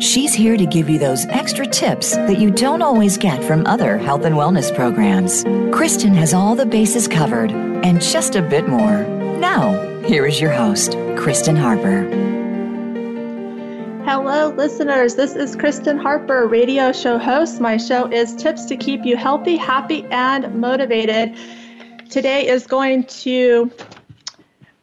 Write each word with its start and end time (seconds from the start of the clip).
She's 0.00 0.32
here 0.32 0.56
to 0.56 0.64
give 0.64 0.88
you 0.88 0.96
those 0.96 1.26
extra 1.26 1.66
tips 1.66 2.14
that 2.14 2.38
you 2.38 2.52
don't 2.52 2.82
always 2.82 3.18
get 3.18 3.42
from 3.42 3.66
other 3.66 3.98
health 3.98 4.24
and 4.24 4.36
wellness 4.36 4.72
programs. 4.72 5.42
Kristen 5.74 6.14
has 6.14 6.32
all 6.32 6.54
the 6.54 6.66
bases 6.66 7.08
covered 7.08 7.50
and 7.50 8.00
just 8.00 8.36
a 8.36 8.42
bit 8.42 8.68
more. 8.68 9.02
Now, 9.38 10.00
here 10.02 10.24
is 10.24 10.40
your 10.40 10.52
host, 10.52 10.92
Kristen 11.16 11.56
Harper. 11.56 12.02
Hello, 14.04 14.50
listeners. 14.50 15.16
This 15.16 15.34
is 15.34 15.56
Kristen 15.56 15.98
Harper, 15.98 16.46
radio 16.46 16.92
show 16.92 17.18
host. 17.18 17.60
My 17.60 17.76
show 17.76 18.06
is 18.06 18.36
Tips 18.36 18.66
to 18.66 18.76
Keep 18.76 19.04
You 19.04 19.16
Healthy, 19.16 19.56
Happy, 19.56 20.04
and 20.12 20.54
Motivated. 20.54 21.36
Today 22.08 22.46
is 22.46 22.68
going 22.68 23.02
to 23.04 23.68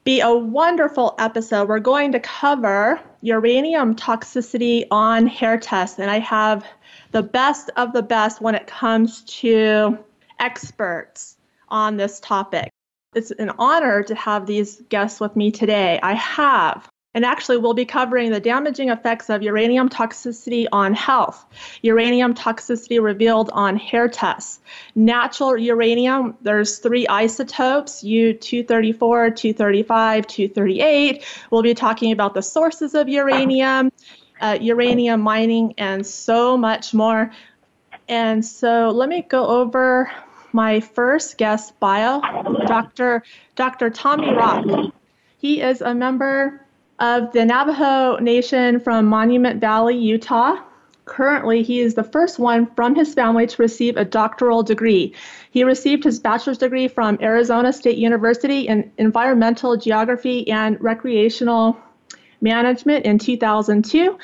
be 0.05 0.21
a 0.21 0.31
wonderful 0.31 1.15
episode. 1.17 1.67
We're 1.67 1.79
going 1.79 2.11
to 2.11 2.19
cover 2.19 3.01
uranium 3.21 3.95
toxicity 3.95 4.85
on 4.91 5.25
hair 5.25 5.57
tests, 5.57 5.99
and 5.99 6.11
I 6.11 6.19
have 6.19 6.63
the 7.11 7.23
best 7.23 7.71
of 7.75 7.91
the 7.91 8.03
best 8.03 8.39
when 8.39 8.53
it 8.53 8.67
comes 8.67 9.23
to 9.39 9.97
experts 10.39 11.37
on 11.69 11.97
this 11.97 12.19
topic. 12.19 12.69
It's 13.15 13.31
an 13.31 13.51
honor 13.57 14.03
to 14.03 14.13
have 14.15 14.45
these 14.45 14.81
guests 14.89 15.19
with 15.19 15.35
me 15.35 15.49
today. 15.49 15.99
I 16.03 16.13
have 16.13 16.87
and 17.15 17.23
actually, 17.23 17.55
we'll 17.55 17.73
be 17.73 17.85
covering 17.85 18.31
the 18.31 18.41
damaging 18.41 18.89
effects 18.89 19.29
of 19.29 19.41
uranium 19.41 19.87
toxicity 19.87 20.67
on 20.73 20.93
health, 20.93 21.45
uranium 21.81 22.33
toxicity 22.33 23.01
revealed 23.01 23.49
on 23.53 23.77
hair 23.77 24.09
tests. 24.09 24.59
Natural 24.95 25.57
uranium, 25.57 26.35
there's 26.41 26.79
three 26.79 27.07
isotopes 27.07 28.03
U234, 28.03 29.33
235, 29.33 30.27
238. 30.27 31.25
We'll 31.51 31.61
be 31.61 31.73
talking 31.73 32.11
about 32.11 32.33
the 32.33 32.41
sources 32.41 32.93
of 32.93 33.07
uranium, 33.07 33.93
uh, 34.41 34.57
uranium 34.59 35.21
mining, 35.21 35.73
and 35.77 36.05
so 36.05 36.57
much 36.57 36.93
more. 36.93 37.31
And 38.09 38.45
so 38.45 38.89
let 38.89 39.07
me 39.07 39.21
go 39.21 39.47
over 39.47 40.11
my 40.51 40.81
first 40.81 41.37
guest 41.37 41.79
bio, 41.79 42.19
Dr. 42.67 43.23
Dr. 43.55 43.89
Tommy 43.89 44.33
Rock. 44.33 44.65
He 45.37 45.61
is 45.61 45.79
a 45.79 45.95
member 45.95 46.64
of 46.99 47.31
the 47.33 47.45
Navajo 47.45 48.17
Nation 48.17 48.79
from 48.79 49.05
Monument 49.05 49.59
Valley, 49.59 49.97
Utah. 49.97 50.57
Currently, 51.05 51.61
he 51.61 51.81
is 51.81 51.93
the 51.93 52.03
first 52.03 52.39
one 52.39 52.65
from 52.75 52.95
his 52.95 53.13
family 53.13 53.45
to 53.45 53.61
receive 53.61 53.95
a 53.95 54.05
doctoral 54.05 54.63
degree. 54.63 55.13
He 55.51 55.63
received 55.63 56.03
his 56.03 56.19
bachelor's 56.19 56.57
degree 56.57 56.87
from 56.87 57.19
Arizona 57.21 57.71
State 57.73 57.97
University 57.97 58.67
in 58.67 58.91
Environmental 58.97 59.77
Geography 59.77 60.49
and 60.49 60.81
Recreational 60.81 61.77
Management 62.41 63.05
in 63.05 63.19
2002. 63.19 64.17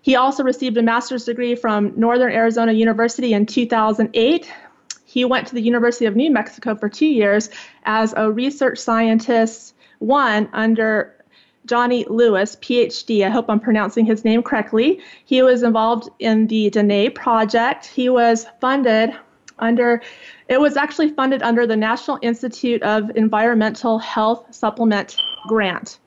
He 0.00 0.16
also 0.16 0.44
received 0.44 0.76
a 0.76 0.82
master's 0.82 1.24
degree 1.24 1.54
from 1.54 1.92
Northern 1.96 2.32
Arizona 2.32 2.72
University 2.72 3.32
in 3.32 3.46
2008. 3.46 4.50
He 5.04 5.24
went 5.24 5.46
to 5.48 5.54
the 5.54 5.62
University 5.62 6.06
of 6.06 6.16
New 6.16 6.30
Mexico 6.30 6.74
for 6.74 6.88
two 6.88 7.06
years 7.06 7.50
as 7.84 8.14
a 8.16 8.30
research 8.30 8.78
scientist, 8.78 9.74
one 9.98 10.48
under 10.52 11.13
Johnnye 11.66 12.08
Lewis, 12.08 12.56
PhD. 12.56 13.24
I 13.24 13.30
hope 13.30 13.46
I'm 13.48 13.60
pronouncing 13.60 14.04
his 14.04 14.24
name 14.24 14.42
correctly. 14.42 15.00
He 15.24 15.42
was 15.42 15.62
involved 15.62 16.10
in 16.18 16.46
the 16.46 16.70
Dene 16.70 17.12
project. 17.12 17.86
He 17.86 18.08
was 18.08 18.46
funded 18.60 19.14
under, 19.58 20.02
it 20.48 20.60
was 20.60 20.76
actually 20.76 21.10
funded 21.10 21.42
under 21.42 21.66
the 21.66 21.76
National 21.76 22.18
Institute 22.22 22.82
of 22.82 23.10
Environmental 23.16 23.98
Health 23.98 24.46
Supplement 24.54 25.16
Grant. 25.48 25.98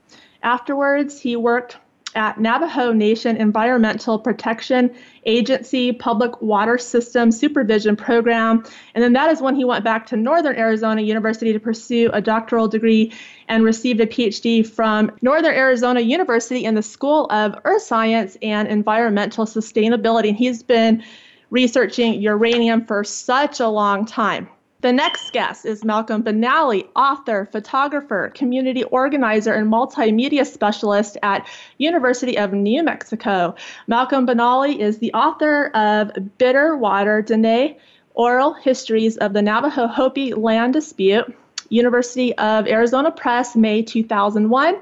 Afterwards, 0.43 1.19
he 1.19 1.35
worked 1.35 1.77
at 2.15 2.39
Navajo 2.39 2.91
Nation 2.93 3.37
Environmental 3.37 4.17
Protection 4.17 4.93
Agency 5.25 5.91
Public 5.91 6.41
Water 6.41 6.77
System 6.77 7.31
Supervision 7.31 7.95
Program. 7.95 8.63
And 8.95 9.03
then 9.03 9.13
that 9.13 9.29
is 9.29 9.41
when 9.41 9.55
he 9.55 9.65
went 9.65 9.83
back 9.83 10.07
to 10.07 10.17
Northern 10.17 10.55
Arizona 10.55 11.01
University 11.01 11.53
to 11.53 11.59
pursue 11.59 12.09
a 12.13 12.21
doctoral 12.21 12.67
degree 12.67 13.13
and 13.47 13.63
received 13.63 13.99
a 14.01 14.05
PhD 14.05 14.65
from 14.65 15.11
Northern 15.21 15.55
Arizona 15.55 15.99
University 15.99 16.65
in 16.65 16.75
the 16.75 16.83
School 16.83 17.27
of 17.31 17.55
Earth 17.65 17.83
Science 17.83 18.37
and 18.41 18.67
Environmental 18.67 19.45
Sustainability. 19.45 20.29
And 20.29 20.37
he's 20.37 20.63
been 20.63 21.03
researching 21.49 22.21
uranium 22.21 22.85
for 22.85 23.03
such 23.03 23.59
a 23.59 23.67
long 23.67 24.05
time. 24.05 24.49
The 24.81 24.93
next 24.93 25.33
guest 25.33 25.65
is 25.65 25.83
Malcolm 25.83 26.23
Benally, 26.23 26.87
author, 26.95 27.49
photographer, 27.51 28.31
community 28.35 28.83
organizer, 28.83 29.53
and 29.53 29.71
multimedia 29.71 30.45
specialist 30.45 31.17
at 31.23 31.47
University 31.79 32.37
of 32.37 32.53
New 32.53 32.83
Mexico. 32.83 33.55
Malcolm 33.87 34.27
Benally 34.27 34.77
is 34.77 34.99
the 34.99 35.11
author 35.13 35.69
of 35.69 36.11
Bitter 36.37 36.77
Water, 36.77 37.23
Dene, 37.23 37.75
Oral 38.13 38.53
Histories 38.53 39.17
of 39.17 39.33
the 39.33 39.41
Navajo 39.41 39.87
Hopi 39.87 40.33
Land 40.33 40.73
Dispute, 40.73 41.35
University 41.69 42.35
of 42.37 42.67
Arizona 42.67 43.11
Press, 43.11 43.55
May 43.55 43.81
2001. 43.81 44.77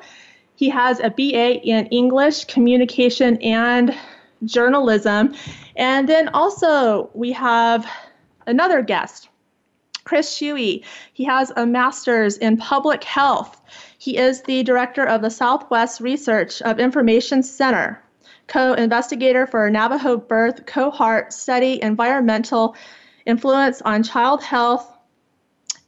He 0.56 0.70
has 0.70 1.00
a 1.00 1.10
BA 1.10 1.62
in 1.62 1.88
English, 1.88 2.46
Communication, 2.46 3.38
and 3.42 3.96
Journalism. 4.44 5.36
And 5.76 6.08
then 6.08 6.30
also 6.30 7.10
we 7.14 7.32
have 7.34 7.86
another 8.48 8.82
guest, 8.82 9.30
Chris 10.04 10.34
Shuey. 10.38 10.84
He 11.14 11.24
has 11.26 11.52
a 11.56 11.66
master's 11.66 12.38
in 12.38 12.58
public 12.58 13.04
health. 13.04 13.62
He 13.98 14.18
is 14.18 14.42
the 14.44 14.64
director 14.64 15.04
of 15.04 15.22
the 15.22 15.30
Southwest 15.30 16.00
Research 16.00 16.62
of 16.62 16.80
Information 16.80 17.44
Center, 17.44 18.02
co 18.48 18.74
investigator 18.74 19.48
for 19.48 19.70
Navajo 19.70 20.18
Birth 20.18 20.66
Cohort 20.66 21.34
Study 21.34 21.82
Environmental 21.82 22.76
Influence 23.26 23.82
on 23.82 24.04
Child 24.04 24.44
Health 24.44 24.95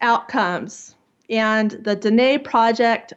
Outcomes, 0.01 0.95
and 1.29 1.71
the 1.71 1.95
Dene 1.95 2.43
Project 2.43 3.13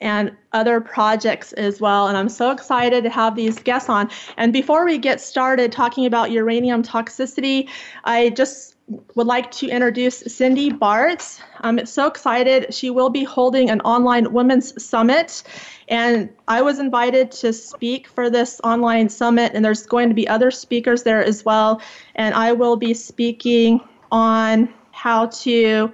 and 0.00 0.34
other 0.52 0.80
projects 0.80 1.52
as 1.54 1.80
well. 1.80 2.08
And 2.08 2.16
I'm 2.16 2.28
so 2.28 2.50
excited 2.50 3.04
to 3.04 3.10
have 3.10 3.36
these 3.36 3.58
guests 3.58 3.88
on. 3.88 4.10
And 4.36 4.52
before 4.52 4.84
we 4.84 4.98
get 4.98 5.20
started 5.20 5.72
talking 5.72 6.06
about 6.06 6.30
uranium 6.30 6.82
toxicity, 6.82 7.68
I 8.04 8.30
just 8.30 8.76
would 9.14 9.26
like 9.26 9.50
to 9.52 9.68
introduce 9.68 10.20
Cindy 10.20 10.70
Bartz. 10.70 11.40
I'm 11.60 11.84
so 11.86 12.06
excited. 12.06 12.72
She 12.74 12.90
will 12.90 13.10
be 13.10 13.24
holding 13.24 13.70
an 13.70 13.80
online 13.82 14.32
women's 14.32 14.82
summit. 14.82 15.42
And 15.88 16.30
I 16.48 16.62
was 16.62 16.78
invited 16.78 17.30
to 17.32 17.52
speak 17.52 18.08
for 18.08 18.30
this 18.30 18.60
online 18.64 19.08
summit, 19.08 19.52
and 19.54 19.64
there's 19.64 19.86
going 19.86 20.08
to 20.08 20.14
be 20.14 20.26
other 20.26 20.50
speakers 20.50 21.02
there 21.02 21.22
as 21.22 21.44
well. 21.44 21.80
And 22.14 22.34
I 22.34 22.52
will 22.52 22.76
be 22.76 22.94
speaking 22.94 23.80
on 24.10 24.72
how 24.92 25.26
to 25.26 25.92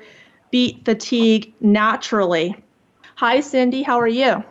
beat 0.57 0.87
fatigue 0.87 1.53
naturally. 1.61 2.57
Hi, 3.17 3.41
Cindy. 3.41 3.83
How 3.83 4.01
are 4.01 4.09
you? 4.09 4.43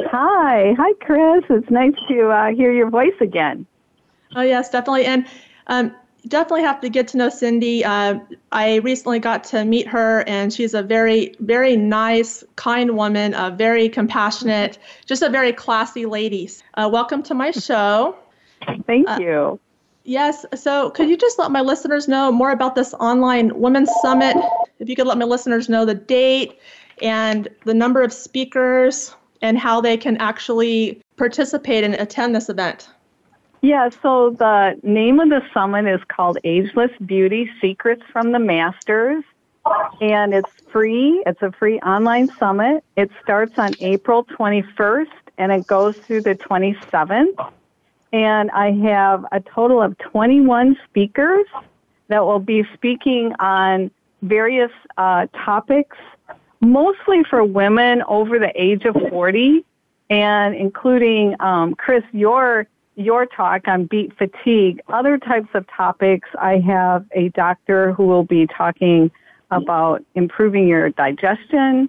Hi. 0.00 0.74
Hi, 0.76 0.92
Chris. 0.94 1.44
It's 1.48 1.70
nice 1.70 1.94
to 2.08 2.28
uh, 2.28 2.46
hear 2.48 2.72
your 2.72 2.90
voice 2.90 3.14
again. 3.20 3.64
Oh, 4.34 4.42
yes, 4.42 4.70
definitely. 4.70 5.04
And 5.04 5.24
um, 5.68 5.94
definitely 6.26 6.62
have 6.62 6.80
to 6.80 6.88
get 6.88 7.06
to 7.08 7.18
know 7.18 7.28
Cindy. 7.28 7.84
Uh, 7.84 8.18
I 8.50 8.78
recently 8.78 9.20
got 9.20 9.44
to 9.44 9.64
meet 9.64 9.86
her, 9.86 10.24
and 10.26 10.52
she's 10.52 10.74
a 10.74 10.82
very, 10.82 11.36
very 11.38 11.76
nice, 11.76 12.42
kind 12.56 12.96
woman, 12.96 13.32
a 13.34 13.52
very 13.52 13.88
compassionate, 13.88 14.76
just 15.06 15.22
a 15.22 15.28
very 15.28 15.52
classy 15.52 16.04
lady. 16.04 16.50
Uh, 16.74 16.90
welcome 16.92 17.22
to 17.22 17.34
my 17.34 17.52
show. 17.52 18.16
Thank 18.88 19.08
uh, 19.08 19.18
you. 19.20 19.60
Yes. 20.04 20.44
So, 20.54 20.90
could 20.90 21.08
you 21.08 21.16
just 21.16 21.38
let 21.38 21.50
my 21.50 21.60
listeners 21.60 22.08
know 22.08 22.32
more 22.32 22.50
about 22.50 22.74
this 22.74 22.92
online 22.94 23.58
women's 23.58 23.90
summit? 24.00 24.36
If 24.78 24.88
you 24.88 24.96
could 24.96 25.06
let 25.06 25.18
my 25.18 25.24
listeners 25.24 25.68
know 25.68 25.84
the 25.84 25.94
date 25.94 26.58
and 27.00 27.48
the 27.64 27.74
number 27.74 28.02
of 28.02 28.12
speakers 28.12 29.14
and 29.42 29.58
how 29.58 29.80
they 29.80 29.96
can 29.96 30.16
actually 30.18 31.00
participate 31.16 31.84
and 31.84 31.94
attend 31.94 32.34
this 32.34 32.48
event. 32.48 32.88
Yeah, 33.60 33.90
so 34.02 34.30
the 34.30 34.78
name 34.82 35.20
of 35.20 35.28
the 35.28 35.40
summit 35.54 35.86
is 35.86 36.00
called 36.08 36.38
Ageless 36.42 36.90
Beauty 37.06 37.48
Secrets 37.60 38.02
from 38.12 38.32
the 38.32 38.40
Masters. 38.40 39.22
And 40.00 40.34
it's 40.34 40.50
free. 40.72 41.22
It's 41.26 41.40
a 41.42 41.52
free 41.52 41.78
online 41.80 42.28
summit. 42.36 42.82
It 42.96 43.10
starts 43.22 43.56
on 43.58 43.74
April 43.78 44.24
21st 44.24 45.06
and 45.38 45.52
it 45.52 45.66
goes 45.68 45.96
through 45.96 46.22
the 46.22 46.34
27th. 46.34 47.52
And 48.12 48.50
I 48.50 48.72
have 48.72 49.24
a 49.32 49.40
total 49.40 49.80
of 49.80 49.96
21 49.98 50.76
speakers 50.88 51.46
that 52.08 52.24
will 52.24 52.40
be 52.40 52.64
speaking 52.74 53.32
on 53.38 53.90
various 54.22 54.70
uh, 54.98 55.26
topics, 55.44 55.96
mostly 56.60 57.24
for 57.28 57.42
women 57.42 58.02
over 58.06 58.38
the 58.38 58.52
age 58.54 58.84
of 58.84 58.94
40, 59.10 59.64
and 60.10 60.54
including 60.54 61.34
um, 61.40 61.74
Chris, 61.74 62.04
your 62.12 62.66
your 62.94 63.24
talk 63.24 63.66
on 63.68 63.86
beat 63.86 64.16
fatigue, 64.18 64.82
other 64.88 65.16
types 65.16 65.48
of 65.54 65.66
topics. 65.68 66.28
I 66.38 66.58
have 66.58 67.06
a 67.12 67.30
doctor 67.30 67.94
who 67.94 68.06
will 68.06 68.24
be 68.24 68.46
talking 68.46 69.10
about 69.50 70.04
improving 70.14 70.68
your 70.68 70.90
digestion. 70.90 71.88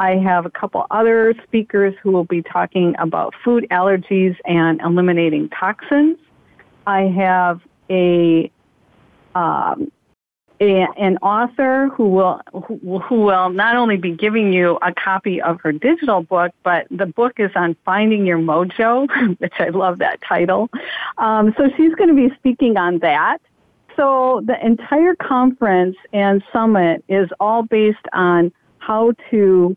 I 0.00 0.16
have 0.16 0.46
a 0.46 0.50
couple 0.50 0.86
other 0.90 1.34
speakers 1.44 1.94
who 2.02 2.10
will 2.10 2.24
be 2.24 2.42
talking 2.42 2.94
about 2.98 3.34
food 3.44 3.66
allergies 3.70 4.34
and 4.46 4.80
eliminating 4.80 5.50
toxins. 5.50 6.16
I 6.86 7.02
have 7.02 7.60
a 7.90 8.50
um, 9.34 9.92
an 10.58 11.18
author 11.18 11.88
who 11.94 12.08
will 12.08 12.40
who, 12.52 12.98
who 12.98 13.20
will 13.20 13.50
not 13.50 13.76
only 13.76 13.98
be 13.98 14.12
giving 14.12 14.54
you 14.54 14.78
a 14.80 14.92
copy 14.94 15.40
of 15.42 15.60
her 15.60 15.72
digital 15.72 16.22
book, 16.22 16.52
but 16.62 16.86
the 16.90 17.06
book 17.06 17.34
is 17.38 17.50
on 17.54 17.76
finding 17.84 18.24
your 18.24 18.38
mojo, 18.38 19.06
which 19.38 19.54
I 19.58 19.68
love 19.68 19.98
that 19.98 20.22
title. 20.22 20.70
Um, 21.18 21.54
so 21.58 21.68
she's 21.76 21.94
going 21.94 22.08
to 22.08 22.28
be 22.28 22.34
speaking 22.36 22.78
on 22.78 23.00
that. 23.00 23.38
So 23.96 24.42
the 24.46 24.56
entire 24.64 25.14
conference 25.14 25.96
and 26.14 26.42
summit 26.54 27.04
is 27.06 27.28
all 27.38 27.64
based 27.64 27.98
on 28.14 28.50
how 28.78 29.12
to 29.30 29.76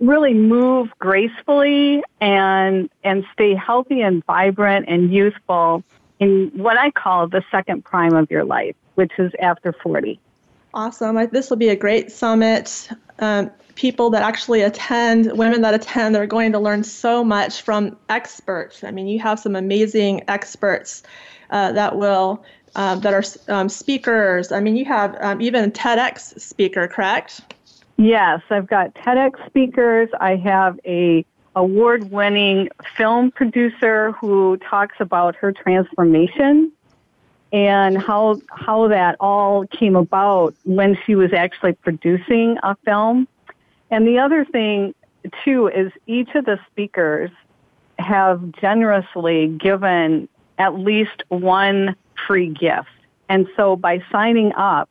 really 0.00 0.34
move 0.34 0.90
gracefully 0.98 2.02
and 2.20 2.88
and 3.04 3.24
stay 3.32 3.54
healthy 3.54 4.00
and 4.00 4.24
vibrant 4.24 4.86
and 4.88 5.12
youthful 5.12 5.84
in 6.18 6.50
what 6.54 6.78
I 6.78 6.90
call 6.90 7.28
the 7.28 7.42
second 7.50 7.84
prime 7.84 8.14
of 8.14 8.30
your 8.30 8.44
life 8.44 8.74
which 9.00 9.12
is 9.18 9.32
after 9.40 9.72
40. 9.72 10.20
Awesome. 10.74 11.16
This 11.32 11.48
will 11.48 11.56
be 11.56 11.70
a 11.70 11.76
great 11.76 12.12
summit. 12.12 12.90
Um, 13.18 13.50
people 13.74 14.10
that 14.10 14.22
actually 14.22 14.60
attend, 14.60 15.32
women 15.32 15.62
that 15.62 15.72
attend, 15.72 16.14
they're 16.14 16.26
going 16.26 16.52
to 16.52 16.58
learn 16.58 16.84
so 16.84 17.24
much 17.24 17.62
from 17.62 17.96
experts. 18.10 18.84
I 18.84 18.90
mean, 18.90 19.06
you 19.06 19.18
have 19.20 19.40
some 19.40 19.56
amazing 19.56 20.22
experts 20.28 21.02
uh, 21.48 21.72
that 21.72 21.96
will 21.96 22.44
um, 22.76 23.00
that 23.00 23.14
are 23.14 23.24
um, 23.52 23.68
speakers. 23.70 24.52
I 24.52 24.60
mean, 24.60 24.76
you 24.76 24.84
have 24.84 25.16
um, 25.20 25.40
even 25.40 25.64
a 25.64 25.70
TEDx 25.70 26.38
speaker, 26.38 26.86
correct? 26.86 27.40
Yes, 28.00 28.40
I've 28.48 28.66
got 28.66 28.94
TEDx 28.94 29.46
speakers. 29.46 30.08
I 30.18 30.36
have 30.36 30.80
a 30.86 31.22
award-winning 31.54 32.70
film 32.96 33.30
producer 33.30 34.12
who 34.12 34.56
talks 34.56 34.96
about 35.00 35.36
her 35.36 35.52
transformation 35.52 36.72
and 37.52 38.00
how 38.00 38.40
how 38.48 38.88
that 38.88 39.16
all 39.20 39.66
came 39.66 39.96
about 39.96 40.54
when 40.64 40.96
she 41.04 41.14
was 41.14 41.34
actually 41.34 41.74
producing 41.74 42.56
a 42.62 42.74
film. 42.86 43.28
And 43.90 44.06
the 44.06 44.18
other 44.18 44.46
thing 44.46 44.94
too 45.44 45.68
is 45.68 45.92
each 46.06 46.34
of 46.34 46.46
the 46.46 46.58
speakers 46.70 47.30
have 47.98 48.40
generously 48.52 49.48
given 49.48 50.26
at 50.58 50.78
least 50.78 51.22
one 51.28 51.94
free 52.26 52.48
gift. 52.48 52.88
And 53.28 53.46
so 53.56 53.76
by 53.76 54.02
signing 54.10 54.54
up, 54.54 54.88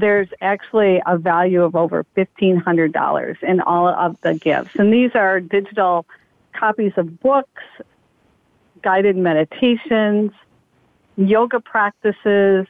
there's 0.00 0.28
actually 0.40 1.02
a 1.06 1.18
value 1.18 1.62
of 1.62 1.76
over 1.76 2.04
$1,500 2.16 3.42
in 3.42 3.60
all 3.60 3.88
of 3.88 4.16
the 4.22 4.34
gifts. 4.34 4.70
And 4.76 4.92
these 4.92 5.10
are 5.14 5.40
digital 5.40 6.06
copies 6.52 6.92
of 6.96 7.20
books, 7.20 7.62
guided 8.82 9.16
meditations, 9.16 10.32
yoga 11.16 11.60
practices, 11.60 12.66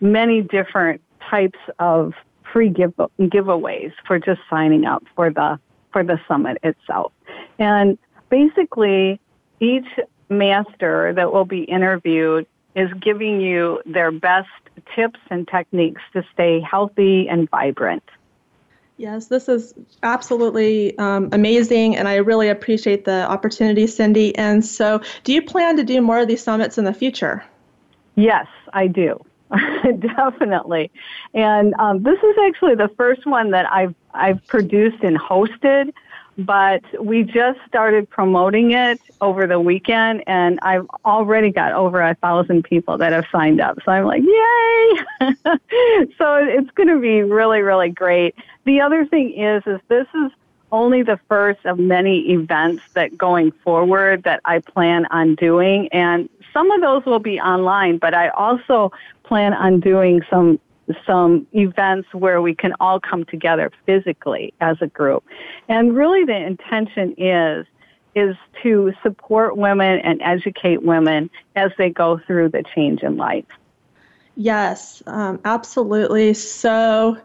many 0.00 0.42
different 0.42 1.00
types 1.28 1.58
of 1.78 2.14
free 2.52 2.68
give, 2.68 2.94
giveaways 3.18 3.92
for 4.06 4.18
just 4.18 4.40
signing 4.48 4.84
up 4.84 5.04
for 5.14 5.30
the 5.30 5.58
for 5.92 6.04
the 6.04 6.20
summit 6.28 6.56
itself. 6.62 7.12
And 7.58 7.98
basically, 8.28 9.20
each 9.58 9.88
master 10.28 11.12
that 11.14 11.32
will 11.32 11.44
be 11.44 11.62
interviewed 11.64 12.46
is 12.76 12.88
giving 13.00 13.40
you 13.40 13.82
their 13.84 14.12
best 14.12 14.48
tips 14.94 15.20
and 15.30 15.46
techniques 15.48 16.02
to 16.12 16.22
stay 16.32 16.60
healthy 16.60 17.28
and 17.28 17.48
vibrant. 17.50 18.02
Yes, 18.96 19.28
this 19.28 19.48
is 19.48 19.72
absolutely 20.02 20.96
um, 20.98 21.30
amazing, 21.32 21.96
and 21.96 22.06
I 22.06 22.16
really 22.16 22.48
appreciate 22.48 23.06
the 23.06 23.26
opportunity, 23.30 23.86
Cindy. 23.86 24.36
And 24.36 24.62
so, 24.62 25.00
do 25.24 25.32
you 25.32 25.40
plan 25.40 25.76
to 25.78 25.84
do 25.84 26.02
more 26.02 26.18
of 26.18 26.28
these 26.28 26.42
summits 26.42 26.76
in 26.76 26.84
the 26.84 26.92
future? 26.92 27.42
Yes, 28.16 28.46
I 28.74 28.88
do. 28.88 29.24
Definitely. 30.00 30.90
And 31.32 31.74
um, 31.74 32.02
this 32.02 32.18
is 32.18 32.36
actually 32.46 32.74
the 32.74 32.90
first 32.96 33.26
one 33.26 33.50
that 33.52 33.70
I've 33.72 33.94
I've 34.12 34.46
produced 34.46 35.02
and 35.02 35.18
hosted 35.18 35.92
but 36.44 36.82
we 37.02 37.22
just 37.22 37.58
started 37.66 38.08
promoting 38.08 38.72
it 38.72 39.00
over 39.20 39.46
the 39.46 39.60
weekend 39.60 40.22
and 40.26 40.58
I've 40.62 40.86
already 41.04 41.50
got 41.50 41.72
over 41.72 42.00
a 42.00 42.14
thousand 42.16 42.64
people 42.64 42.96
that 42.98 43.12
have 43.12 43.24
signed 43.30 43.60
up. 43.60 43.78
So 43.84 43.92
I'm 43.92 44.06
like, 44.06 44.22
yay! 44.22 45.34
so 46.18 46.36
it's 46.36 46.70
going 46.72 46.88
to 46.88 47.00
be 47.00 47.22
really, 47.22 47.60
really 47.60 47.90
great. 47.90 48.34
The 48.64 48.80
other 48.80 49.06
thing 49.06 49.34
is, 49.38 49.62
is 49.66 49.80
this 49.88 50.06
is 50.14 50.32
only 50.72 51.02
the 51.02 51.18
first 51.28 51.64
of 51.64 51.78
many 51.78 52.30
events 52.30 52.82
that 52.94 53.16
going 53.18 53.52
forward 53.64 54.22
that 54.22 54.40
I 54.44 54.60
plan 54.60 55.06
on 55.06 55.34
doing. 55.34 55.88
And 55.88 56.28
some 56.52 56.70
of 56.70 56.80
those 56.80 57.04
will 57.04 57.18
be 57.18 57.40
online, 57.40 57.98
but 57.98 58.14
I 58.14 58.28
also 58.30 58.92
plan 59.24 59.52
on 59.52 59.80
doing 59.80 60.22
some 60.30 60.60
some 61.06 61.46
events 61.52 62.08
where 62.12 62.40
we 62.40 62.54
can 62.54 62.72
all 62.80 63.00
come 63.00 63.24
together 63.24 63.70
physically 63.86 64.52
as 64.60 64.76
a 64.80 64.86
group. 64.86 65.24
And 65.68 65.94
really 65.94 66.24
the 66.24 66.36
intention 66.36 67.14
is 67.18 67.66
is 68.14 68.36
to 68.62 68.92
support 69.02 69.56
women 69.56 70.00
and 70.00 70.20
educate 70.22 70.82
women 70.82 71.30
as 71.54 71.70
they 71.78 71.90
go 71.90 72.18
through 72.26 72.48
the 72.48 72.64
change 72.74 73.02
in 73.02 73.16
life. 73.16 73.44
Yes, 74.36 75.02
um, 75.06 75.40
absolutely. 75.44 76.34
So, 76.34 77.18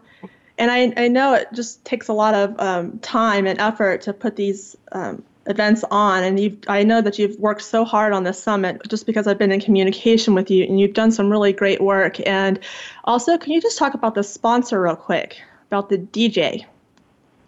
and 0.58 0.70
I, 0.70 0.92
I 0.96 1.08
know 1.08 1.34
it 1.34 1.48
just 1.52 1.84
takes 1.84 2.08
a 2.08 2.12
lot 2.12 2.34
of 2.34 2.54
um, 2.60 2.98
time 3.00 3.46
and 3.46 3.58
effort 3.58 4.02
to 4.02 4.12
put 4.12 4.36
these 4.36 4.76
um, 4.92 5.24
events 5.46 5.84
on 5.90 6.24
and 6.24 6.40
you 6.40 6.58
I 6.68 6.82
know 6.82 7.00
that 7.00 7.18
you've 7.18 7.38
worked 7.38 7.62
so 7.62 7.84
hard 7.84 8.12
on 8.12 8.24
this 8.24 8.42
summit 8.42 8.80
just 8.88 9.06
because 9.06 9.26
I've 9.26 9.38
been 9.38 9.52
in 9.52 9.60
communication 9.60 10.34
with 10.34 10.50
you 10.50 10.64
and 10.64 10.80
you've 10.80 10.94
done 10.94 11.12
some 11.12 11.30
really 11.30 11.52
great 11.52 11.80
work 11.80 12.18
and 12.26 12.58
also 13.04 13.38
can 13.38 13.52
you 13.52 13.60
just 13.60 13.78
talk 13.78 13.94
about 13.94 14.14
the 14.14 14.22
sponsor 14.22 14.82
real 14.82 14.96
quick 14.96 15.40
about 15.68 15.88
the 15.88 15.98
DJ 15.98 16.66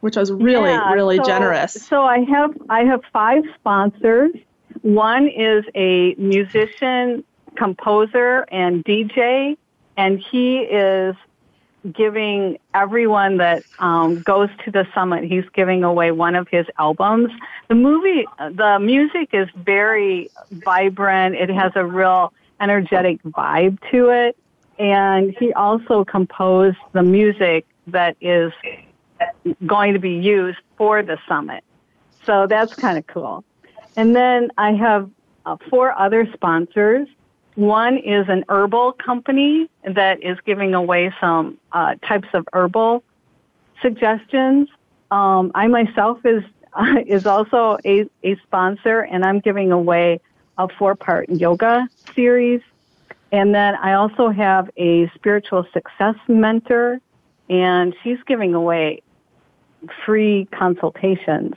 which 0.00 0.16
was 0.16 0.30
really 0.30 0.70
yeah, 0.70 0.92
really 0.92 1.16
so, 1.16 1.24
generous. 1.24 1.72
So 1.72 2.02
I 2.02 2.20
have 2.20 2.56
I 2.68 2.84
have 2.84 3.02
five 3.12 3.42
sponsors. 3.56 4.30
One 4.82 5.26
is 5.26 5.64
a 5.74 6.14
musician, 6.14 7.24
composer 7.56 8.46
and 8.52 8.84
DJ 8.84 9.56
and 9.96 10.20
he 10.20 10.58
is 10.58 11.16
giving 11.92 12.58
everyone 12.74 13.36
that 13.38 13.62
um, 13.78 14.22
goes 14.22 14.48
to 14.64 14.70
the 14.70 14.86
summit, 14.94 15.24
he's 15.24 15.44
giving 15.54 15.84
away 15.84 16.10
one 16.10 16.34
of 16.34 16.48
his 16.48 16.66
albums. 16.78 17.30
The 17.68 17.74
movie, 17.74 18.26
the 18.38 18.78
music 18.80 19.30
is 19.32 19.48
very 19.56 20.30
vibrant. 20.50 21.36
It 21.36 21.50
has 21.50 21.72
a 21.74 21.84
real 21.84 22.32
energetic 22.60 23.22
vibe 23.22 23.78
to 23.90 24.10
it. 24.10 24.36
And 24.78 25.34
he 25.38 25.52
also 25.52 26.04
composed 26.04 26.76
the 26.92 27.02
music 27.02 27.66
that 27.88 28.16
is 28.20 28.52
going 29.66 29.94
to 29.94 29.98
be 29.98 30.12
used 30.12 30.58
for 30.76 31.02
the 31.02 31.18
summit. 31.28 31.64
So 32.24 32.46
that's 32.46 32.74
kind 32.74 32.98
of 32.98 33.06
cool. 33.06 33.44
And 33.96 34.14
then 34.14 34.50
I 34.58 34.72
have 34.72 35.10
uh, 35.46 35.56
four 35.70 35.98
other 35.98 36.28
sponsors. 36.34 37.08
One 37.58 37.96
is 37.96 38.28
an 38.28 38.44
herbal 38.48 38.92
company 39.04 39.68
that 39.82 40.22
is 40.22 40.38
giving 40.46 40.74
away 40.74 41.12
some 41.20 41.58
uh, 41.72 41.96
types 42.06 42.28
of 42.32 42.46
herbal 42.52 43.02
suggestions. 43.82 44.68
Um, 45.10 45.50
I 45.56 45.66
myself 45.66 46.24
is 46.24 46.44
uh, 46.72 46.98
is 47.06 47.26
also 47.26 47.76
a, 47.84 48.08
a 48.22 48.36
sponsor, 48.46 49.00
and 49.00 49.24
I'm 49.24 49.40
giving 49.40 49.72
away 49.72 50.20
a 50.56 50.68
four 50.78 50.94
part 50.94 51.30
yoga 51.30 51.88
series. 52.14 52.60
And 53.32 53.52
then 53.52 53.74
I 53.74 53.94
also 53.94 54.28
have 54.28 54.70
a 54.76 55.10
spiritual 55.16 55.66
success 55.72 56.14
mentor, 56.28 57.00
and 57.50 57.92
she's 58.04 58.22
giving 58.28 58.54
away 58.54 59.02
free 60.06 60.46
consultations. 60.52 61.54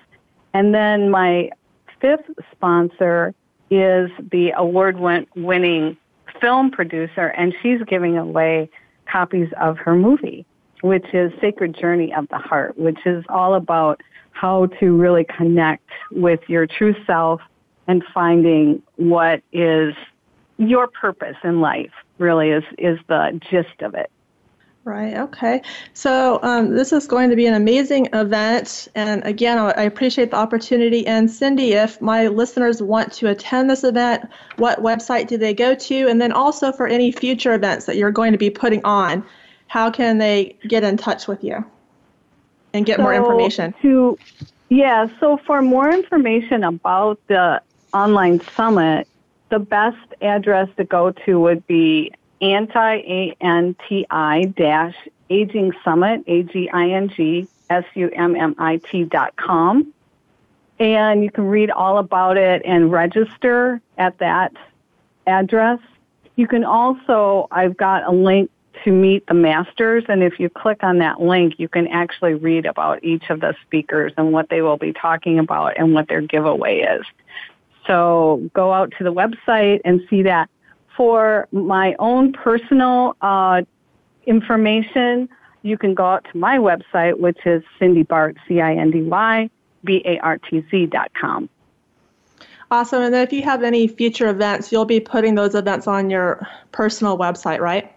And 0.52 0.74
then 0.74 1.12
my 1.12 1.52
fifth 2.00 2.28
sponsor 2.54 3.36
is 3.72 4.12
the 4.32 4.52
award 4.56 5.00
winning 5.00 5.98
film 6.40 6.70
producer, 6.70 7.28
and 7.28 7.54
she's 7.62 7.82
giving 7.88 8.18
away 8.18 8.70
copies 9.12 9.50
of 9.60 9.78
her 9.78 9.96
movie, 9.96 10.46
which 10.82 11.06
is 11.14 11.32
Sacred 11.40 11.76
Journey 11.76 12.14
of 12.14 12.28
the 12.28 12.38
Heart, 12.38 12.78
which 12.78 13.00
is 13.06 13.24
all 13.30 13.56
about 13.56 14.02
how 14.32 14.68
to 14.80 14.96
really 14.96 15.26
connect 15.26 15.90
with 16.12 16.42
your 16.48 16.68
true 16.68 16.96
self 17.08 17.42
and 17.88 18.04
finding 18.14 18.82
what 18.98 19.42
is 19.52 19.94
your 20.58 20.88
purpose 20.88 21.38
in 21.44 21.62
life 21.62 21.92
really 22.18 22.50
is, 22.50 22.64
is 22.78 23.00
the 23.08 23.40
gist 23.50 23.82
of 23.82 23.96
it. 23.96 24.12
Right. 24.84 25.16
Okay. 25.16 25.62
So 25.94 26.40
um, 26.42 26.72
this 26.72 26.92
is 26.92 27.06
going 27.06 27.30
to 27.30 27.36
be 27.36 27.46
an 27.46 27.54
amazing 27.54 28.08
event, 28.14 28.88
and 28.96 29.24
again, 29.26 29.60
I 29.60 29.84
appreciate 29.84 30.32
the 30.32 30.38
opportunity. 30.38 31.06
And 31.06 31.30
Cindy, 31.30 31.74
if 31.74 32.02
my 32.02 32.28
listeners 32.28 32.82
want 32.82 33.14
to 33.14 33.28
attend 33.30 33.70
this 33.70 33.84
event, 33.84 34.28
what 34.56 34.80
website 34.80 35.28
do 35.28 35.38
they 35.38 35.54
go 35.54 35.76
to? 35.76 36.08
And 36.08 36.20
then 36.20 36.32
also 36.32 36.72
for 36.72 36.88
any 36.88 37.12
future 37.12 37.54
events 37.54 37.86
that 37.86 37.96
you're 37.96 38.12
going 38.12 38.32
to 38.32 38.40
be 38.40 38.50
putting 38.50 38.84
on, 38.84 39.24
how 39.68 39.92
can 39.92 40.18
they 40.18 40.58
get 40.68 40.84
in 40.84 40.98
touch 40.98 41.28
with 41.28 41.44
you 41.44 41.64
and 42.74 42.84
get 42.84 42.98
so 42.98 43.04
more 43.04 43.14
information? 43.14 43.76
To 43.84 44.18
yeah. 44.70 45.06
So 45.20 45.38
for 45.46 45.62
more 45.62 45.92
information 45.92 46.64
about 46.64 47.20
the 47.28 47.62
online 47.94 48.42
summit, 48.56 49.08
the 49.50 49.60
best 49.60 49.98
address 50.22 50.70
to 50.78 50.86
go 50.86 51.12
to 51.12 51.40
would 51.40 51.68
be 51.68 52.14
anti-A-N-T-I 52.42 54.14
aging 55.30 55.72
summit, 55.84 56.24
A-G-I-N-G, 56.28 57.48
S-U-M-M-I-T 57.70 59.04
dot 59.06 59.36
com. 59.36 59.94
And 60.80 61.24
you 61.24 61.32
can 61.32 61.46
read 61.46 61.70
all 61.70 62.00
about 62.00 62.38
it 62.38 62.64
and 62.66 62.92
register 62.92 63.80
at 63.98 64.18
that 64.18 64.52
address. 65.28 65.80
You 66.36 66.48
can 66.48 66.64
also, 66.64 67.48
I've 67.52 67.78
got 67.78 68.04
a 68.06 68.12
link 68.12 68.50
to 68.84 68.92
meet 68.92 69.28
the 69.28 69.36
masters, 69.36 70.04
and 70.08 70.24
if 70.24 70.40
you 70.40 70.50
click 70.50 70.84
on 70.84 70.98
that 70.98 71.22
link, 71.22 71.60
you 71.60 71.68
can 71.68 71.88
actually 71.88 72.34
read 72.34 72.66
about 72.66 73.04
each 73.04 73.30
of 73.30 73.42
the 73.42 73.54
speakers 73.62 74.12
and 74.18 74.32
what 74.32 74.50
they 74.50 74.62
will 74.64 74.78
be 74.78 74.92
talking 74.92 75.38
about 75.38 75.78
and 75.78 75.94
what 75.94 76.08
their 76.08 76.22
giveaway 76.22 76.80
is. 76.80 77.06
So 77.86 78.50
go 78.54 78.74
out 78.74 78.94
to 78.98 79.04
the 79.04 79.14
website 79.14 79.82
and 79.86 80.02
see 80.10 80.24
that 80.24 80.50
for 81.02 81.48
my 81.52 81.96
own 81.98 82.32
personal 82.32 83.16
uh, 83.22 83.64
information, 84.28 85.28
you 85.64 85.76
can 85.76 85.96
go 85.96 86.06
out 86.06 86.28
to 86.32 86.38
my 86.38 86.60
website, 86.60 87.18
which 87.18 87.40
is 87.44 87.64
Cindy 87.80 88.04
Bartz, 88.04 88.38
C-I-N-D-Y, 88.48 89.50
B-A-R-T-Z 89.84 90.86
dot 90.86 91.12
com. 91.20 91.50
Awesome. 92.70 93.02
And 93.02 93.12
then 93.16 93.24
if 93.24 93.34
you 93.34 93.42
have 93.42 93.64
any 93.64 93.88
future 93.88 94.30
events, 94.30 94.72
you'll 94.72 94.86
be 94.86 95.00
putting 95.00 95.34
those 95.34 95.56
events 95.56 95.88
on 95.88 96.12
your 96.12 96.48
personal 96.72 97.18
website, 97.18 97.62
right? 97.62 97.92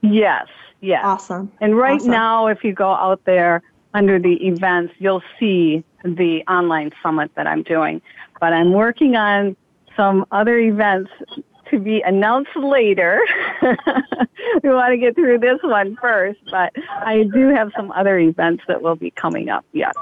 Yes, 0.00 0.48
yes. 0.80 1.02
Awesome. 1.04 1.52
And 1.60 1.76
right 1.76 2.00
awesome. 2.00 2.10
now, 2.10 2.48
if 2.48 2.64
you 2.64 2.72
go 2.72 2.90
out 2.90 3.24
there 3.26 3.62
under 3.94 4.18
the 4.18 4.44
events, 4.44 4.92
you'll 4.98 5.22
see 5.38 5.84
the 6.02 6.42
online 6.48 6.90
summit 7.00 7.30
that 7.36 7.46
I'm 7.46 7.62
doing. 7.62 8.02
But 8.40 8.52
I'm 8.54 8.72
working 8.72 9.14
on 9.14 9.54
some 9.96 10.26
other 10.32 10.58
events 10.58 11.12
to 11.70 11.78
be 11.78 12.00
announced 12.02 12.54
later. 12.56 13.20
we 13.62 14.68
want 14.68 14.92
to 14.92 14.96
get 14.98 15.14
through 15.14 15.38
this 15.38 15.58
one 15.62 15.96
first, 16.00 16.40
but 16.50 16.72
I 16.88 17.24
do 17.32 17.48
have 17.48 17.70
some 17.76 17.90
other 17.92 18.18
events 18.18 18.64
that 18.68 18.82
will 18.82 18.96
be 18.96 19.10
coming 19.10 19.48
up, 19.48 19.64
yes. 19.72 19.94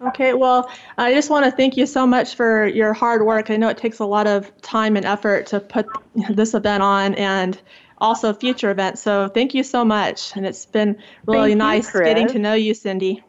Okay, 0.00 0.32
well, 0.32 0.70
I 0.96 1.12
just 1.12 1.28
want 1.28 1.44
to 1.44 1.50
thank 1.50 1.76
you 1.76 1.84
so 1.84 2.06
much 2.06 2.34
for 2.34 2.66
your 2.66 2.94
hard 2.94 3.26
work. 3.26 3.50
I 3.50 3.56
know 3.56 3.68
it 3.68 3.76
takes 3.76 3.98
a 3.98 4.06
lot 4.06 4.26
of 4.26 4.50
time 4.62 4.96
and 4.96 5.04
effort 5.04 5.46
to 5.48 5.60
put 5.60 5.86
this 6.30 6.54
event 6.54 6.82
on 6.82 7.14
and 7.14 7.60
also 7.98 8.32
future 8.32 8.70
events. 8.70 9.02
So 9.02 9.28
thank 9.28 9.54
you 9.54 9.62
so 9.62 9.84
much. 9.84 10.34
And 10.36 10.46
it's 10.46 10.64
been 10.64 10.96
really 11.26 11.50
thank 11.50 11.58
nice 11.58 11.94
you, 11.94 12.00
getting 12.00 12.28
to 12.28 12.38
know 12.38 12.54
you, 12.54 12.72
Cindy. 12.72 13.22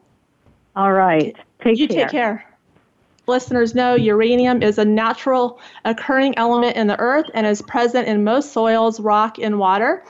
All 0.76 0.94
right. 0.94 1.36
Take 1.62 1.78
you 1.78 1.88
care. 1.90 2.06
take 2.06 2.12
care 2.12 2.49
listeners 3.30 3.74
know, 3.74 3.96
uranium 3.96 4.62
is 4.62 4.78
a 4.78 4.86
natural 4.86 5.60
occurring 5.86 6.38
element 6.38 6.76
in 6.76 6.88
the 6.88 7.00
earth 7.00 7.28
and 7.34 7.48
is 7.48 7.62
present 7.62 8.08
in 8.08 8.24
most 8.24 8.52
soils, 8.52 9.00
rock, 9.00 9.38
and 9.40 9.58
water. 9.58 10.04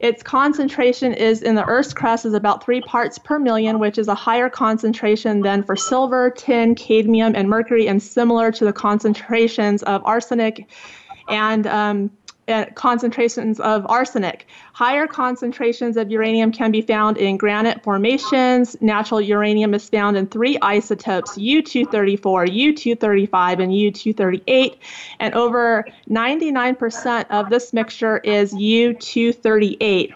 Its 0.00 0.20
concentration 0.20 1.12
is 1.12 1.42
in 1.42 1.54
the 1.54 1.64
Earth's 1.66 1.94
crust 1.94 2.26
is 2.26 2.34
about 2.34 2.64
three 2.64 2.80
parts 2.80 3.18
per 3.18 3.38
million, 3.38 3.78
which 3.78 3.98
is 3.98 4.08
a 4.08 4.14
higher 4.16 4.50
concentration 4.50 5.42
than 5.42 5.62
for 5.62 5.76
silver, 5.76 6.28
tin, 6.28 6.74
cadmium, 6.74 7.36
and 7.36 7.48
mercury, 7.48 7.86
and 7.86 8.02
similar 8.02 8.50
to 8.50 8.64
the 8.64 8.72
concentrations 8.72 9.84
of 9.84 10.04
arsenic 10.04 10.66
and 11.28 11.68
um, 11.68 12.10
Uh, 12.48 12.64
concentrations 12.74 13.60
of 13.60 13.86
arsenic. 13.88 14.48
Higher 14.72 15.06
concentrations 15.06 15.96
of 15.96 16.10
uranium 16.10 16.50
can 16.50 16.72
be 16.72 16.82
found 16.82 17.16
in 17.16 17.36
granite 17.36 17.84
formations. 17.84 18.76
Natural 18.80 19.20
uranium 19.20 19.74
is 19.74 19.88
found 19.88 20.16
in 20.16 20.26
three 20.26 20.58
isotopes 20.60 21.38
U234, 21.38 22.18
U235, 22.18 23.62
and 23.62 23.72
U238. 23.72 24.76
And 25.20 25.34
over 25.34 25.86
99% 26.10 27.26
of 27.30 27.48
this 27.48 27.72
mixture 27.72 28.18
is 28.18 28.52
U238. 28.52 30.12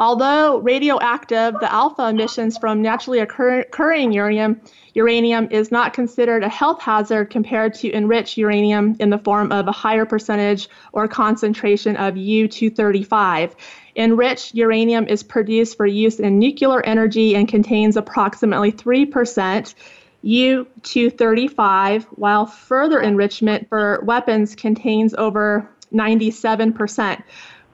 Although 0.00 0.58
radioactive, 0.58 1.54
the 1.58 1.72
alpha 1.72 2.08
emissions 2.08 2.56
from 2.56 2.82
naturally 2.82 3.18
occur- 3.18 3.60
occurring 3.60 4.12
uranium, 4.12 4.60
uranium 4.94 5.48
is 5.50 5.72
not 5.72 5.92
considered 5.92 6.44
a 6.44 6.48
health 6.48 6.80
hazard 6.80 7.30
compared 7.30 7.74
to 7.74 7.92
enriched 7.92 8.36
uranium 8.36 8.94
in 9.00 9.10
the 9.10 9.18
form 9.18 9.50
of 9.50 9.66
a 9.66 9.72
higher 9.72 10.04
percentage 10.04 10.68
or 10.92 11.08
concentration 11.08 11.96
of 11.96 12.16
U-235. 12.16 13.54
Enriched 13.96 14.54
uranium 14.54 15.08
is 15.08 15.24
produced 15.24 15.76
for 15.76 15.86
use 15.86 16.20
in 16.20 16.38
nuclear 16.38 16.80
energy 16.82 17.34
and 17.34 17.48
contains 17.48 17.96
approximately 17.96 18.70
3% 18.70 19.74
U-235, 20.22 22.04
while 22.04 22.46
further 22.46 23.00
enrichment 23.00 23.68
for 23.68 24.00
weapons 24.04 24.54
contains 24.54 25.14
over 25.14 25.68
97%. 25.92 27.22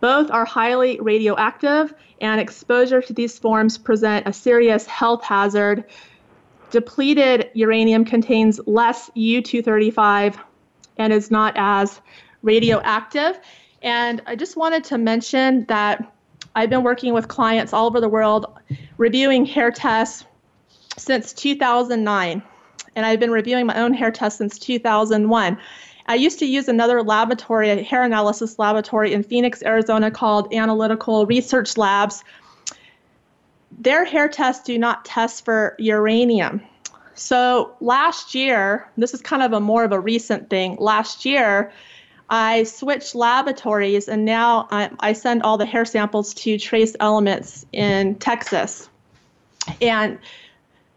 Both 0.01 0.31
are 0.31 0.45
highly 0.45 0.99
radioactive, 1.01 1.95
and 2.25 2.41
exposure 2.41 3.03
to 3.03 3.13
these 3.13 3.39
forms 3.39 3.77
present 3.77 4.27
a 4.27 4.33
serious 4.33 4.87
health 4.87 5.23
hazard. 5.23 5.85
Depleted 6.71 7.51
uranium 7.53 8.05
contains 8.05 8.59
less 8.67 9.11
U-235 9.15 10.39
and 10.97 11.13
is 11.13 11.31
not 11.31 11.53
as 11.57 12.01
radioactive. 12.43 13.39
And 13.83 14.23
I 14.27 14.37
just 14.37 14.57
wanted 14.57 14.85
to 14.85 14.97
mention 14.97 15.67
that 15.67 16.13
I've 16.55 16.71
been 16.71 16.83
working 16.83 17.13
with 17.13 17.29
clients 17.29 17.75
all 17.75 17.87
over 17.87 18.01
the 18.01 18.09
world 18.09 18.47
reviewing 18.97 19.45
hair 19.45 19.71
tests 19.71 20.25
since 20.97 21.35
2009. 21.35 22.43
And 22.97 23.05
I've 23.05 23.21
been 23.21 23.33
reviewing 23.33 23.67
my 23.67 23.79
own 23.79 23.93
hair 23.93 24.11
tests 24.11 24.39
since 24.39 24.59
2001. 24.59 25.59
I 26.07 26.17
used 26.17 26.39
to 26.41 26.47
use 26.47 26.69
another 26.69 27.03
laboratory, 27.03 27.71
a 27.71 27.83
hair 27.83 28.03
analysis 28.03 28.59
laboratory 28.59 29.13
in 29.13 29.23
Phoenix, 29.23 29.63
Arizona 29.63 30.11
called 30.11 30.53
Analytical 30.53 31.27
Research 31.27 31.77
Labs. 31.77 32.23
Their 33.79 34.05
hair 34.05 34.29
tests 34.29 34.65
do 34.65 34.79
not 34.79 35.05
test 35.05 35.45
for 35.45 35.75
uranium. 35.79 36.61
So 37.15 37.75
last 37.81 38.35
year, 38.35 38.89
this 38.97 39.15
is 39.15 39.23
kind 39.23 39.43
of 39.43 39.53
a 39.53 39.61
more 39.61 39.85
of 39.85 39.93
a 39.93 40.01
recent 40.01 40.51
thing. 40.51 40.77
Last 40.79 41.25
year, 41.25 41.73
I 42.29 42.65
switched 42.65 43.15
laboratories 43.15 44.09
and 44.09 44.25
now 44.25 44.69
I, 44.71 44.91
I 45.01 45.13
send 45.13 45.43
all 45.43 45.57
the 45.57 45.67
hair 45.67 45.85
samples 45.85 46.35
to 46.35 46.59
Trace 46.59 46.97
Elements 47.01 47.65
in 47.73 48.17
Texas. 48.17 48.89
And 49.81 50.19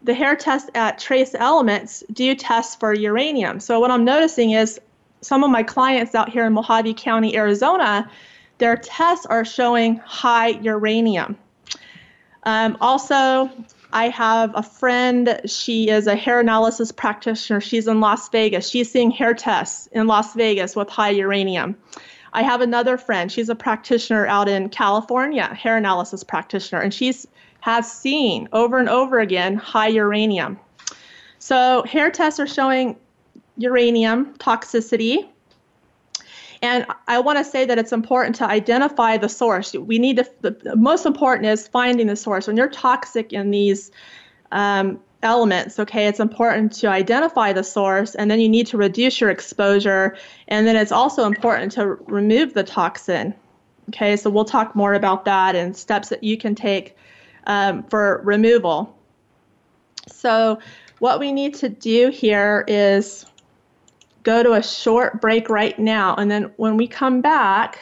the 0.02 0.14
hair 0.14 0.36
tests 0.36 0.70
at 0.74 0.98
Trace 0.98 1.34
Elements 1.34 2.02
do 2.12 2.34
test 2.34 2.80
for 2.80 2.92
uranium. 2.94 3.60
So 3.60 3.80
what 3.80 3.90
I'm 3.90 4.04
noticing 4.04 4.52
is 4.52 4.80
some 5.20 5.44
of 5.44 5.50
my 5.50 5.62
clients 5.62 6.14
out 6.14 6.28
here 6.28 6.46
in 6.46 6.54
Mohave 6.54 6.96
County, 6.96 7.36
Arizona, 7.36 8.10
their 8.58 8.76
tests 8.76 9.26
are 9.26 9.44
showing 9.44 9.96
high 9.98 10.48
uranium. 10.48 11.36
Um, 12.44 12.76
also, 12.80 13.50
I 13.92 14.08
have 14.08 14.52
a 14.54 14.62
friend, 14.62 15.40
she 15.46 15.88
is 15.88 16.06
a 16.06 16.14
hair 16.14 16.40
analysis 16.40 16.92
practitioner. 16.92 17.60
She's 17.60 17.86
in 17.86 18.00
Las 18.00 18.28
Vegas. 18.28 18.68
She's 18.68 18.90
seeing 18.90 19.10
hair 19.10 19.34
tests 19.34 19.88
in 19.92 20.06
Las 20.06 20.34
Vegas 20.34 20.76
with 20.76 20.88
high 20.88 21.10
uranium. 21.10 21.76
I 22.32 22.42
have 22.42 22.60
another 22.60 22.98
friend, 22.98 23.32
she's 23.32 23.48
a 23.48 23.54
practitioner 23.54 24.26
out 24.26 24.48
in 24.48 24.68
California, 24.68 25.46
hair 25.54 25.78
analysis 25.78 26.22
practitioner, 26.22 26.80
and 26.80 26.92
she's 26.92 27.26
has 27.60 27.90
seen 27.90 28.48
over 28.52 28.78
and 28.78 28.88
over 28.88 29.18
again 29.18 29.56
high 29.56 29.88
uranium. 29.88 30.58
So 31.38 31.82
hair 31.84 32.10
tests 32.10 32.38
are 32.38 32.46
showing 32.46 32.96
uranium 33.58 34.34
toxicity. 34.34 35.28
And 36.62 36.86
I 37.06 37.20
want 37.20 37.38
to 37.38 37.44
say 37.44 37.64
that 37.66 37.78
it's 37.78 37.92
important 37.92 38.34
to 38.36 38.44
identify 38.44 39.16
the 39.16 39.28
source. 39.28 39.74
We 39.74 39.98
need 39.98 40.16
to, 40.16 40.30
the 40.40 40.76
most 40.76 41.06
important 41.06 41.46
is 41.46 41.68
finding 41.68 42.08
the 42.08 42.16
source. 42.16 42.46
When 42.46 42.56
you're 42.56 42.68
toxic 42.68 43.32
in 43.32 43.50
these 43.50 43.92
um, 44.50 44.98
elements, 45.22 45.78
okay, 45.78 46.06
it's 46.06 46.18
important 46.18 46.72
to 46.72 46.88
identify 46.88 47.52
the 47.52 47.62
source 47.62 48.14
and 48.14 48.30
then 48.30 48.40
you 48.40 48.48
need 48.48 48.66
to 48.68 48.76
reduce 48.76 49.20
your 49.20 49.30
exposure. 49.30 50.16
And 50.48 50.66
then 50.66 50.74
it's 50.74 50.92
also 50.92 51.24
important 51.24 51.70
to 51.72 51.86
remove 52.06 52.54
the 52.54 52.64
toxin. 52.64 53.34
Okay, 53.90 54.16
so 54.16 54.28
we'll 54.28 54.44
talk 54.44 54.74
more 54.74 54.94
about 54.94 55.24
that 55.24 55.54
and 55.54 55.76
steps 55.76 56.08
that 56.08 56.22
you 56.22 56.36
can 56.36 56.54
take 56.54 56.96
um, 57.46 57.82
for 57.84 58.20
removal. 58.24 58.94
So, 60.08 60.58
what 60.98 61.20
we 61.20 61.32
need 61.32 61.54
to 61.54 61.68
do 61.68 62.10
here 62.10 62.64
is 62.66 63.24
go 64.22 64.42
to 64.42 64.52
a 64.52 64.62
short 64.62 65.20
break 65.20 65.48
right 65.48 65.78
now. 65.78 66.14
And 66.14 66.30
then 66.30 66.52
when 66.56 66.76
we 66.76 66.86
come 66.86 67.20
back, 67.20 67.78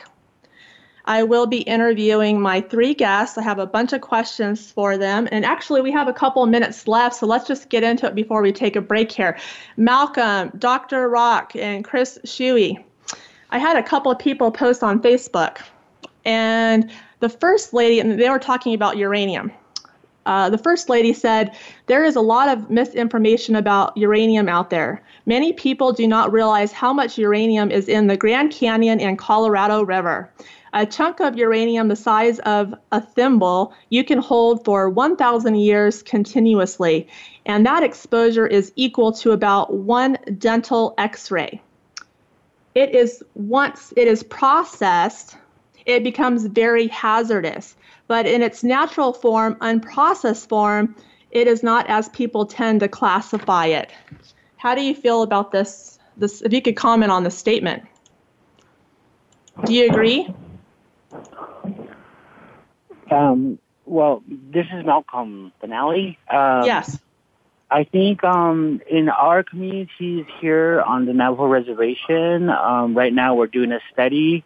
I 1.07 1.23
will 1.23 1.47
be 1.47 1.59
interviewing 1.59 2.41
my 2.41 2.61
three 2.61 2.93
guests. 2.93 3.39
I 3.39 3.43
have 3.43 3.61
a 3.61 3.67
bunch 3.67 3.93
of 3.93 4.01
questions 4.01 4.71
for 4.73 4.99
them. 4.99 5.29
And 5.31 5.45
actually, 5.45 5.81
we 5.81 5.93
have 5.93 6.09
a 6.09 6.13
couple 6.13 6.45
minutes 6.47 6.89
left, 6.89 7.17
so 7.17 7.27
let's 7.27 7.47
just 7.47 7.69
get 7.69 7.85
into 7.85 8.07
it 8.07 8.15
before 8.15 8.43
we 8.43 8.53
take 8.53 8.75
a 8.75 8.81
break 8.81 9.13
here. 9.13 9.39
Malcolm, 9.77 10.51
Dr. 10.59 11.09
Rock, 11.09 11.55
and 11.55 11.85
Chris 11.85 12.19
Shuey. 12.25 12.83
I 13.51 13.59
had 13.59 13.77
a 13.77 13.83
couple 13.83 14.11
of 14.11 14.19
people 14.19 14.51
post 14.51 14.83
on 14.83 15.01
Facebook, 15.01 15.61
and 16.25 16.91
the 17.21 17.29
first 17.29 17.73
lady, 17.73 18.01
and 18.01 18.21
they 18.21 18.29
were 18.29 18.41
talking 18.41 18.75
about 18.75 18.97
uranium. 18.97 19.53
Uh, 20.27 20.51
the 20.51 20.59
first 20.59 20.89
lady 20.89 21.13
said, 21.13 21.57
There 21.87 22.05
is 22.05 22.17
a 22.17 22.21
lot 22.21 22.49
of 22.49 22.69
misinformation 22.69 23.57
about 23.57 23.97
uranium 23.97 24.49
out 24.49 24.71
there. 24.71 25.03
Many 25.25 25.53
people 25.53 25.93
do 25.93 26.07
not 26.07 26.33
realize 26.33 26.73
how 26.73 26.93
much 26.93 27.17
uranium 27.17 27.71
is 27.71 27.89
in 27.89 28.09
the 28.09 28.17
Grand 28.17 28.51
Canyon 28.51 29.01
and 29.01 29.19
Colorado 29.19 29.83
River. 29.83 30.31
A 30.73 30.85
chunk 30.85 31.21
of 31.21 31.37
uranium 31.37 31.89
the 31.89 31.97
size 31.97 32.39
of 32.41 32.75
a 32.93 33.01
thimble 33.01 33.73
you 33.89 34.05
can 34.05 34.19
hold 34.19 34.63
for 34.65 34.91
1,000 34.91 35.55
years 35.55 36.03
continuously, 36.03 37.09
and 37.47 37.65
that 37.65 37.83
exposure 37.83 38.47
is 38.47 38.73
equal 38.77 39.13
to 39.13 39.31
about 39.31 39.73
one 39.73 40.19
dental 40.37 40.95
x 40.99 41.31
ray. 41.31 41.63
It 42.75 42.95
is 42.95 43.23
once 43.35 43.95
it 43.97 44.07
is 44.07 44.23
processed, 44.25 45.39
it 45.87 46.05
becomes 46.05 46.45
very 46.47 46.89
hazardous. 46.89 47.77
But 48.09 48.27
in 48.27 48.43
its 48.43 48.63
natural 48.63 49.13
form, 49.13 49.55
unprocessed 49.57 50.49
form, 50.49 50.95
it 51.31 51.47
is 51.47 51.63
not 51.63 51.87
as 51.89 52.09
people 52.11 52.47
tend 52.47 52.81
to 52.81 52.89
classify 52.89 53.67
it. 53.67 53.91
How 54.57 54.75
do 54.75 54.83
you 54.83 54.95
feel 54.95 55.23
about 55.23 55.53
this? 55.53 55.99
This, 56.17 56.43
if 56.43 56.53
you 56.53 56.63
could 56.63 56.77
comment 56.77 57.13
on 57.13 57.25
the 57.25 57.31
statement. 57.31 57.85
Do 59.65 59.73
you 59.73 59.87
agree? 59.87 60.35
Um, 63.11 63.59
well, 63.85 64.23
this 64.27 64.67
is 64.73 64.85
Malcolm 64.85 65.53
Benally. 65.63 66.17
Um, 66.31 66.65
yes. 66.65 66.99
I 67.71 67.85
think 67.85 68.23
um, 68.23 68.81
in 68.89 69.09
our 69.09 69.43
communities 69.43 70.27
here 70.41 70.81
on 70.81 71.05
the 71.05 71.13
Navajo 71.13 71.47
Reservation, 71.47 72.49
um, 72.49 72.97
right 72.97 73.13
now 73.13 73.35
we're 73.35 73.47
doing 73.47 73.73
a 73.73 73.81
study. 73.93 74.45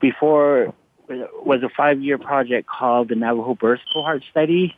Before 0.00 0.74
was 1.08 1.62
a 1.62 1.68
five-year 1.76 2.18
project 2.18 2.68
called 2.68 3.08
the 3.08 3.14
Navajo 3.14 3.54
Birth 3.54 3.80
Cohort 3.92 4.22
Study, 4.30 4.76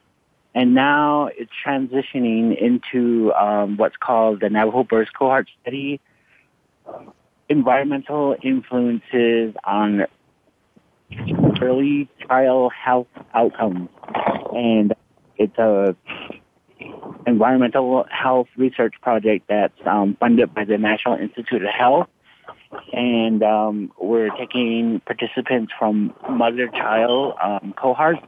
and 0.54 0.74
now 0.74 1.28
it's 1.36 1.50
transitioning 1.64 2.56
into 2.56 3.32
um, 3.34 3.76
what's 3.76 3.96
called 3.96 4.40
the 4.40 4.50
Navajo 4.50 4.84
Birth 4.84 5.08
Cohort 5.18 5.48
Study. 5.62 6.00
Environmental 7.48 8.36
influences 8.42 9.54
on 9.64 10.06
early 11.60 12.08
child 12.26 12.72
health 12.72 13.08
outcomes, 13.34 13.88
and 14.54 14.94
it's 15.36 15.56
a 15.58 15.94
environmental 17.26 18.04
health 18.10 18.48
research 18.56 18.94
project 19.00 19.46
that's 19.48 19.78
um, 19.86 20.16
funded 20.18 20.54
by 20.54 20.64
the 20.64 20.78
National 20.78 21.16
Institute 21.16 21.62
of 21.62 21.68
Health. 21.68 22.08
And 22.92 23.42
um, 23.42 23.92
we're 24.00 24.30
taking 24.36 25.00
participants 25.00 25.72
from 25.78 26.14
mother-child 26.28 27.34
um, 27.42 27.74
cohorts. 27.76 28.22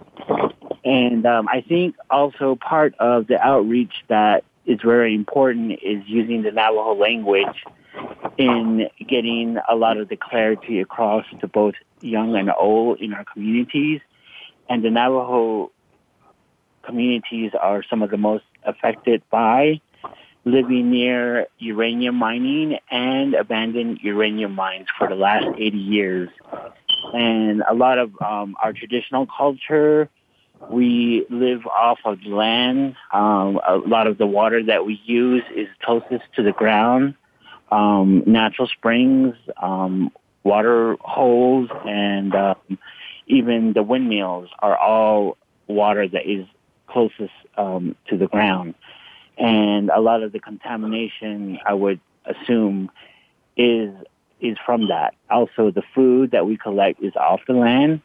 And 0.84 1.24
um, 1.24 1.48
I 1.48 1.62
think 1.62 1.96
also 2.10 2.56
part 2.56 2.94
of 2.98 3.26
the 3.26 3.40
outreach 3.40 3.92
that 4.08 4.44
is 4.66 4.80
very 4.82 5.14
important 5.14 5.72
is 5.82 6.02
using 6.06 6.42
the 6.42 6.50
Navajo 6.50 6.94
language 6.94 7.64
in 8.36 8.88
getting 9.06 9.58
a 9.68 9.76
lot 9.76 9.96
of 9.96 10.08
the 10.08 10.16
clarity 10.16 10.80
across 10.80 11.24
to 11.40 11.48
both 11.48 11.74
young 12.00 12.34
and 12.36 12.50
old 12.58 13.00
in 13.00 13.14
our 13.14 13.24
communities. 13.24 14.00
And 14.68 14.84
the 14.84 14.90
Navajo 14.90 15.70
communities 16.82 17.52
are 17.58 17.82
some 17.88 18.02
of 18.02 18.10
the 18.10 18.16
most 18.16 18.44
affected 18.64 19.22
by 19.30 19.80
living 20.44 20.90
near 20.90 21.46
uranium 21.58 22.16
mining 22.16 22.78
and 22.90 23.34
abandoned 23.34 23.98
uranium 24.02 24.54
mines 24.54 24.86
for 24.98 25.08
the 25.08 25.14
last 25.14 25.46
80 25.58 25.78
years. 25.78 26.28
And 27.12 27.62
a 27.68 27.74
lot 27.74 27.98
of 27.98 28.12
um, 28.20 28.56
our 28.62 28.72
traditional 28.72 29.26
culture, 29.26 30.08
we 30.70 31.26
live 31.30 31.66
off 31.66 31.98
of 32.04 32.24
land. 32.24 32.96
Um, 33.12 33.60
a 33.66 33.76
lot 33.76 34.06
of 34.06 34.18
the 34.18 34.26
water 34.26 34.62
that 34.64 34.84
we 34.84 35.00
use 35.04 35.42
is 35.54 35.68
closest 35.82 36.24
to 36.36 36.42
the 36.42 36.52
ground. 36.52 37.14
Um, 37.70 38.22
natural 38.26 38.68
springs, 38.68 39.34
um, 39.60 40.10
water 40.42 40.96
holes, 41.00 41.70
and 41.86 42.34
um, 42.34 42.78
even 43.26 43.72
the 43.72 43.82
windmills 43.82 44.48
are 44.60 44.76
all 44.76 45.36
water 45.66 46.06
that 46.06 46.30
is 46.30 46.46
closest 46.86 47.32
um, 47.56 47.96
to 48.08 48.16
the 48.18 48.26
ground. 48.26 48.74
And 49.36 49.90
a 49.90 50.00
lot 50.00 50.22
of 50.22 50.32
the 50.32 50.40
contamination, 50.40 51.58
I 51.66 51.74
would 51.74 52.00
assume, 52.24 52.90
is 53.56 53.90
is 54.40 54.56
from 54.64 54.88
that. 54.88 55.14
Also, 55.30 55.70
the 55.70 55.82
food 55.94 56.32
that 56.32 56.46
we 56.46 56.56
collect 56.56 57.02
is 57.02 57.14
off 57.16 57.40
the 57.46 57.54
land, 57.54 58.02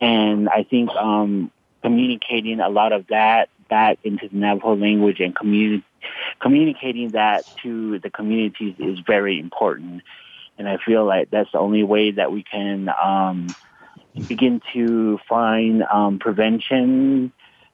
and 0.00 0.48
I 0.48 0.64
think 0.64 0.90
um, 0.90 1.50
communicating 1.82 2.60
a 2.60 2.68
lot 2.68 2.92
of 2.92 3.06
that 3.08 3.48
back 3.68 3.98
into 4.02 4.28
the 4.28 4.36
Navajo 4.36 4.74
language 4.74 5.20
and 5.20 5.34
communi- 5.34 5.84
communicating 6.40 7.12
that 7.12 7.46
to 7.62 7.98
the 8.00 8.10
communities 8.10 8.74
is 8.78 8.98
very 9.06 9.38
important. 9.38 10.02
And 10.58 10.68
I 10.68 10.76
feel 10.84 11.06
like 11.06 11.30
that's 11.30 11.50
the 11.52 11.58
only 11.58 11.84
way 11.84 12.10
that 12.10 12.32
we 12.32 12.42
can 12.42 12.90
um, 13.02 13.54
begin 14.28 14.60
to 14.74 15.18
find 15.28 15.82
um, 15.84 16.18
prevention 16.18 17.32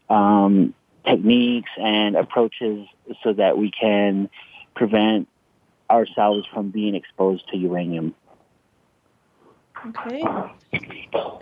um, 0.09 0.75
techniques 1.07 1.71
and 1.79 2.17
approaches 2.17 2.87
so 3.23 3.33
that 3.33 3.57
we 3.57 3.71
can 3.71 4.29
prevent 4.75 5.29
ourselves 5.91 6.47
from 6.53 6.71
being 6.71 6.95
exposed 6.95 7.49
to 7.49 7.57
uranium. 7.57 8.15
Okay. 9.89 10.25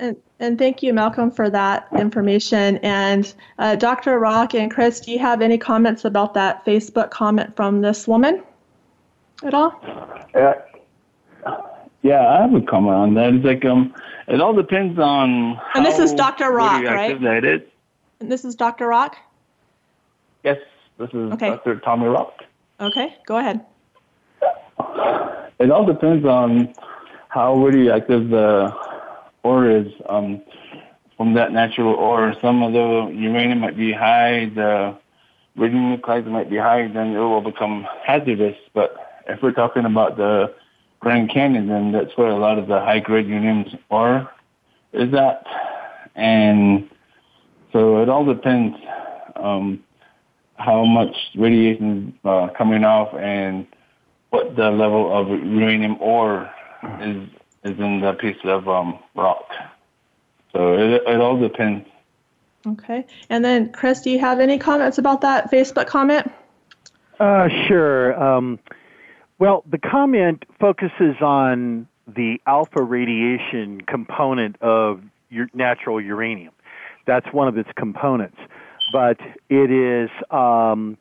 And, 0.00 0.16
and 0.40 0.58
thank 0.58 0.82
you, 0.82 0.92
Malcolm, 0.92 1.30
for 1.30 1.48
that 1.50 1.88
information. 1.96 2.78
And 2.78 3.32
uh, 3.58 3.76
Dr. 3.76 4.18
Rock 4.18 4.54
and 4.54 4.70
Chris, 4.70 5.00
do 5.00 5.12
you 5.12 5.18
have 5.18 5.40
any 5.40 5.56
comments 5.56 6.04
about 6.04 6.34
that 6.34 6.64
Facebook 6.64 7.10
comment 7.10 7.56
from 7.56 7.80
this 7.80 8.06
woman 8.06 8.42
at 9.44 9.54
all? 9.54 9.80
Uh, 10.34 10.54
yeah, 12.02 12.28
I 12.28 12.42
have 12.42 12.54
a 12.54 12.60
comment 12.60 12.94
on 12.94 13.14
that. 13.14 13.34
It's 13.34 13.44
like 13.44 13.64
um, 13.64 13.94
it 14.28 14.40
all 14.40 14.52
depends 14.52 14.98
on. 14.98 15.58
And 15.74 15.86
this 15.86 15.98
is 15.98 16.12
Dr. 16.12 16.50
Rock, 16.50 16.84
right? 16.84 17.18
That 17.22 17.44
is. 17.44 17.62
And 18.20 18.30
this 18.30 18.44
is 18.44 18.54
Dr. 18.54 18.88
Rock? 18.88 19.16
Yes, 20.44 20.58
this 20.98 21.08
is 21.08 21.32
okay. 21.32 21.48
Dr. 21.48 21.80
Tommy 21.80 22.06
Rock. 22.06 22.44
Okay, 22.78 23.16
go 23.26 23.38
ahead. 23.38 23.64
It 25.58 25.70
all 25.70 25.86
depends 25.86 26.26
on 26.26 26.74
how 27.28 27.54
radioactive 27.54 28.28
the 28.28 28.74
ore 29.42 29.70
is 29.70 29.86
um, 30.08 30.42
from 31.16 31.34
that 31.34 31.52
natural 31.52 31.94
ore. 31.94 32.34
Some 32.42 32.62
of 32.62 32.72
the 32.72 33.10
uranium 33.14 33.60
might 33.60 33.76
be 33.76 33.92
high, 33.92 34.50
the 34.54 34.96
radionuclides 35.56 36.26
might 36.26 36.50
be 36.50 36.58
high, 36.58 36.88
then 36.88 37.14
it 37.14 37.18
will 37.18 37.40
become 37.40 37.86
hazardous. 38.04 38.56
But 38.74 39.22
if 39.26 39.42
we're 39.42 39.52
talking 39.52 39.86
about 39.86 40.16
the 40.18 40.52
Grand 41.00 41.30
Canyon, 41.30 41.68
then 41.68 41.92
that's 41.92 42.16
where 42.16 42.28
a 42.28 42.36
lot 42.36 42.58
of 42.58 42.66
the 42.66 42.80
high-grade 42.80 43.26
uranium 43.26 43.78
ore 43.88 44.30
is 44.92 45.14
at. 45.14 45.46
And 46.14 46.90
so 47.72 48.02
it 48.02 48.08
all 48.08 48.24
depends 48.24 48.76
um, 49.36 49.82
how 50.56 50.84
much 50.84 51.14
radiation 51.36 52.08
is 52.08 52.14
uh, 52.24 52.48
coming 52.56 52.84
off 52.84 53.14
and 53.14 53.66
what 54.30 54.56
the 54.56 54.70
level 54.70 55.16
of 55.16 55.28
uranium 55.28 55.96
ore 56.00 56.50
is 57.00 57.28
is 57.64 57.78
in 57.78 58.00
the 58.00 58.12
piece 58.12 58.36
of 58.44 58.68
um, 58.68 58.98
rock. 59.14 59.46
So 60.52 60.74
it, 60.74 61.02
it 61.06 61.20
all 61.20 61.38
depends. 61.38 61.86
Okay. 62.66 63.06
And 63.30 63.44
then, 63.44 63.72
Chris, 63.72 64.02
do 64.02 64.10
you 64.10 64.18
have 64.18 64.40
any 64.40 64.58
comments 64.58 64.98
about 64.98 65.22
that 65.22 65.50
Facebook 65.50 65.86
comment? 65.86 66.30
Uh, 67.18 67.48
sure. 67.66 68.22
Um, 68.22 68.58
well, 69.38 69.64
the 69.70 69.78
comment 69.78 70.44
focuses 70.60 71.16
on 71.20 71.86
the 72.06 72.40
alpha 72.46 72.82
radiation 72.82 73.80
component 73.82 74.60
of 74.60 75.02
your 75.30 75.48
natural 75.54 76.00
uranium. 76.00 76.52
That's 77.06 77.26
one 77.32 77.48
of 77.48 77.58
its 77.58 77.70
components, 77.76 78.38
but 78.92 79.18
it 79.48 79.70
is 79.70 80.10
um, 80.30 80.96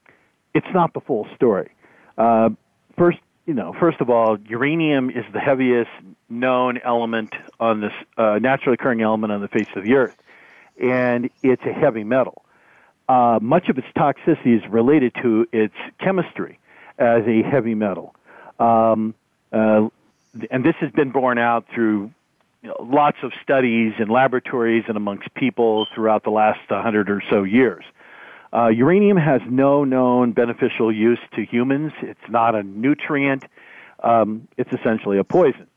it's 0.53 0.67
not 0.73 0.93
the 0.93 1.01
full 1.01 1.27
story. 1.35 1.71
Uh, 2.17 2.49
first, 2.97 3.19
you 3.45 3.53
know, 3.53 3.73
first 3.79 3.99
of 4.01 4.09
all, 4.09 4.37
uranium 4.47 5.09
is 5.09 5.25
the 5.33 5.39
heaviest 5.39 5.91
known 6.29 6.77
element 6.79 7.33
on 7.59 7.81
this 7.81 7.93
uh, 8.17 8.39
naturally 8.41 8.75
occurring 8.75 9.01
element 9.01 9.33
on 9.33 9.41
the 9.41 9.47
face 9.47 9.67
of 9.75 9.83
the 9.83 9.95
earth, 9.95 10.17
and 10.81 11.29
it's 11.41 11.63
a 11.63 11.73
heavy 11.73 12.03
metal. 12.03 12.43
Uh, 13.09 13.37
much 13.41 13.67
of 13.69 13.77
its 13.77 13.87
toxicity 13.95 14.57
is 14.57 14.69
related 14.69 15.13
to 15.21 15.45
its 15.51 15.75
chemistry 15.99 16.59
as 16.97 17.23
a 17.27 17.41
heavy 17.43 17.75
metal. 17.75 18.15
Um, 18.59 19.13
uh, 19.51 19.89
and 20.49 20.63
this 20.63 20.75
has 20.79 20.91
been 20.91 21.11
borne 21.11 21.37
out 21.37 21.65
through 21.73 22.11
lots 22.79 23.17
of 23.23 23.31
studies 23.41 23.93
in 23.99 24.07
laboratories 24.07 24.85
and 24.87 24.97
amongst 24.97 25.33
people 25.33 25.87
throughout 25.93 26.23
the 26.23 26.29
last 26.29 26.59
100 26.69 27.09
or 27.09 27.21
so 27.29 27.43
years. 27.43 27.83
Uh, 28.53 28.67
uranium 28.67 29.17
has 29.17 29.41
no 29.49 29.83
known 29.83 30.31
beneficial 30.31 30.91
use 30.91 31.19
to 31.35 31.43
humans. 31.43 31.91
It's 32.01 32.29
not 32.29 32.55
a 32.55 32.63
nutrient. 32.63 33.45
Um, 34.03 34.47
it's 34.57 34.71
essentially 34.71 35.17
a 35.17 35.23
poison. 35.23 35.67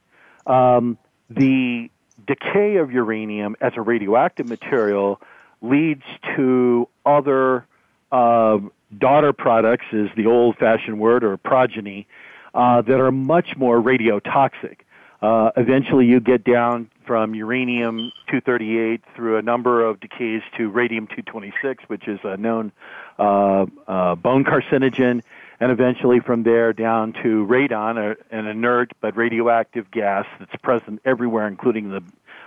Um, 0.46 0.98
the 1.30 1.90
decay 2.26 2.76
of 2.76 2.92
uranium 2.92 3.56
as 3.60 3.72
a 3.76 3.80
radioactive 3.80 4.48
material 4.48 5.20
leads 5.62 6.02
to 6.36 6.88
other 7.04 7.66
uh, 8.12 8.58
daughter 8.96 9.32
products, 9.32 9.86
is 9.92 10.08
the 10.16 10.26
old-fashioned 10.26 10.98
word, 10.98 11.24
or 11.24 11.36
progeny, 11.36 12.06
uh, 12.54 12.82
that 12.82 13.00
are 13.00 13.10
much 13.10 13.56
more 13.56 13.80
radiotoxic. 13.80 14.80
Uh, 15.22 15.50
eventually, 15.56 16.06
you 16.06 16.20
get 16.20 16.44
down 16.44 16.90
from 17.06 17.34
uranium 17.34 18.12
238 18.28 19.02
through 19.14 19.38
a 19.38 19.42
number 19.42 19.84
of 19.84 20.00
decays 20.00 20.42
to 20.56 20.68
radium 20.68 21.06
226, 21.06 21.84
which 21.86 22.06
is 22.06 22.18
a 22.24 22.36
known 22.36 22.72
uh, 23.18 23.64
uh, 23.88 24.14
bone 24.14 24.44
carcinogen, 24.44 25.22
and 25.58 25.72
eventually 25.72 26.20
from 26.20 26.42
there 26.42 26.72
down 26.72 27.14
to 27.14 27.46
radon, 27.46 28.16
an 28.30 28.46
inert 28.46 28.92
but 29.00 29.16
radioactive 29.16 29.90
gas 29.90 30.26
that's 30.38 30.54
present 30.62 31.00
everywhere, 31.04 31.48
including 31.48 31.90
the 31.90 32.02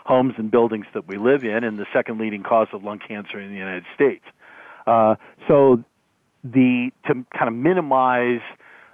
homes 0.05 0.35
and 0.37 0.51
buildings 0.51 0.85
that 0.93 1.07
we 1.07 1.17
live 1.17 1.43
in, 1.43 1.63
and 1.63 1.77
the 1.79 1.87
second 1.91 2.19
leading 2.19 2.43
cause 2.43 2.67
of 2.71 2.83
lung 2.83 2.99
cancer 2.99 3.39
in 3.39 3.51
the 3.51 3.57
United 3.57 3.85
States. 3.95 4.25
Uh, 4.85 5.15
so, 5.47 5.83
the 6.43 6.91
to 7.05 7.25
kind 7.35 7.47
of 7.47 7.53
minimize 7.53 8.41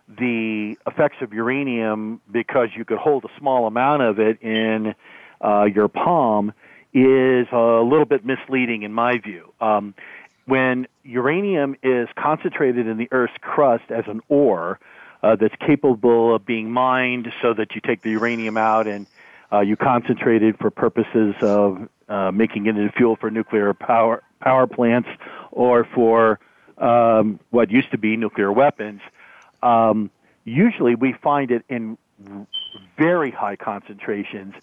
the 0.07 0.77
effects 0.85 1.17
of 1.21 1.33
uranium 1.33 2.21
because 2.31 2.69
you 2.75 2.85
could 2.85 2.97
hold 2.97 3.25
a 3.25 3.39
small 3.39 3.67
amount 3.67 4.03
of 4.03 4.19
it 4.19 4.41
in 4.41 4.95
uh, 5.43 5.63
your 5.63 5.87
palm 5.87 6.53
is 6.93 7.47
a 7.51 7.81
little 7.83 8.05
bit 8.05 8.25
misleading 8.25 8.83
in 8.83 8.93
my 8.93 9.17
view. 9.17 9.51
Um, 9.59 9.93
when 10.45 10.87
uranium 11.03 11.75
is 11.83 12.07
concentrated 12.15 12.87
in 12.87 12.97
the 12.97 13.07
Earth's 13.11 13.33
crust 13.41 13.85
as 13.89 14.05
an 14.07 14.21
ore 14.29 14.79
uh, 15.23 15.35
that's 15.35 15.55
capable 15.55 16.35
of 16.35 16.45
being 16.45 16.71
mined 16.71 17.33
so 17.41 17.53
that 17.53 17.73
you 17.73 17.81
take 17.81 18.01
the 18.03 18.11
uranium 18.11 18.57
out 18.57 18.87
and 18.87 19.07
uh, 19.51 19.59
you 19.59 19.75
concentrate 19.75 20.43
it 20.43 20.57
for 20.59 20.69
purposes 20.69 21.35
of 21.41 21.89
uh, 22.07 22.31
making 22.31 22.67
it 22.67 22.77
into 22.77 22.91
fuel 22.91 23.15
for 23.15 23.31
nuclear 23.31 23.73
power 23.73 24.21
power 24.39 24.67
plants 24.67 25.09
or 25.51 25.87
for 25.95 26.39
um, 26.77 27.39
what 27.49 27.71
used 27.71 27.89
to 27.91 27.97
be 27.97 28.15
nuclear 28.15 28.51
weapons. 28.51 29.01
Um, 29.65 30.11
usually, 30.43 30.95
we 30.95 31.13
find 31.13 31.51
it 31.51 31.65
in 31.67 31.97
very 32.97 33.31
high 33.31 33.55
concentrations, 33.55 34.53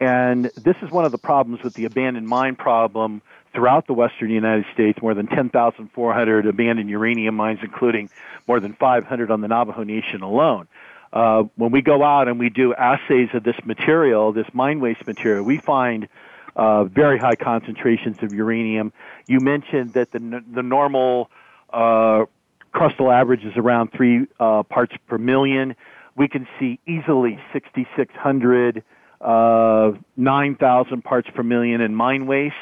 and 0.00 0.46
this 0.56 0.76
is 0.82 0.90
one 0.90 1.04
of 1.04 1.12
the 1.12 1.18
problems 1.18 1.62
with 1.62 1.74
the 1.74 1.84
abandoned 1.84 2.26
mine 2.26 2.56
problem 2.56 3.22
throughout 3.54 3.86
the 3.86 3.92
western 3.92 4.30
United 4.30 4.66
States. 4.74 5.00
More 5.00 5.14
than 5.14 5.28
10,400 5.28 6.46
abandoned 6.46 6.90
uranium 6.90 7.36
mines, 7.36 7.60
including 7.62 8.10
more 8.48 8.58
than 8.58 8.72
500 8.72 9.30
on 9.30 9.40
the 9.40 9.48
Navajo 9.48 9.84
Nation 9.84 10.22
alone. 10.22 10.66
Uh, 11.12 11.44
when 11.56 11.70
we 11.70 11.82
go 11.82 12.02
out 12.02 12.28
and 12.28 12.38
we 12.38 12.48
do 12.50 12.74
assays 12.74 13.28
of 13.34 13.42
this 13.42 13.56
material, 13.64 14.32
this 14.32 14.46
mine 14.52 14.80
waste 14.80 15.06
material, 15.06 15.44
we 15.44 15.58
find 15.58 16.08
uh, 16.56 16.84
very 16.84 17.18
high 17.18 17.36
concentrations 17.36 18.22
of 18.22 18.32
uranium. 18.32 18.92
You 19.28 19.40
mentioned 19.40 19.92
that 19.94 20.10
the 20.10 20.42
the 20.50 20.62
normal 20.62 21.30
uh, 21.72 22.26
crustal 22.74 23.12
average 23.12 23.44
is 23.44 23.56
around 23.56 23.92
three 23.92 24.26
uh, 24.38 24.62
parts 24.62 24.94
per 25.06 25.18
million. 25.18 25.74
We 26.16 26.28
can 26.28 26.46
see 26.58 26.78
easily 26.86 27.38
6,600, 27.52 28.82
uh, 29.20 29.92
9,000 30.16 31.02
parts 31.02 31.28
per 31.34 31.42
million 31.42 31.80
in 31.80 31.94
mine 31.94 32.26
waste, 32.26 32.54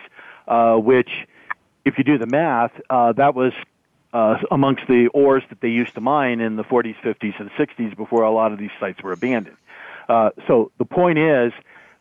uh, 0.47 0.77
which, 0.77 1.11
if 1.85 1.99
you 1.99 2.05
do 2.05 2.19
the 2.19 2.27
math, 2.27 2.73
uh, 2.89 3.13
that 3.13 3.35
was 3.35 3.53
uh, 4.13 4.37
amongst 4.51 4.87
the 4.89 5.09
ores 5.13 5.43
that 5.51 5.61
they 5.61 5.69
used 5.69 5.95
to 5.95 6.01
mine 6.01 6.41
in 6.41 6.57
the 6.57 6.65
40s, 6.65 6.97
50s, 7.03 7.39
and 7.39 7.51
60s 7.51 7.97
before 7.97 8.23
a 8.23 8.31
lot 8.31 8.53
of 8.53 8.59
these 8.59 8.71
sites 8.81 9.03
were 9.03 9.13
abandoned. 9.13 9.57
Uh, 10.09 10.31
so 10.47 10.73
the 10.79 10.85
point 10.85 11.19
is 11.19 11.53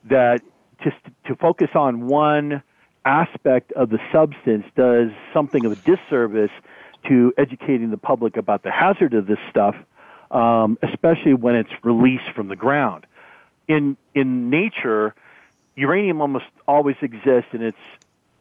that 0.10 0.42
just 0.84 0.96
to 1.26 1.36
focus 1.36 1.70
on 1.76 2.08
one 2.08 2.64
aspect 3.04 3.72
of 3.74 3.90
the 3.90 4.00
substance 4.12 4.66
does 4.76 5.10
something 5.34 5.66
of 5.66 5.72
a 5.72 5.76
disservice 5.76 6.52
to 7.08 7.34
educating 7.38 7.92
the 7.92 7.98
public 7.98 8.38
about 8.38 8.64
the 8.64 8.72
hazard 8.72 9.14
of 9.14 9.28
this 9.28 9.40
stuff, 9.50 9.76
um, 10.32 10.78
especially 10.82 11.34
when 11.34 11.56
it's 11.56 11.72
released 11.84 12.30
from 12.36 12.48
the 12.48 12.56
ground. 12.56 13.06
In 13.68 13.98
in 14.14 14.50
nature, 14.50 15.14
uranium 15.76 16.22
almost 16.22 16.46
always 16.68 16.96
exists 17.02 17.50
in 17.54 17.62
its 17.62 17.78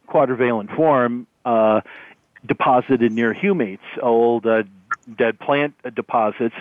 quadrivalent 0.08 0.74
form, 0.74 1.26
uh, 1.44 1.80
deposited 2.44 3.12
near 3.12 3.34
humates, 3.34 3.80
old 4.00 4.46
uh, 4.46 4.62
dead 5.16 5.38
plant 5.38 5.74
deposits. 5.94 6.54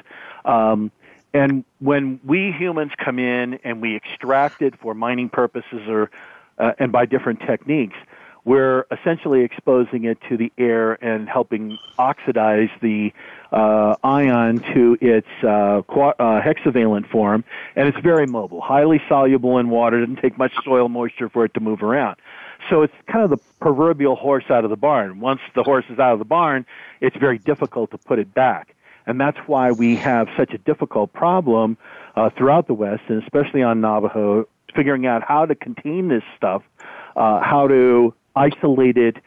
Um, 0.43 0.91
and 1.33 1.65
when 1.79 2.19
we 2.23 2.51
humans 2.57 2.93
come 3.03 3.19
in 3.19 3.59
and 3.63 3.81
we 3.81 3.95
extract 3.95 4.61
it 4.61 4.73
for 4.79 4.93
mining 4.93 5.29
purposes 5.29 5.81
or 5.87 6.09
uh, 6.57 6.71
and 6.79 6.91
by 6.91 7.05
different 7.05 7.41
techniques, 7.41 7.97
we're 8.45 8.85
essentially 8.91 9.41
exposing 9.41 10.05
it 10.05 10.19
to 10.29 10.37
the 10.37 10.51
air 10.57 10.93
and 11.03 11.27
helping 11.27 11.77
oxidize 11.97 12.69
the 12.81 13.11
uh, 13.51 13.95
ion 14.03 14.61
to 14.73 14.97
its 15.01 15.27
uh, 15.43 15.81
qu- 15.87 16.13
uh, 16.19 16.41
hexavalent 16.41 17.09
form, 17.09 17.43
and 17.75 17.87
it's 17.87 17.97
very 17.99 18.27
mobile, 18.27 18.61
highly 18.61 19.01
soluble 19.09 19.57
in 19.57 19.69
water. 19.69 19.99
Doesn't 19.99 20.21
take 20.21 20.37
much 20.37 20.53
soil 20.63 20.87
moisture 20.89 21.27
for 21.27 21.43
it 21.45 21.53
to 21.55 21.59
move 21.59 21.81
around. 21.81 22.17
So 22.69 22.83
it's 22.83 22.93
kind 23.11 23.23
of 23.23 23.31
the 23.31 23.37
proverbial 23.59 24.15
horse 24.15 24.45
out 24.49 24.63
of 24.63 24.69
the 24.69 24.77
barn. 24.77 25.19
Once 25.19 25.41
the 25.55 25.63
horse 25.63 25.85
is 25.89 25.99
out 25.99 26.13
of 26.13 26.19
the 26.19 26.25
barn, 26.25 26.65
it's 27.01 27.17
very 27.17 27.39
difficult 27.39 27.91
to 27.91 27.97
put 27.97 28.19
it 28.19 28.33
back. 28.33 28.75
And 29.07 29.19
that's 29.19 29.37
why 29.45 29.71
we 29.71 29.95
have 29.97 30.27
such 30.37 30.53
a 30.53 30.57
difficult 30.57 31.13
problem 31.13 31.77
uh, 32.15 32.29
throughout 32.35 32.67
the 32.67 32.73
West, 32.73 33.03
and 33.07 33.21
especially 33.21 33.61
on 33.61 33.81
Navajo, 33.81 34.47
figuring 34.75 35.05
out 35.05 35.23
how 35.23 35.45
to 35.45 35.55
contain 35.55 36.07
this 36.09 36.23
stuff, 36.35 36.63
uh, 37.15 37.39
how 37.41 37.67
to 37.67 38.13
isolate 38.35 38.97
it 38.97 39.17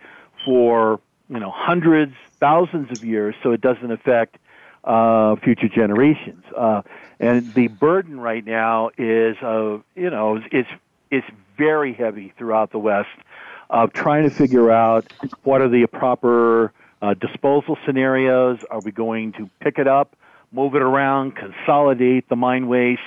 for 0.44 1.00
you 1.28 1.38
know 1.38 1.50
hundreds, 1.54 2.14
thousands 2.40 2.90
of 2.92 3.04
years, 3.04 3.34
so 3.42 3.52
it 3.52 3.60
doesn't 3.60 3.90
affect 3.90 4.38
uh, 4.84 5.36
future 5.36 5.68
generations. 5.68 6.44
Uh, 6.56 6.82
and 7.20 7.52
the 7.54 7.68
burden 7.68 8.20
right 8.20 8.44
now 8.44 8.90
is, 8.96 9.36
uh, 9.42 9.78
you 9.94 10.10
know, 10.10 10.40
it's 10.52 10.68
it's 11.10 11.26
very 11.56 11.92
heavy 11.92 12.32
throughout 12.38 12.70
the 12.70 12.78
West 12.78 13.08
of 13.70 13.92
trying 13.92 14.28
to 14.28 14.34
figure 14.34 14.70
out 14.70 15.12
what 15.42 15.60
are 15.60 15.68
the 15.68 15.86
proper 15.86 16.72
uh, 17.02 17.14
disposal 17.14 17.76
scenarios. 17.84 18.58
Are 18.70 18.80
we 18.80 18.92
going 18.92 19.32
to 19.32 19.50
pick 19.60 19.78
it 19.78 19.86
up, 19.86 20.16
move 20.52 20.74
it 20.74 20.82
around, 20.82 21.36
consolidate 21.36 22.28
the 22.28 22.36
mine 22.36 22.68
waste? 22.68 23.00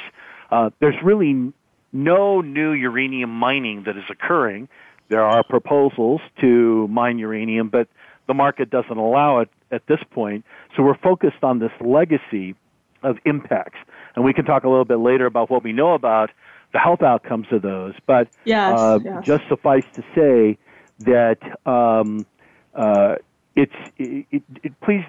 Uh, 0.51 0.69
there's 0.79 1.01
really 1.03 1.53
no 1.93 2.41
new 2.41 2.71
uranium 2.71 3.29
mining 3.29 3.83
that 3.83 3.97
is 3.97 4.03
occurring. 4.09 4.69
There 5.11 5.25
are 5.25 5.43
proposals 5.43 6.21
to 6.39 6.87
mine 6.87 7.19
uranium, 7.19 7.67
but 7.67 7.89
the 8.27 8.33
market 8.33 8.69
doesn't 8.69 8.97
allow 8.97 9.39
it 9.39 9.49
at 9.69 9.85
this 9.87 9.99
point. 10.09 10.45
So 10.73 10.83
we're 10.83 10.97
focused 10.97 11.43
on 11.43 11.59
this 11.59 11.73
legacy 11.81 12.55
of 13.03 13.17
impacts. 13.25 13.79
And 14.15 14.23
we 14.23 14.31
can 14.33 14.45
talk 14.45 14.63
a 14.63 14.69
little 14.69 14.85
bit 14.85 14.99
later 14.99 15.25
about 15.25 15.49
what 15.49 15.65
we 15.65 15.73
know 15.73 15.95
about 15.95 16.29
the 16.71 16.79
health 16.79 17.01
outcomes 17.01 17.47
of 17.51 17.61
those. 17.61 17.93
But 18.07 18.29
yes, 18.45 18.79
uh, 18.79 18.99
yes. 19.03 19.25
just 19.25 19.43
suffice 19.49 19.83
to 19.95 20.01
say 20.15 20.57
that 20.99 21.39
um, 21.65 22.25
uh, 22.73 23.15
it's 23.55 23.73
it, 23.97 24.25
it, 24.31 24.43
it, 24.63 24.81
please 24.81 25.03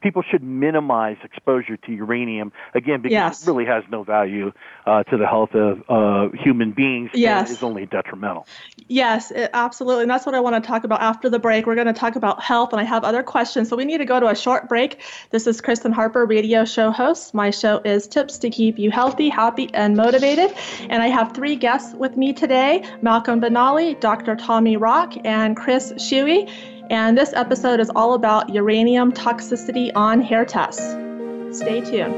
people 0.00 0.22
should 0.28 0.42
minimize 0.42 1.16
exposure 1.24 1.76
to 1.76 1.92
uranium 1.92 2.52
again 2.74 3.00
because 3.02 3.12
Yes. 3.12 3.42
it 3.42 3.50
really 3.50 3.66
has 3.66 3.84
no 3.90 4.02
value 4.02 4.52
uh, 4.86 5.02
to 5.04 5.16
the 5.16 5.26
health 5.26 5.54
of 5.54 5.82
uh, 5.88 6.28
human 6.36 6.72
beings 6.72 7.10
Yes. 7.14 7.48
and 7.48 7.56
is 7.56 7.62
only 7.62 7.86
detrimental. 7.86 8.46
Yes, 8.88 9.30
it, 9.30 9.50
absolutely. 9.52 10.02
And 10.02 10.10
that's 10.10 10.26
what 10.26 10.34
I 10.34 10.40
want 10.40 10.62
to 10.62 10.66
talk 10.66 10.84
about 10.84 11.00
after 11.02 11.28
the 11.30 11.38
break. 11.38 11.66
We're 11.66 11.74
going 11.74 11.86
to 11.88 11.92
talk 11.92 12.16
about 12.16 12.42
health, 12.42 12.72
and 12.72 12.80
I 12.80 12.84
have 12.84 13.04
other 13.04 13.22
questions. 13.22 13.68
So 13.68 13.76
we 13.76 13.84
need 13.84 13.98
to 13.98 14.04
go 14.04 14.18
to 14.18 14.28
a 14.28 14.34
short 14.34 14.68
break. 14.68 15.00
This 15.30 15.46
is 15.46 15.60
Kristen 15.60 15.92
Harper, 15.92 16.24
radio 16.26 16.64
show 16.64 16.90
host. 16.90 17.34
My 17.34 17.50
show 17.50 17.80
is 17.84 18.06
Tips 18.06 18.38
to 18.38 18.50
Keep 18.50 18.78
You 18.78 18.90
Healthy, 18.90 19.28
Happy, 19.28 19.70
and 19.74 19.96
Motivated. 19.96 20.52
And 20.88 21.02
I 21.02 21.08
have 21.08 21.32
three 21.32 21.56
guests 21.56 21.94
with 21.94 22.16
me 22.16 22.32
today 22.32 22.84
Malcolm 23.02 23.40
Benally, 23.40 23.98
Dr. 24.00 24.36
Tommy 24.36 24.76
Rock, 24.76 25.14
and 25.24 25.56
Chris 25.56 25.92
Shuey. 25.92 26.50
And 26.90 27.18
this 27.18 27.34
episode 27.34 27.80
is 27.80 27.90
all 27.94 28.14
about 28.14 28.48
uranium 28.48 29.12
toxicity 29.12 29.90
on 29.94 30.22
hair 30.22 30.46
tests. 30.46 30.82
Stay 31.52 31.82
tuned. 31.82 32.14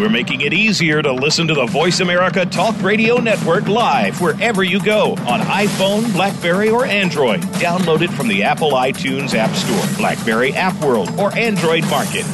We're 0.00 0.08
making 0.08 0.40
it 0.40 0.52
easier 0.52 1.00
to 1.02 1.12
listen 1.12 1.46
to 1.46 1.54
the 1.54 1.66
Voice 1.66 2.00
America 2.00 2.44
Talk 2.44 2.80
Radio 2.82 3.18
Network 3.18 3.68
live 3.68 4.20
wherever 4.20 4.64
you 4.64 4.82
go 4.82 5.12
on 5.12 5.40
iPhone, 5.40 6.12
Blackberry, 6.12 6.70
or 6.70 6.86
Android. 6.86 7.40
Download 7.60 8.00
it 8.00 8.10
from 8.10 8.26
the 8.26 8.42
Apple 8.42 8.72
iTunes 8.72 9.34
App 9.34 9.54
Store, 9.54 9.96
Blackberry 9.98 10.54
App 10.54 10.82
World, 10.82 11.10
or 11.20 11.32
Android 11.36 11.88
Market. 11.90 12.24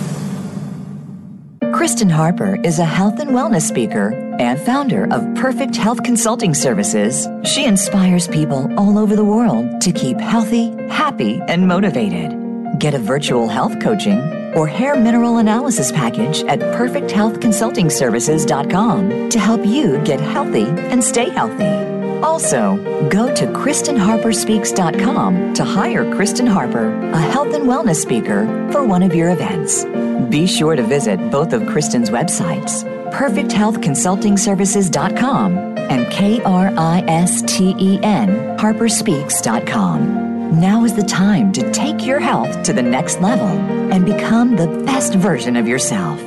Kristen 1.77 2.09
Harper 2.09 2.57
is 2.65 2.79
a 2.79 2.87
health 2.87 3.21
and 3.21 3.33
wellness 3.33 3.69
speaker 3.69 4.09
and 4.41 4.59
founder 4.59 5.05
of 5.13 5.35
Perfect 5.35 5.77
Health 5.77 6.03
Consulting 6.03 6.55
Services. 6.55 7.29
She 7.45 7.67
inspires 7.67 8.27
people 8.27 8.73
all 8.81 8.97
over 8.97 9.15
the 9.15 9.23
world 9.23 9.83
to 9.83 9.93
keep 9.93 10.19
healthy, 10.19 10.71
happy, 10.89 11.39
and 11.49 11.69
motivated. 11.69 12.35
Get 12.79 12.95
a 12.95 12.99
virtual 12.99 13.47
health 13.47 13.79
coaching 13.83 14.19
or 14.55 14.67
hair 14.67 14.97
mineral 14.97 15.37
analysis 15.37 15.93
package 15.93 16.45
at 16.45 16.61
perfecthealthconsultingservices.com 16.61 19.29
to 19.29 19.39
help 19.39 19.67
you 19.67 20.03
get 20.03 20.19
healthy 20.19 20.65
and 20.65 21.05
stay 21.05 21.29
healthy. 21.29 22.23
Also, 22.23 22.77
go 23.11 23.35
to 23.35 23.45
KristenHarperSpeaks.com 23.49 25.53
to 25.53 25.63
hire 25.63 26.11
Kristen 26.15 26.47
Harper, 26.47 26.91
a 27.11 27.21
health 27.21 27.53
and 27.55 27.67
wellness 27.67 27.97
speaker, 27.97 28.47
for 28.73 28.83
one 28.83 29.03
of 29.03 29.15
your 29.15 29.29
events. 29.29 29.85
Be 30.31 30.47
sure 30.47 30.77
to 30.77 30.83
visit 30.83 31.31
both 31.31 31.53
of 31.53 31.67
Kristen's 31.67 32.09
websites, 32.11 32.83
perfecthealthconsultingservices.com 33.13 35.59
and 35.87 36.11
K-R-I-S-T-E-N 36.11 38.29
harperspeaks.com. 38.59 40.61
Now 40.61 40.85
is 40.85 40.95
the 40.95 41.03
time 41.03 41.53
to 41.53 41.73
take 41.73 42.05
your 42.05 42.21
health 42.21 42.63
to 42.65 42.73
the 42.73 42.83
next 42.83 43.21
level 43.21 43.47
and 43.93 44.05
become 44.05 44.57
the 44.57 44.67
best 44.85 45.15
version 45.15 45.57
of 45.57 45.69
yourself. 45.69 46.21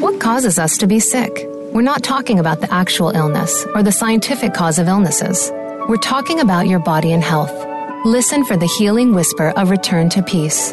What 0.00 0.20
causes 0.20 0.58
us 0.58 0.78
to 0.78 0.86
be 0.86 1.00
sick? 1.00 1.46
We're 1.72 1.82
not 1.82 2.02
talking 2.02 2.38
about 2.38 2.60
the 2.60 2.72
actual 2.72 3.10
illness 3.10 3.66
or 3.74 3.82
the 3.82 3.92
scientific 3.92 4.54
cause 4.54 4.78
of 4.78 4.88
illnesses. 4.88 5.50
We're 5.88 5.96
talking 5.96 6.40
about 6.40 6.68
your 6.68 6.78
body 6.78 7.12
and 7.12 7.22
health. 7.22 7.52
Listen 8.04 8.44
for 8.44 8.56
the 8.56 8.72
healing 8.78 9.14
whisper 9.14 9.50
of 9.50 9.70
return 9.70 10.08
to 10.10 10.22
peace. 10.22 10.72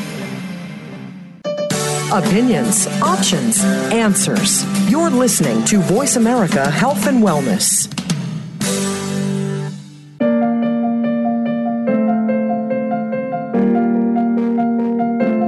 Opinions, 2.11 2.87
options, 3.01 3.63
answers. 3.63 4.65
You're 4.91 5.09
listening 5.09 5.63
to 5.63 5.79
Voice 5.79 6.17
America 6.17 6.69
Health 6.69 7.07
and 7.07 7.23
Wellness. 7.23 7.87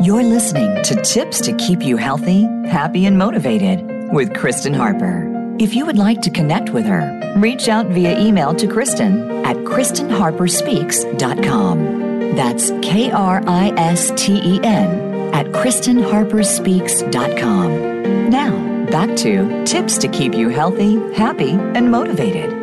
You're 0.06 0.24
listening 0.24 0.82
to 0.84 0.96
Tips 1.02 1.42
to 1.42 1.52
Keep 1.58 1.82
You 1.82 1.98
Healthy, 1.98 2.44
Happy, 2.70 3.08
and 3.08 3.18
Motivated 3.18 4.14
with 4.14 4.34
Kristen 4.34 4.74
Harper. 4.74 5.30
If 5.60 5.76
you 5.76 5.86
would 5.86 5.98
like 5.98 6.22
to 6.22 6.30
connect 6.30 6.70
with 6.70 6.86
her, 6.86 7.34
reach 7.36 7.68
out 7.68 7.88
via 7.88 8.18
email 8.18 8.56
to 8.56 8.68
Kristen 8.68 9.30
at 9.46 9.58
KristenHarperSpeaks.com. 9.58 12.36
That's 12.38 12.72
K 12.82 13.12
R 13.12 13.44
I 13.46 13.74
S 13.76 14.14
T 14.16 14.40
E 14.42 14.62
N 14.64 15.13
at 15.34 15.48
KristenHarperSpeaks.com. 15.48 18.30
Now, 18.30 18.86
back 18.92 19.16
to 19.18 19.66
tips 19.66 19.98
to 19.98 20.08
keep 20.08 20.36
you 20.36 20.50
healthy, 20.50 20.98
happy, 21.16 21.50
and 21.50 21.90
motivated. 21.90 22.54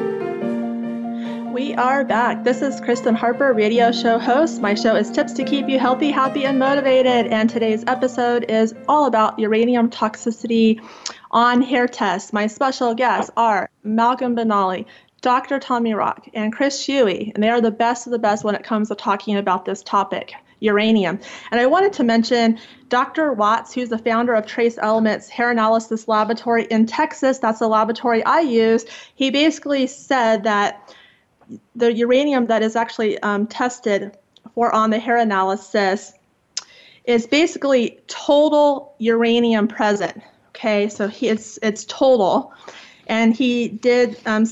We 1.53 1.75
are 1.75 2.05
back. 2.05 2.45
This 2.45 2.63
is 2.63 2.81
Kristen 2.81 3.17
Harper, 3.17 3.53
radio 3.53 3.91
show 3.91 4.21
host. 4.21 4.63
My 4.63 4.75
show 4.75 4.95
is 4.95 5.11
Tips 5.11 5.33
to 5.35 5.43
Keep 5.45 5.69
You 5.69 5.81
Healthy, 5.81 6.13
Happy, 6.13 6.45
and 6.45 6.61
Motivated. 6.61 7.27
And 7.27 7.51
today's 7.51 7.83
episode 7.89 8.45
is 8.49 8.73
all 8.87 9.07
about 9.07 9.41
uranium 9.41 9.91
toxicity 9.91 10.81
on 11.33 11.63
hair 11.63 11.89
tests. 11.89 12.33
My 12.33 12.47
special 12.47 12.95
guests 12.95 13.33
are 13.37 13.69
Malcolm 13.83 14.37
Benally, 14.37 14.87
Dr. 15.23 15.59
Tommy 15.59 15.93
Rock, 15.93 16.29
and 16.35 16.53
Chris 16.53 16.87
Shuey. 16.87 17.33
And 17.35 17.43
they 17.43 17.51
are 17.51 17.61
the 17.61 17.73
best 17.73 18.07
of 18.07 18.13
the 18.13 18.21
best 18.21 18.45
when 18.45 18.55
it 18.55 18.63
comes 18.63 18.87
to 18.89 18.95
talking 18.95 19.37
about 19.37 19.65
this 19.65 19.83
topic 19.83 20.35
uranium. 20.61 21.19
And 21.51 21.61
I 21.61 21.67
wanted 21.67 21.93
to 21.95 22.05
mention 22.05 22.59
Dr. 22.89 23.33
Watts, 23.33 23.75
who's 23.75 23.89
the 23.89 23.99
founder 23.99 24.35
of 24.35 24.47
Trace 24.47 24.79
Elements 24.81 25.29
Hair 25.29 25.51
Analysis 25.51 26.07
Laboratory 26.09 26.65
in 26.65 26.87
Texas. 26.87 27.39
That's 27.39 27.59
the 27.59 27.69
laboratory 27.69 28.25
I 28.25 28.41
use. 28.41 28.85
He 29.15 29.31
basically 29.31 29.87
said 29.87 30.45
that 30.45 30.95
the 31.75 31.93
uranium 31.93 32.47
that 32.47 32.63
is 32.63 32.77
actually 32.77 33.19
um, 33.21 33.47
tested 33.47 34.17
for 34.55 34.75
on 34.75 34.91
the 34.91 34.99
hair 34.99 35.17
analysis 35.17 36.13
is 37.05 37.27
basically 37.27 37.99
total 38.07 38.95
uranium 38.99 39.69
present. 39.69 40.23
Okay, 40.49 40.89
so 40.89 41.09
he, 41.09 41.29
it's 41.29 41.59
it's 41.63 41.85
total, 41.87 42.53
and 43.07 43.35
he 43.35 43.69
did 43.69 44.19
um, 44.27 44.45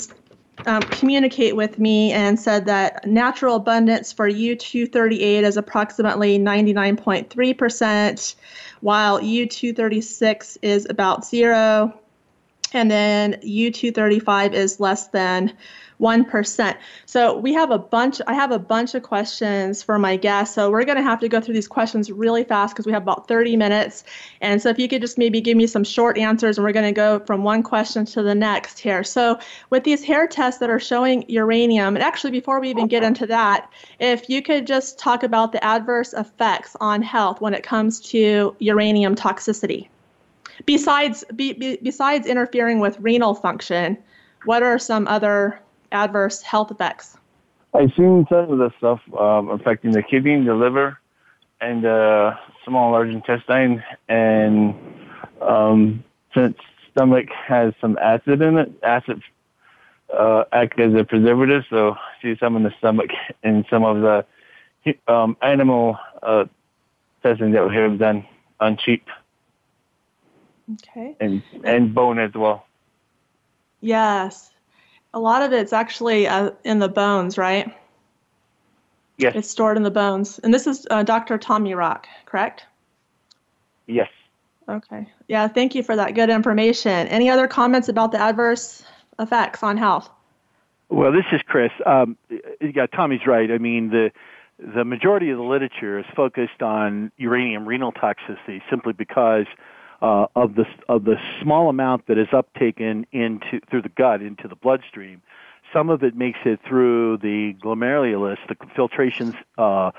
um, 0.66 0.82
communicate 0.82 1.56
with 1.56 1.78
me 1.78 2.12
and 2.12 2.38
said 2.38 2.66
that 2.66 3.06
natural 3.06 3.56
abundance 3.56 4.12
for 4.12 4.28
U238 4.28 5.42
is 5.42 5.56
approximately 5.56 6.38
99.3%, 6.38 8.34
while 8.80 9.20
U236 9.20 10.58
is 10.62 10.86
about 10.88 11.24
zero, 11.24 11.98
and 12.72 12.90
then 12.90 13.34
U235 13.42 14.52
is 14.52 14.80
less 14.80 15.08
than 15.08 15.56
1%. 16.00 16.76
So 17.06 17.36
we 17.36 17.52
have 17.54 17.70
a 17.70 17.78
bunch, 17.78 18.20
I 18.26 18.34
have 18.34 18.52
a 18.52 18.58
bunch 18.58 18.94
of 18.94 19.02
questions 19.02 19.82
for 19.82 19.98
my 19.98 20.16
guests. 20.16 20.54
So 20.54 20.70
we're 20.70 20.84
going 20.84 20.96
to 20.96 21.02
have 21.02 21.20
to 21.20 21.28
go 21.28 21.40
through 21.40 21.54
these 21.54 21.68
questions 21.68 22.10
really 22.10 22.44
fast 22.44 22.74
because 22.74 22.86
we 22.86 22.92
have 22.92 23.02
about 23.02 23.26
30 23.26 23.56
minutes. 23.56 24.04
And 24.40 24.62
so 24.62 24.68
if 24.68 24.78
you 24.78 24.88
could 24.88 25.00
just 25.00 25.18
maybe 25.18 25.40
give 25.40 25.56
me 25.56 25.66
some 25.66 25.84
short 25.84 26.16
answers 26.16 26.56
and 26.56 26.64
we're 26.64 26.72
going 26.72 26.86
to 26.86 26.92
go 26.92 27.18
from 27.20 27.42
one 27.42 27.62
question 27.62 28.04
to 28.06 28.22
the 28.22 28.34
next 28.34 28.78
here. 28.78 29.02
So 29.02 29.38
with 29.70 29.84
these 29.84 30.04
hair 30.04 30.28
tests 30.28 30.60
that 30.60 30.70
are 30.70 30.80
showing 30.80 31.24
uranium, 31.28 31.96
and 31.96 32.04
actually 32.04 32.30
before 32.30 32.60
we 32.60 32.70
even 32.70 32.86
get 32.86 33.02
into 33.02 33.26
that, 33.26 33.68
if 33.98 34.28
you 34.28 34.40
could 34.40 34.66
just 34.66 34.98
talk 34.98 35.22
about 35.22 35.52
the 35.52 35.64
adverse 35.64 36.12
effects 36.12 36.76
on 36.80 37.02
health 37.02 37.40
when 37.40 37.54
it 37.54 37.62
comes 37.64 38.00
to 38.00 38.54
uranium 38.60 39.16
toxicity. 39.16 39.88
Besides, 40.66 41.24
be, 41.34 41.52
be, 41.52 41.78
besides 41.82 42.26
interfering 42.26 42.80
with 42.80 42.98
renal 43.00 43.34
function, 43.34 43.96
what 44.44 44.62
are 44.62 44.78
some 44.78 45.06
other 45.08 45.60
adverse 45.92 46.42
health 46.42 46.70
effects? 46.70 47.16
I've 47.74 47.92
seen 47.96 48.26
some 48.28 48.50
of 48.50 48.58
the 48.58 48.70
stuff 48.78 49.00
um, 49.18 49.50
affecting 49.50 49.92
the 49.92 50.02
kidney, 50.02 50.42
the 50.44 50.54
liver, 50.54 50.98
and 51.60 51.84
the 51.84 52.36
small 52.64 52.92
large 52.92 53.10
intestine. 53.10 53.82
And 54.08 54.74
um, 55.40 56.04
since 56.34 56.56
stomach 56.90 57.28
has 57.30 57.74
some 57.80 57.98
acid 57.98 58.40
in 58.40 58.58
it, 58.58 58.72
acid 58.82 59.22
uh, 60.16 60.44
act 60.52 60.80
as 60.80 60.94
a 60.94 61.04
preservative. 61.04 61.64
So 61.68 61.96
see 62.22 62.36
some 62.40 62.56
in 62.56 62.62
the 62.62 62.72
stomach 62.78 63.10
and 63.42 63.64
some 63.68 63.84
of 63.84 64.00
the 64.00 64.26
um, 65.06 65.36
animal 65.42 65.98
uh, 66.22 66.46
testing 67.22 67.52
that 67.52 67.68
we 67.68 67.74
have 67.76 67.98
done 67.98 68.26
on 68.60 68.78
sheep. 68.78 69.06
Okay. 70.74 71.16
And 71.20 71.42
and 71.64 71.94
bone 71.94 72.18
as 72.18 72.34
well. 72.34 72.66
Yes. 73.80 74.50
A 75.18 75.20
lot 75.20 75.42
of 75.42 75.52
it's 75.52 75.72
actually 75.72 76.28
uh, 76.28 76.52
in 76.62 76.78
the 76.78 76.88
bones, 76.88 77.36
right? 77.36 77.74
Yes. 79.16 79.34
It's 79.34 79.50
stored 79.50 79.76
in 79.76 79.82
the 79.82 79.90
bones. 79.90 80.38
And 80.44 80.54
this 80.54 80.68
is 80.68 80.86
uh, 80.92 81.02
Dr. 81.02 81.38
Tommy 81.38 81.74
Rock, 81.74 82.06
correct? 82.24 82.66
Yes. 83.88 84.08
Okay. 84.68 85.08
Yeah, 85.26 85.48
thank 85.48 85.74
you 85.74 85.82
for 85.82 85.96
that 85.96 86.14
good 86.14 86.30
information. 86.30 87.08
Any 87.08 87.28
other 87.28 87.48
comments 87.48 87.88
about 87.88 88.12
the 88.12 88.20
adverse 88.20 88.84
effects 89.18 89.64
on 89.64 89.76
health? 89.76 90.08
Well, 90.88 91.10
this 91.10 91.24
is 91.32 91.40
Chris. 91.48 91.72
Um, 91.84 92.16
yeah, 92.60 92.86
Tommy's 92.86 93.26
right. 93.26 93.50
I 93.50 93.58
mean, 93.58 93.90
the 93.90 94.12
the 94.60 94.84
majority 94.84 95.30
of 95.30 95.38
the 95.38 95.42
literature 95.42 95.98
is 95.98 96.06
focused 96.14 96.62
on 96.62 97.10
uranium 97.16 97.66
renal 97.66 97.90
toxicity 97.90 98.62
simply 98.70 98.92
because 98.92 99.46
uh, 100.00 100.26
of 100.36 100.54
the 100.54 100.64
of 100.88 101.04
the 101.04 101.16
small 101.42 101.68
amount 101.68 102.06
that 102.06 102.18
is 102.18 102.28
uptaken 102.28 103.04
into 103.12 103.60
through 103.70 103.82
the 103.82 103.88
gut 103.88 104.22
into 104.22 104.48
the 104.48 104.56
bloodstream. 104.56 105.22
Some 105.72 105.90
of 105.90 106.02
it 106.02 106.16
makes 106.16 106.38
it 106.44 106.60
through 106.66 107.18
the 107.18 107.54
glomerulus, 107.62 108.38
the 108.48 108.56
filtration 108.74 109.36
uh, 109.58 109.90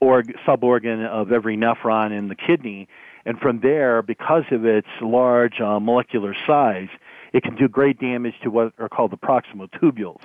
org, 0.00 0.34
suborgan 0.46 1.06
of 1.06 1.32
every 1.32 1.56
nephron 1.56 2.16
in 2.16 2.28
the 2.28 2.34
kidney, 2.34 2.88
and 3.26 3.38
from 3.38 3.60
there, 3.60 4.00
because 4.00 4.44
of 4.50 4.64
its 4.64 4.88
large 5.02 5.60
uh, 5.60 5.78
molecular 5.80 6.34
size, 6.46 6.88
it 7.32 7.42
can 7.42 7.56
do 7.56 7.68
great 7.68 8.00
damage 8.00 8.34
to 8.42 8.50
what 8.50 8.72
are 8.78 8.88
called 8.88 9.10
the 9.10 9.18
proximal 9.18 9.68
tubules. 9.70 10.22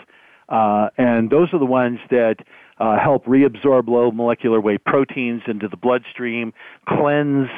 Uh, 0.47 0.89
and 0.97 1.29
those 1.29 1.53
are 1.53 1.59
the 1.59 1.65
ones 1.65 1.99
that 2.09 2.37
uh, 2.79 2.97
help 2.99 3.25
reabsorb 3.25 3.87
low 3.87 4.11
molecular 4.11 4.61
weight 4.61 4.83
proteins 4.85 5.41
into 5.47 5.67
the 5.67 5.77
bloodstream, 5.77 6.53
cleanse, 6.87 7.49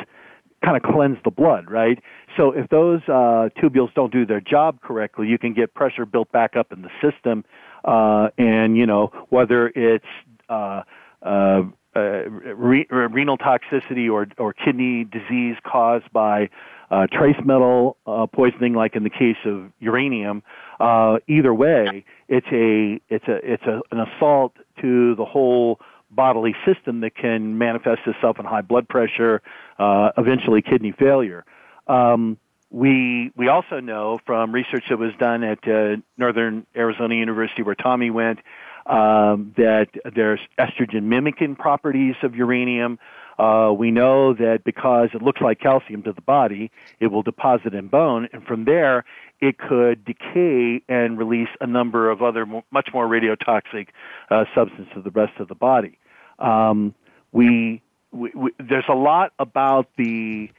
kind 0.66 0.76
of 0.76 0.84
cleanse 0.84 1.18
the 1.24 1.32
blood, 1.32 1.70
right? 1.70 2.00
So 2.36 2.52
if 2.52 2.70
those 2.70 3.02
uh, 3.08 3.50
tubules 3.62 3.94
don't 3.94 4.12
do 4.12 4.26
their 4.26 4.42
job 4.42 4.82
correctly, 4.82 5.28
you 5.28 5.38
can 5.38 5.54
get 5.54 5.74
pressure 5.74 6.06
built 6.06 6.32
back 6.32 6.56
up 6.56 6.72
in 6.72 6.82
the 6.82 6.90
system, 7.02 7.46
uh, 7.84 8.30
and 8.38 8.76
you 8.78 8.86
know 8.86 9.12
whether 9.30 9.68
it's 9.76 10.06
uh, 10.50 10.82
uh, 11.22 11.62
uh, 11.96 12.30
re- 12.30 12.88
renal 12.90 13.38
toxicity 13.38 14.12
or 14.12 14.28
or 14.38 14.54
kidney 14.54 15.06
disease 15.06 15.56
caused 15.64 16.12
by 16.12 16.50
uh, 16.92 17.08
trace 17.12 17.38
metal 17.44 17.98
uh, 18.06 18.26
poisoning, 18.26 18.74
like 18.74 18.96
in 18.96 19.04
the 19.04 19.10
case 19.10 19.38
of 19.46 19.72
uranium. 19.80 20.44
Uh, 20.80 21.18
either 21.28 21.54
way, 21.54 22.04
it's 22.28 22.48
a 22.52 23.00
it's 23.10 23.28
a 23.28 23.54
it's 23.54 23.64
a, 23.64 23.82
an 23.92 24.00
assault 24.00 24.54
to 24.82 25.16
the 25.16 25.26
whole 25.26 25.80
bodily 26.12 26.56
system 26.66 27.02
that 27.02 27.16
can 27.16 27.58
manifest 27.58 28.02
itself 28.06 28.40
in 28.40 28.46
high 28.46 28.62
blood 28.62 28.88
pressure, 28.88 29.42
uh, 29.80 30.12
eventually 30.18 30.62
kidney 30.62 30.94
failure. 30.98 31.46
Um, 31.88 32.38
we 32.72 33.32
we 33.38 33.48
also 33.48 33.80
know 33.80 34.20
from 34.26 34.52
research 34.52 34.86
that 34.90 34.98
was 34.98 35.14
done 35.20 35.44
at 35.44 35.66
uh, 35.68 35.98
Northern 36.18 36.66
Arizona 36.76 37.16
University, 37.16 37.62
where 37.62 37.76
Tommy 37.76 38.10
went, 38.10 38.40
um, 38.86 39.54
that 39.58 39.88
there's 40.14 40.42
estrogen 40.60 41.04
mimicking 41.04 41.56
properties 41.56 42.16
of 42.24 42.36
uranium. 42.36 43.00
Uh, 43.38 43.74
we 43.78 43.92
know 43.92 44.34
that 44.34 44.64
because 44.64 45.10
it 45.14 45.22
looks 45.22 45.42
like 45.42 45.60
calcium 45.60 46.04
to 46.04 46.14
the 46.14 46.22
body, 46.22 46.72
it 47.00 47.08
will 47.08 47.22
deposit 47.22 47.74
in 47.74 47.88
bone, 47.88 48.28
and 48.32 48.44
from 48.46 48.66
there, 48.66 49.04
it 49.42 49.58
could 49.58 50.06
decay 50.06 50.82
and 50.88 51.18
release 51.18 51.50
a 51.60 51.68
number 51.68 52.10
of 52.10 52.22
other 52.22 52.46
much 52.72 52.90
more 52.94 53.08
radiotoxic 53.08 53.88
uh, 54.30 54.46
substances 54.56 54.88
to 54.94 55.02
the 55.02 55.12
rest 55.12 55.34
of 55.40 55.48
the 55.50 55.56
body. 55.56 55.98
Um, 56.40 56.96
we, 57.32 57.82
we, 58.16 58.32
we, 58.34 58.52
there's 58.60 58.88
a 58.88 58.96
lot 58.96 59.34
about 59.38 59.88
the 59.98 60.50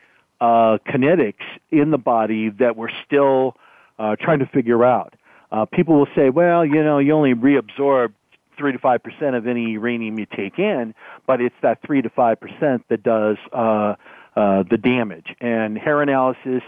uh, 0.40 0.78
kinetics 0.86 1.44
in 1.70 1.90
the 1.90 1.98
body 1.98 2.50
that 2.50 2.76
we're 2.76 2.90
still 3.04 3.56
uh, 3.98 4.16
trying 4.16 4.40
to 4.40 4.46
figure 4.46 4.84
out. 4.84 5.14
Uh, 5.50 5.64
people 5.64 5.96
will 5.98 6.08
say, 6.14 6.28
well, 6.28 6.64
you 6.64 6.82
know, 6.82 6.98
you 6.98 7.12
only 7.12 7.34
reabsorb 7.34 8.12
three 8.58 8.72
to 8.72 8.78
five 8.78 9.02
percent 9.02 9.36
of 9.36 9.46
any 9.46 9.70
uranium 9.70 10.18
you 10.18 10.26
take 10.26 10.58
in, 10.58 10.94
but 11.26 11.40
it's 11.40 11.54
that 11.62 11.80
three 11.82 12.02
to 12.02 12.10
five 12.10 12.40
percent 12.40 12.84
that 12.88 13.02
does 13.02 13.36
uh, 13.52 13.94
uh, 14.34 14.62
the 14.64 14.76
damage. 14.76 15.34
And 15.40 15.78
hair 15.78 16.02
analysis 16.02 16.62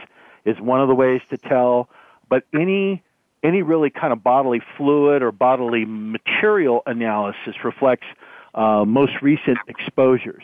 is 0.45 0.59
one 0.61 0.81
of 0.81 0.89
the 0.89 0.95
ways 0.95 1.21
to 1.31 1.37
tell. 1.37 1.89
But 2.29 2.45
any 2.55 3.03
any 3.43 3.63
really 3.63 3.91
kind 3.91 4.13
of 4.13 4.23
bodily 4.23 4.61
fluid 4.77 5.23
or 5.23 5.33
bodily 5.33 5.85
material 5.85 6.83
analysis 6.87 7.55
reflects 7.65 8.07
uh, 8.55 8.85
most 8.85 9.13
recent 9.23 9.59
exposures. 9.69 10.43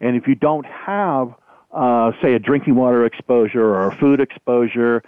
And 0.00 0.16
if 0.16 0.26
you 0.26 0.34
don't 0.34 0.66
have, 0.66 1.34
uh, 1.72 2.12
say, 2.22 2.34
a 2.34 2.38
drinking 2.38 2.74
water 2.74 3.04
exposure 3.04 3.64
or 3.64 3.88
a 3.88 3.96
food 3.96 4.20
exposure, 4.20 5.02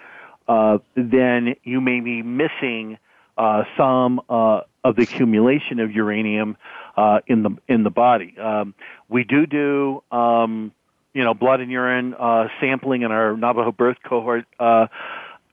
uh, 0.48 0.78
then 0.96 1.54
you 1.62 1.80
may 1.80 2.00
be 2.00 2.22
missing 2.22 2.98
uh, 3.36 3.64
some 3.76 4.20
uh, 4.28 4.62
of 4.82 4.96
the 4.96 5.02
accumulation 5.02 5.78
of 5.78 5.92
uranium 5.92 6.56
uh, 6.96 7.20
in 7.26 7.42
the 7.42 7.50
in 7.68 7.84
the 7.84 7.90
body. 7.90 8.36
Um, 8.38 8.74
we 9.08 9.24
do 9.24 9.46
do 9.46 10.02
um, 10.10 10.72
you 11.12 11.22
know 11.22 11.34
blood 11.34 11.60
and 11.60 11.70
urine 11.70 12.14
uh, 12.14 12.48
sampling 12.60 13.02
in 13.02 13.12
our 13.12 13.36
Navajo 13.36 13.72
birth 13.72 13.98
cohort. 14.02 14.46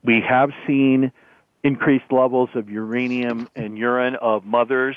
We 0.04 0.22
have 0.22 0.52
seen 0.68 1.12
increased 1.64 2.12
levels 2.12 2.50
of 2.54 2.70
uranium 2.70 3.50
in 3.56 3.76
urine 3.76 4.16
of 4.16 4.46
mothers, 4.46 4.96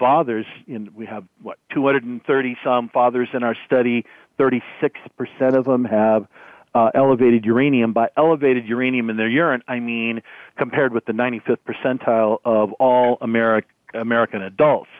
fathers. 0.00 0.46
In, 0.66 0.90
we 0.96 1.06
have 1.06 1.24
what 1.42 1.58
230 1.72 2.56
some 2.64 2.88
fathers 2.88 3.28
in 3.32 3.44
our 3.44 3.54
study. 3.66 4.04
36 4.38 4.98
percent 5.16 5.54
of 5.54 5.66
them 5.66 5.84
have 5.84 6.26
uh, 6.74 6.90
elevated 6.94 7.44
uranium. 7.44 7.92
By 7.92 8.08
elevated 8.16 8.66
uranium 8.66 9.10
in 9.10 9.16
their 9.16 9.28
urine, 9.28 9.62
I 9.68 9.78
mean 9.78 10.22
compared 10.56 10.92
with 10.92 11.04
the 11.04 11.12
95th 11.12 11.58
percentile 11.68 12.38
of 12.44 12.72
all 12.74 13.18
Ameri- 13.18 13.62
American 13.94 14.42
adults. 14.42 14.90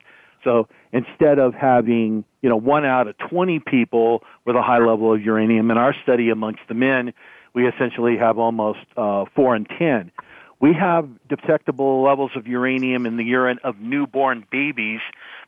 So 0.44 0.68
instead 0.92 1.38
of 1.38 1.54
having, 1.54 2.24
you 2.42 2.48
know, 2.48 2.56
one 2.56 2.84
out 2.84 3.08
of 3.08 3.16
20 3.30 3.60
people 3.60 4.22
with 4.46 4.56
a 4.56 4.62
high 4.62 4.78
level 4.78 5.12
of 5.12 5.22
uranium 5.22 5.70
in 5.70 5.78
our 5.78 5.94
study 6.02 6.30
amongst 6.30 6.60
the 6.68 6.74
men, 6.74 7.12
we 7.54 7.66
essentially 7.66 8.16
have 8.16 8.38
almost 8.38 8.80
uh, 8.96 9.24
four 9.34 9.56
in 9.56 9.64
10. 9.64 10.10
We 10.60 10.74
have 10.74 11.08
detectable 11.26 12.02
levels 12.02 12.32
of 12.36 12.46
uranium 12.46 13.06
in 13.06 13.16
the 13.16 13.24
urine 13.24 13.58
of 13.64 13.80
newborn 13.80 14.46
babies 14.50 15.00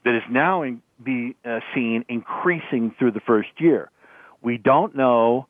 that 0.05 0.15
is 0.15 0.23
now 0.31 0.63
in, 0.63 0.83
be 1.03 1.37
uh, 1.45 1.61
seen 1.75 2.05
increasing 2.09 2.95
through 2.99 3.11
the 3.13 3.21
first 3.21 3.51
year. 3.59 3.91
We 4.41 4.57
don't 4.57 4.97
know 4.97 5.47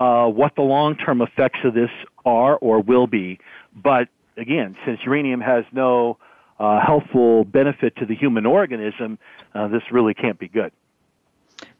uh, 0.00 0.26
what 0.26 0.56
the 0.56 0.62
long-term 0.62 1.22
effects 1.22 1.60
of 1.64 1.74
this 1.74 1.90
are 2.26 2.56
or 2.56 2.80
will 2.80 3.06
be. 3.06 3.38
But 3.74 4.08
again, 4.36 4.76
since 4.84 4.98
uranium 5.04 5.40
has 5.40 5.64
no 5.72 6.18
uh, 6.58 6.80
healthful 6.84 7.44
benefit 7.44 7.96
to 7.96 8.06
the 8.06 8.16
human 8.16 8.46
organism, 8.46 9.18
uh, 9.54 9.68
this 9.68 9.82
really 9.92 10.14
can't 10.14 10.40
be 10.40 10.48
good. 10.48 10.72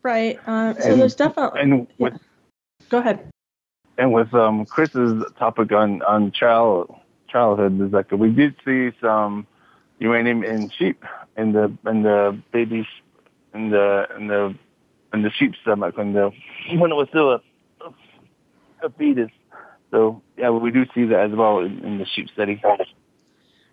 Right. 0.04 0.38
Uh, 0.46 0.74
so 0.74 0.92
and, 0.92 1.00
there's 1.00 1.16
definitely. 1.16 1.60
And 1.60 1.86
with, 1.98 2.12
yeah. 2.12 2.18
Go 2.90 2.98
ahead. 2.98 3.28
And 3.98 4.12
with 4.12 4.32
um, 4.34 4.66
Chris's 4.66 5.24
topic 5.38 5.72
on 5.72 6.02
on 6.02 6.32
child 6.32 6.94
childhood, 7.34 7.90
that 7.90 8.16
we 8.16 8.30
did 8.30 8.54
see 8.64 8.90
some 9.00 9.46
uranium 9.98 10.44
in 10.44 10.70
sheep 10.78 11.02
in 11.36 11.52
the 11.52 11.64
in 11.86 12.02
the 12.04 12.40
babies 12.52 12.86
in 13.54 13.70
the 13.70 14.06
in 14.16 14.28
the 14.28 14.54
in 15.12 15.22
the 15.22 15.30
sheep's 15.38 15.58
stomach 15.62 15.96
when 15.96 16.12
the 16.12 16.30
when 16.78 16.92
it 16.92 16.94
was 16.94 17.08
still 17.08 17.32
a 17.32 17.40
a 18.86 18.90
fetus. 18.90 19.30
So 19.90 20.22
yeah, 20.38 20.50
we 20.50 20.70
do 20.70 20.84
see 20.94 21.06
that 21.06 21.30
as 21.30 21.36
well 21.36 21.58
in, 21.58 21.84
in 21.84 21.98
the 21.98 22.06
sheep 22.14 22.28
study. 22.32 22.62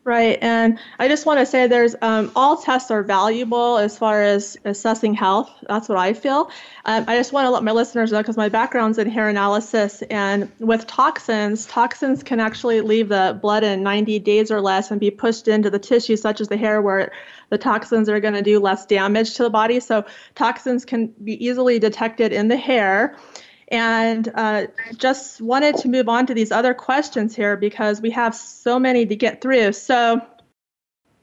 Right, 0.04 0.40
and 0.42 0.80
I 0.98 1.08
just 1.08 1.28
want 1.28 1.42
to 1.42 1.46
say 1.46 1.68
there's 1.68 1.96
um, 2.02 2.32
all 2.36 2.58
tests 2.58 2.90
are 2.90 3.04
valuable 3.04 3.78
as 3.78 4.00
far 4.00 4.24
as 4.24 4.58
assessing 4.66 5.14
health. 5.14 5.52
That's 5.70 5.88
what 5.88 6.00
I 6.00 6.14
feel. 6.14 6.50
Um, 6.86 7.06
I 7.08 7.16
just 7.16 7.34
want 7.34 7.46
to 7.46 7.52
let 7.52 7.64
my 7.64 7.72
listeners 7.72 8.12
know 8.12 8.18
because 8.18 8.36
my 8.36 8.50
background's 8.50 8.98
in 8.98 9.08
hair 9.08 9.30
analysis, 9.30 10.02
and 10.10 10.52
with 10.58 10.88
toxins, 10.88 11.68
toxins 11.68 12.24
can 12.24 12.40
actually 12.40 12.82
leave 12.82 13.10
the 13.10 13.38
blood 13.44 13.64
in 13.64 13.84
90 13.84 14.18
days 14.18 14.50
or 14.50 14.60
less 14.60 14.90
and 14.90 15.00
be 15.00 15.12
pushed 15.12 15.48
into 15.48 15.70
the 15.70 15.78
tissue, 15.78 16.16
such 16.16 16.42
as 16.42 16.48
the 16.48 16.58
hair, 16.58 16.82
where 16.82 17.12
the 17.50 17.60
toxins 17.60 18.10
are 18.10 18.20
going 18.20 18.34
to 18.34 18.42
do 18.42 18.60
less 18.60 18.88
damage 18.88 19.36
to 19.36 19.44
the 19.44 19.52
body. 19.52 19.80
So 19.80 20.04
toxins 20.34 20.84
can 20.84 21.14
be 21.24 21.34
easily 21.46 21.78
detected 21.78 22.34
in 22.34 22.48
the 22.48 22.58
hair. 22.58 23.16
And 23.72 24.30
uh, 24.36 24.68
just 24.98 25.40
wanted 25.40 25.78
to 25.78 25.88
move 25.88 26.10
on 26.10 26.26
to 26.26 26.34
these 26.34 26.52
other 26.52 26.74
questions 26.74 27.34
here 27.34 27.56
because 27.56 28.02
we 28.02 28.12
have 28.12 28.36
so 28.36 28.78
many 28.78 29.06
to 29.06 29.16
get 29.16 29.40
through. 29.42 29.72
So, 29.72 30.22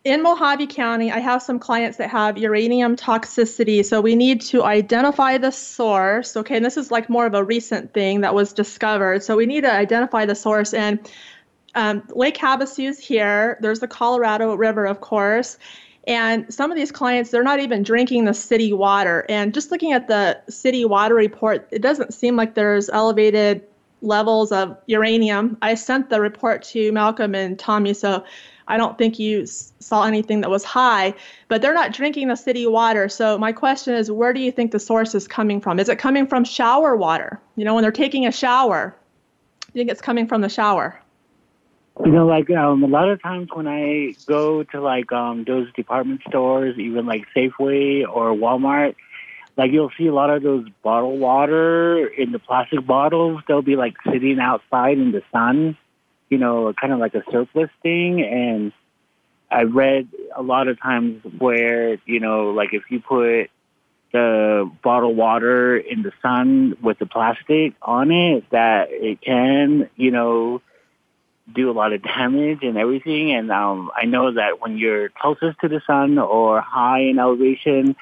in 0.04 0.22
Mohave 0.24 0.70
County, 0.70 1.12
I 1.12 1.18
have 1.18 1.42
some 1.42 1.58
clients 1.58 1.98
that 1.98 2.08
have 2.08 2.38
uranium 2.38 2.96
toxicity. 2.96 3.84
So, 3.84 4.00
we 4.00 4.16
need 4.16 4.40
to 4.42 4.64
identify 4.64 5.36
the 5.36 5.52
source. 5.52 6.38
Okay, 6.38 6.56
and 6.56 6.64
this 6.64 6.78
is 6.78 6.90
like 6.90 7.10
more 7.10 7.26
of 7.26 7.34
a 7.34 7.44
recent 7.44 7.92
thing 7.92 8.22
that 8.22 8.34
was 8.34 8.54
discovered. 8.54 9.22
So, 9.22 9.36
we 9.36 9.44
need 9.44 9.60
to 9.60 9.72
identify 9.72 10.24
the 10.24 10.34
source. 10.34 10.72
And 10.72 10.98
um, 11.74 12.02
Lake 12.14 12.38
Havasu 12.38 12.88
is 12.88 12.98
here. 12.98 13.58
There's 13.60 13.80
the 13.80 13.88
Colorado 13.88 14.54
River, 14.54 14.86
of 14.86 15.02
course. 15.02 15.58
And 16.08 16.52
some 16.52 16.72
of 16.72 16.76
these 16.76 16.90
clients, 16.90 17.30
they're 17.30 17.42
not 17.42 17.60
even 17.60 17.82
drinking 17.82 18.24
the 18.24 18.32
city 18.32 18.72
water. 18.72 19.26
And 19.28 19.52
just 19.52 19.70
looking 19.70 19.92
at 19.92 20.08
the 20.08 20.40
city 20.48 20.86
water 20.86 21.14
report, 21.14 21.68
it 21.70 21.82
doesn't 21.82 22.14
seem 22.14 22.34
like 22.34 22.54
there's 22.54 22.88
elevated 22.88 23.62
levels 24.00 24.50
of 24.50 24.78
uranium. 24.86 25.58
I 25.60 25.74
sent 25.74 26.08
the 26.08 26.20
report 26.20 26.62
to 26.64 26.90
Malcolm 26.92 27.34
and 27.34 27.58
Tommy, 27.58 27.92
so 27.92 28.24
I 28.68 28.78
don't 28.78 28.96
think 28.96 29.18
you 29.18 29.44
saw 29.44 30.04
anything 30.04 30.40
that 30.40 30.50
was 30.50 30.64
high, 30.64 31.14
but 31.48 31.60
they're 31.60 31.74
not 31.74 31.92
drinking 31.92 32.28
the 32.28 32.36
city 32.36 32.66
water. 32.66 33.10
So 33.10 33.36
my 33.36 33.52
question 33.52 33.94
is, 33.94 34.10
where 34.10 34.32
do 34.32 34.40
you 34.40 34.50
think 34.50 34.70
the 34.70 34.80
source 34.80 35.14
is 35.14 35.28
coming 35.28 35.60
from? 35.60 35.78
Is 35.78 35.90
it 35.90 35.98
coming 35.98 36.26
from 36.26 36.44
shower 36.44 36.96
water? 36.96 37.38
You 37.56 37.66
know, 37.66 37.74
when 37.74 37.82
they're 37.82 37.92
taking 37.92 38.26
a 38.26 38.32
shower, 38.32 38.96
you 39.74 39.80
think 39.80 39.90
it's 39.90 40.00
coming 40.00 40.26
from 40.26 40.40
the 40.40 40.48
shower? 40.48 41.02
You 42.04 42.12
know, 42.12 42.26
like 42.26 42.48
um, 42.50 42.84
a 42.84 42.86
lot 42.86 43.08
of 43.08 43.20
times 43.20 43.48
when 43.52 43.66
I 43.66 44.14
go 44.26 44.62
to 44.62 44.80
like 44.80 45.10
um, 45.12 45.44
those 45.44 45.72
department 45.72 46.20
stores, 46.28 46.78
even 46.78 47.06
like 47.06 47.24
Safeway 47.36 48.08
or 48.08 48.32
Walmart, 48.32 48.94
like 49.56 49.72
you'll 49.72 49.90
see 49.98 50.06
a 50.06 50.14
lot 50.14 50.30
of 50.30 50.42
those 50.42 50.66
bottled 50.82 51.18
water 51.18 52.06
in 52.06 52.30
the 52.30 52.38
plastic 52.38 52.86
bottles. 52.86 53.42
They'll 53.48 53.62
be 53.62 53.74
like 53.74 53.94
sitting 54.10 54.38
outside 54.38 54.98
in 54.98 55.10
the 55.10 55.22
sun, 55.32 55.76
you 56.30 56.38
know, 56.38 56.72
kind 56.80 56.92
of 56.92 57.00
like 57.00 57.14
a 57.14 57.24
surplus 57.30 57.70
thing. 57.82 58.22
And 58.22 58.72
I 59.50 59.62
read 59.64 60.08
a 60.36 60.42
lot 60.42 60.68
of 60.68 60.80
times 60.80 61.22
where, 61.38 61.98
you 62.06 62.20
know, 62.20 62.50
like 62.50 62.72
if 62.72 62.84
you 62.90 63.00
put 63.00 63.50
the 64.12 64.70
bottled 64.82 65.16
water 65.16 65.76
in 65.76 66.02
the 66.02 66.12
sun 66.22 66.76
with 66.80 67.00
the 67.00 67.06
plastic 67.06 67.74
on 67.82 68.12
it, 68.12 68.44
that 68.50 68.88
it 68.90 69.20
can, 69.20 69.90
you 69.96 70.12
know, 70.12 70.62
do 71.54 71.70
a 71.70 71.72
lot 71.72 71.92
of 71.92 72.02
damage 72.02 72.58
and 72.62 72.76
everything. 72.76 73.32
And 73.32 73.50
um, 73.50 73.90
I 73.94 74.04
know 74.04 74.32
that 74.32 74.60
when 74.60 74.78
you're 74.78 75.08
closest 75.08 75.60
to 75.60 75.68
the 75.68 75.80
sun 75.86 76.18
or 76.18 76.60
high 76.60 77.00
in 77.00 77.18
elevation, 77.18 77.96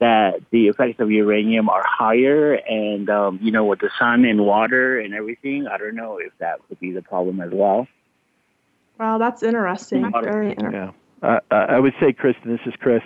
that 0.00 0.40
the 0.50 0.68
effects 0.68 0.98
of 1.00 1.10
uranium 1.10 1.68
are 1.68 1.84
higher. 1.86 2.54
And, 2.54 3.08
um, 3.10 3.38
you 3.42 3.52
know, 3.52 3.64
with 3.64 3.80
the 3.80 3.90
sun 3.98 4.24
and 4.24 4.44
water 4.44 4.98
and 4.98 5.14
everything, 5.14 5.66
I 5.66 5.76
don't 5.78 5.94
know 5.94 6.18
if 6.18 6.32
that 6.38 6.60
would 6.68 6.80
be 6.80 6.92
the 6.92 7.02
problem 7.02 7.40
as 7.40 7.50
well. 7.52 7.86
Wow, 8.98 9.18
that's 9.18 9.42
interesting. 9.42 10.10
Very 10.22 10.50
interesting. 10.50 10.94
Yeah. 11.22 11.40
Uh, 11.50 11.54
I 11.54 11.78
would 11.78 11.94
say, 12.00 12.12
Kristen, 12.12 12.50
this 12.50 12.60
is 12.66 12.74
Chris, 12.80 13.02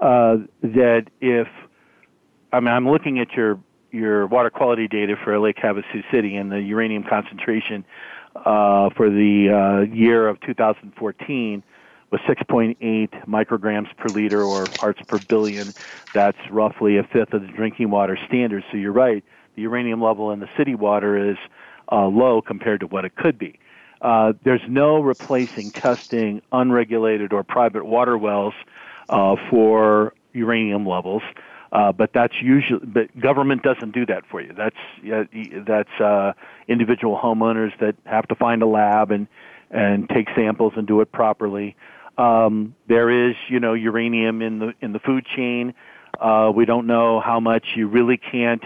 uh, 0.00 0.38
that 0.62 1.06
if, 1.20 1.48
I 2.52 2.60
mean, 2.60 2.68
I'm 2.68 2.88
looking 2.88 3.18
at 3.18 3.32
your 3.32 3.58
your 3.90 4.26
water 4.26 4.50
quality 4.50 4.86
data 4.86 5.16
for 5.24 5.38
Lake 5.38 5.56
Havasu 5.56 6.04
City 6.10 6.36
and 6.36 6.52
the 6.52 6.60
uranium 6.60 7.04
concentration 7.04 7.84
uh, 8.44 8.90
for 8.96 9.10
the 9.10 9.86
uh, 9.88 9.94
year 9.94 10.28
of 10.28 10.40
2014 10.40 11.62
was 12.10 12.20
6.8 12.28 13.26
micrograms 13.26 13.94
per 13.96 14.10
liter 14.10 14.42
or 14.42 14.68
parts 14.68 15.00
per 15.08 15.18
billion. 15.18 15.74
That's 16.14 16.38
roughly 16.50 16.96
a 16.96 17.02
fifth 17.02 17.34
of 17.34 17.42
the 17.42 17.48
drinking 17.48 17.90
water 17.90 18.18
standard. 18.26 18.64
So 18.70 18.78
you're 18.78 18.92
right, 18.92 19.22
the 19.56 19.62
uranium 19.62 20.02
level 20.02 20.30
in 20.30 20.40
the 20.40 20.48
city 20.56 20.74
water 20.74 21.30
is 21.30 21.36
uh, 21.92 22.06
low 22.06 22.40
compared 22.40 22.80
to 22.80 22.86
what 22.86 23.04
it 23.04 23.14
could 23.16 23.38
be. 23.38 23.58
Uh, 24.00 24.32
there's 24.44 24.62
no 24.68 25.00
replacing 25.00 25.72
testing 25.72 26.40
unregulated 26.52 27.32
or 27.32 27.42
private 27.42 27.84
water 27.84 28.16
wells 28.16 28.54
uh, 29.08 29.34
for 29.50 30.14
uranium 30.32 30.86
levels. 30.86 31.22
Uh, 31.70 31.92
but 31.92 32.12
that's 32.14 32.34
usually, 32.40 32.84
but 32.84 33.18
government 33.20 33.62
doesn't 33.62 33.92
do 33.92 34.06
that 34.06 34.24
for 34.30 34.40
you. 34.40 34.52
That's 34.56 34.76
that's 35.66 36.00
uh, 36.00 36.32
individual 36.66 37.18
homeowners 37.22 37.78
that 37.80 37.94
have 38.06 38.26
to 38.28 38.34
find 38.34 38.62
a 38.62 38.66
lab 38.66 39.10
and 39.10 39.26
and 39.70 40.08
take 40.08 40.28
samples 40.34 40.72
and 40.76 40.86
do 40.86 41.00
it 41.02 41.12
properly. 41.12 41.76
Um, 42.16 42.74
there 42.88 43.28
is, 43.28 43.36
you 43.48 43.60
know, 43.60 43.74
uranium 43.74 44.42
in 44.42 44.58
the 44.58 44.74
in 44.80 44.92
the 44.92 44.98
food 44.98 45.26
chain. 45.36 45.74
Uh, 46.18 46.50
we 46.54 46.64
don't 46.64 46.86
know 46.86 47.20
how 47.20 47.38
much. 47.38 47.64
You 47.76 47.86
really 47.86 48.16
can't. 48.16 48.62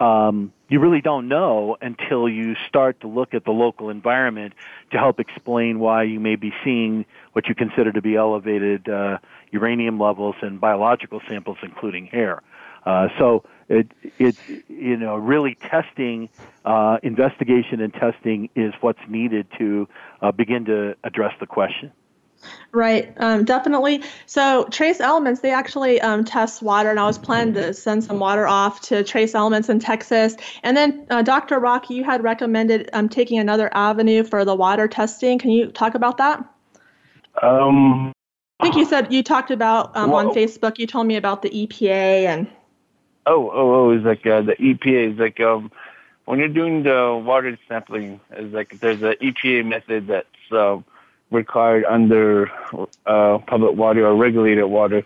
Um, 0.00 0.52
you 0.74 0.80
really 0.80 1.00
don't 1.00 1.28
know 1.28 1.76
until 1.80 2.28
you 2.28 2.56
start 2.68 3.00
to 3.00 3.06
look 3.06 3.32
at 3.32 3.44
the 3.44 3.52
local 3.52 3.90
environment 3.90 4.54
to 4.90 4.98
help 4.98 5.20
explain 5.20 5.78
why 5.78 6.02
you 6.02 6.18
may 6.18 6.34
be 6.34 6.52
seeing 6.64 7.04
what 7.32 7.46
you 7.46 7.54
consider 7.54 7.92
to 7.92 8.02
be 8.02 8.16
elevated 8.16 8.88
uh, 8.88 9.18
uranium 9.52 10.00
levels 10.00 10.34
in 10.42 10.58
biological 10.58 11.20
samples, 11.28 11.58
including 11.62 12.06
hair. 12.06 12.42
Uh, 12.84 13.06
so 13.20 13.44
it, 13.68 13.86
it, 14.18 14.36
you 14.66 14.96
know, 14.96 15.14
really 15.14 15.54
testing, 15.54 16.28
uh, 16.64 16.98
investigation 17.04 17.80
and 17.80 17.94
testing 17.94 18.50
is 18.56 18.74
what's 18.80 18.98
needed 19.08 19.46
to 19.56 19.88
uh, 20.22 20.32
begin 20.32 20.64
to 20.64 20.96
address 21.04 21.34
the 21.38 21.46
question. 21.46 21.92
Right, 22.72 23.12
um, 23.18 23.44
definitely. 23.44 24.02
So 24.26 24.66
Trace 24.70 25.00
Elements, 25.00 25.40
they 25.40 25.52
actually 25.52 26.00
um, 26.00 26.24
test 26.24 26.62
water, 26.62 26.90
and 26.90 26.98
I 26.98 27.06
was 27.06 27.18
planning 27.18 27.54
to 27.54 27.72
send 27.72 28.02
some 28.02 28.18
water 28.18 28.46
off 28.46 28.80
to 28.82 29.04
Trace 29.04 29.34
Elements 29.34 29.68
in 29.68 29.78
Texas. 29.78 30.36
And 30.62 30.76
then 30.76 31.06
uh, 31.10 31.22
Dr. 31.22 31.60
Rock, 31.60 31.88
you 31.90 32.02
had 32.02 32.22
recommended 32.24 32.90
um, 32.92 33.08
taking 33.08 33.38
another 33.38 33.70
avenue 33.72 34.24
for 34.24 34.44
the 34.44 34.54
water 34.54 34.88
testing. 34.88 35.38
Can 35.38 35.50
you 35.50 35.68
talk 35.68 35.94
about 35.94 36.18
that? 36.18 36.44
Um, 37.42 38.12
I 38.60 38.64
think 38.64 38.76
you 38.76 38.84
said 38.84 39.12
you 39.12 39.22
talked 39.22 39.50
about 39.50 39.96
um, 39.96 40.12
on 40.12 40.30
Facebook. 40.30 40.78
You 40.78 40.86
told 40.86 41.06
me 41.06 41.16
about 41.16 41.42
the 41.42 41.50
EPA 41.50 42.26
and. 42.26 42.46
Oh, 43.26 43.50
oh, 43.50 43.74
oh! 43.74 43.90
It's 43.90 44.04
like 44.04 44.26
uh, 44.26 44.42
the 44.42 44.54
EPA 44.56 45.12
is 45.12 45.18
like 45.18 45.40
um, 45.40 45.72
when 46.24 46.38
you're 46.38 46.48
doing 46.48 46.82
the 46.82 47.20
water 47.24 47.58
sampling, 47.68 48.20
is 48.36 48.52
like 48.52 48.78
there's 48.80 49.02
an 49.02 49.14
EPA 49.22 49.64
method 49.64 50.06
that's 50.08 50.52
uh, 50.52 50.78
required 51.30 51.84
under 51.84 52.50
uh, 53.06 53.38
public 53.46 53.76
water 53.76 54.06
or 54.06 54.14
regulated 54.16 54.64
water. 54.66 55.02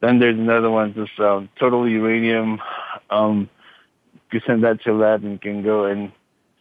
Then 0.00 0.18
there's 0.18 0.38
another 0.38 0.70
one 0.70 0.94
just 0.94 1.18
um, 1.20 1.48
total 1.58 1.88
uranium. 1.88 2.60
Um, 3.10 3.48
you 4.32 4.40
send 4.46 4.62
that 4.64 4.82
to 4.82 4.92
a 4.92 4.94
lab 4.94 5.22
and 5.22 5.32
you 5.32 5.38
can 5.38 5.62
go 5.62 5.84
and 5.84 6.12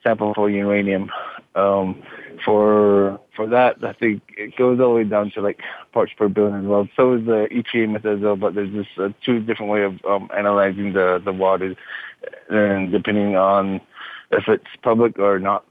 sample 0.04 0.34
for 0.34 0.50
uranium. 0.50 1.12
Um, 1.56 2.02
for 2.46 3.20
for 3.36 3.48
that, 3.48 3.84
I 3.84 3.94
think 3.94 4.22
it 4.38 4.56
goes 4.56 4.80
all 4.80 4.90
the 4.90 4.96
way 4.96 5.04
down 5.04 5.32
to 5.32 5.42
like 5.42 5.60
parts 5.92 6.14
per 6.18 6.30
billion 6.30 6.62
as 6.62 6.66
well. 6.66 6.88
So 6.96 7.14
is 7.14 7.26
the 7.26 7.48
EPA 7.52 7.90
method 7.90 8.18
as 8.18 8.24
well, 8.24 8.36
but 8.36 8.54
there's 8.54 8.72
just 8.72 8.98
uh, 8.98 9.10
two 9.26 9.40
different 9.40 9.72
way 9.72 9.84
of 9.84 10.00
um, 10.06 10.30
analyzing 10.36 10.94
the 10.94 11.22
the 11.24 11.34
water, 11.34 11.76
and 12.50 12.92
depending 12.92 13.36
on 13.36 13.82
if 14.32 14.48
it's 14.48 14.66
public 14.84 15.18
or 15.20 15.40
not. 15.40 15.66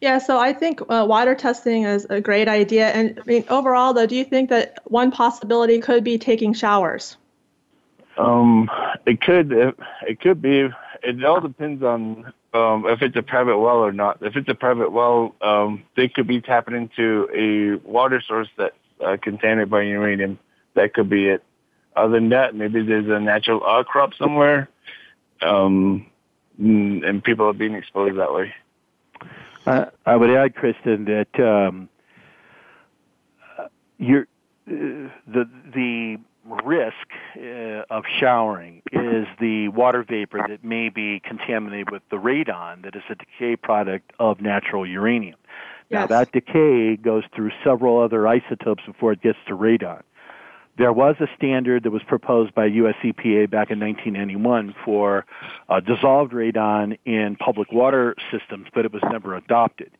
Yeah, 0.00 0.16
so 0.18 0.38
I 0.38 0.54
think 0.54 0.80
uh, 0.88 1.04
water 1.06 1.34
testing 1.34 1.84
is 1.84 2.06
a 2.08 2.20
great 2.20 2.48
idea. 2.48 2.88
And 2.88 3.18
I 3.20 3.22
mean, 3.26 3.44
overall, 3.50 3.92
though, 3.92 4.06
do 4.06 4.16
you 4.16 4.24
think 4.24 4.48
that 4.48 4.78
one 4.84 5.10
possibility 5.10 5.78
could 5.80 6.04
be 6.04 6.16
taking 6.16 6.54
showers? 6.54 7.18
Um, 8.16 8.70
it 9.06 9.20
could. 9.20 9.52
It, 9.52 9.78
it 10.06 10.20
could 10.20 10.40
be. 10.40 10.68
It 11.02 11.24
all 11.24 11.40
depends 11.40 11.82
on 11.82 12.32
um, 12.54 12.86
if 12.86 13.02
it's 13.02 13.16
a 13.16 13.22
private 13.22 13.58
well 13.58 13.78
or 13.78 13.92
not. 13.92 14.18
If 14.22 14.36
it's 14.36 14.48
a 14.48 14.54
private 14.54 14.90
well, 14.90 15.34
um, 15.42 15.82
they 15.96 16.08
could 16.08 16.26
be 16.26 16.40
tapping 16.40 16.74
into 16.74 17.28
a 17.34 17.86
water 17.86 18.22
source 18.26 18.48
that's 18.56 18.74
uh, 19.04 19.16
contaminated 19.20 19.70
by 19.70 19.82
uranium. 19.82 20.38
That 20.74 20.94
could 20.94 21.10
be 21.10 21.28
it. 21.28 21.42
Other 21.94 22.14
than 22.14 22.30
that, 22.30 22.54
maybe 22.54 22.82
there's 22.82 23.08
a 23.08 23.20
natural 23.20 23.66
outcrop 23.66 24.14
somewhere, 24.14 24.68
um, 25.42 26.06
and 26.58 27.22
people 27.22 27.46
are 27.46 27.52
being 27.52 27.74
exposed 27.74 28.16
that 28.18 28.32
way. 28.32 28.54
Uh, 29.66 29.86
I 30.06 30.16
would 30.16 30.30
add, 30.30 30.54
Kristen, 30.54 31.04
that 31.04 31.40
um, 31.40 31.88
uh, 33.58 33.66
you're, 33.98 34.26
uh, 34.68 35.10
the 35.26 35.48
the 35.74 36.16
risk 36.64 36.94
uh, 37.36 37.84
of 37.94 38.04
showering 38.18 38.82
is 38.92 39.26
the 39.38 39.68
water 39.68 40.02
vapor 40.02 40.44
that 40.48 40.64
may 40.64 40.88
be 40.88 41.20
contaminated 41.20 41.90
with 41.90 42.02
the 42.10 42.16
radon 42.16 42.82
that 42.82 42.96
is 42.96 43.02
a 43.10 43.14
decay 43.14 43.56
product 43.56 44.12
of 44.18 44.40
natural 44.40 44.86
uranium. 44.86 45.38
Yes. 45.90 46.00
Now 46.00 46.06
that 46.06 46.32
decay 46.32 46.96
goes 46.96 47.24
through 47.34 47.50
several 47.62 48.00
other 48.00 48.26
isotopes 48.26 48.82
before 48.86 49.12
it 49.12 49.20
gets 49.20 49.38
to 49.48 49.56
radon. 49.56 50.02
There 50.78 50.92
was 50.92 51.16
a 51.20 51.26
standard 51.36 51.82
that 51.82 51.90
was 51.90 52.02
proposed 52.02 52.54
by 52.54 52.66
US 52.66 52.94
EPA 53.02 53.50
back 53.50 53.70
in 53.70 53.80
1991 53.80 54.74
for 54.84 55.26
uh, 55.68 55.80
dissolved 55.80 56.32
radon 56.32 56.98
in 57.04 57.36
public 57.36 57.70
water 57.72 58.14
systems, 58.30 58.68
but 58.74 58.84
it 58.84 58.92
was 58.92 59.02
never 59.10 59.34
adopted. 59.36 59.90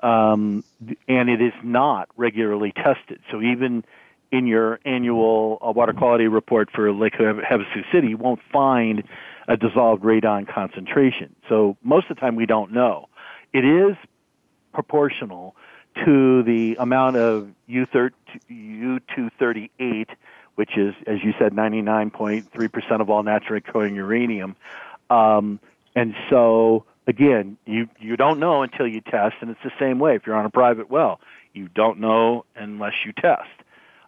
Um, 0.00 0.64
and 1.08 1.30
it 1.30 1.40
is 1.40 1.52
not 1.62 2.08
regularly 2.16 2.72
tested. 2.72 3.20
So 3.30 3.40
even 3.40 3.84
in 4.32 4.46
your 4.46 4.80
annual 4.84 5.58
uh, 5.66 5.70
water 5.70 5.92
quality 5.92 6.26
report 6.26 6.70
for 6.74 6.92
Lake 6.92 7.14
Havasu 7.14 7.84
City, 7.92 8.08
you 8.08 8.16
won't 8.16 8.40
find 8.52 9.04
a 9.48 9.56
dissolved 9.56 10.02
radon 10.02 10.52
concentration. 10.52 11.34
So 11.48 11.76
most 11.82 12.10
of 12.10 12.16
the 12.16 12.20
time 12.20 12.36
we 12.36 12.46
don't 12.46 12.72
know. 12.72 13.08
It 13.52 13.64
is 13.64 13.96
proportional 14.72 15.56
to 16.04 16.42
the 16.42 16.76
amount 16.78 17.16
of 17.16 17.48
U238, 17.70 20.08
which 20.54 20.76
is, 20.76 20.94
as 21.06 21.22
you 21.22 21.32
said, 21.38 21.52
99.3% 21.52 23.00
of 23.00 23.10
all 23.10 23.22
naturally 23.22 23.58
occurring 23.58 23.94
uranium. 23.94 24.56
Um, 25.10 25.60
and 25.94 26.14
so, 26.28 26.84
again, 27.06 27.56
you, 27.64 27.88
you 27.98 28.16
don't 28.16 28.38
know 28.38 28.62
until 28.62 28.86
you 28.86 29.00
test, 29.00 29.36
and 29.40 29.50
it's 29.50 29.62
the 29.62 29.72
same 29.78 29.98
way 29.98 30.16
if 30.16 30.26
you're 30.26 30.36
on 30.36 30.46
a 30.46 30.50
private 30.50 30.90
well. 30.90 31.20
You 31.52 31.68
don't 31.68 32.00
know 32.00 32.44
unless 32.54 32.94
you 33.04 33.12
test. 33.12 33.48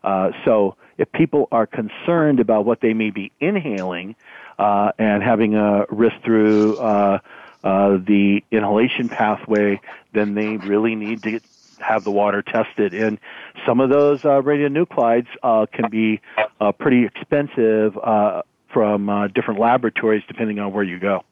Uh, 0.02 0.30
so 0.44 0.76
if 0.96 1.10
people 1.12 1.48
are 1.50 1.66
concerned 1.66 2.40
about 2.40 2.64
what 2.64 2.80
they 2.80 2.94
may 2.94 3.10
be 3.10 3.32
inhaling 3.40 4.16
uh, 4.58 4.92
and 4.98 5.22
having 5.22 5.54
a 5.54 5.86
risk 5.88 6.16
through 6.24 6.78
uh, 6.78 7.18
uh, 7.64 7.96
the 7.96 8.42
inhalation 8.50 9.08
pathway, 9.08 9.80
then 10.12 10.34
they 10.34 10.56
really 10.56 10.94
need 10.94 11.22
to 11.22 11.40
have 11.80 12.04
the 12.04 12.10
water 12.10 12.42
tested. 12.42 12.94
And 12.94 13.18
some 13.66 13.80
of 13.80 13.90
those 13.90 14.24
uh, 14.24 14.40
radionuclides 14.42 15.28
uh, 15.42 15.66
can 15.72 15.90
be 15.90 16.20
uh, 16.60 16.72
pretty 16.72 17.04
expensive 17.04 17.96
uh, 17.98 18.42
from 18.72 19.08
uh, 19.08 19.28
different 19.28 19.60
laboratories 19.60 20.22
depending 20.28 20.58
on 20.58 20.72
where 20.72 20.84
you 20.84 20.98
go. 20.98 21.24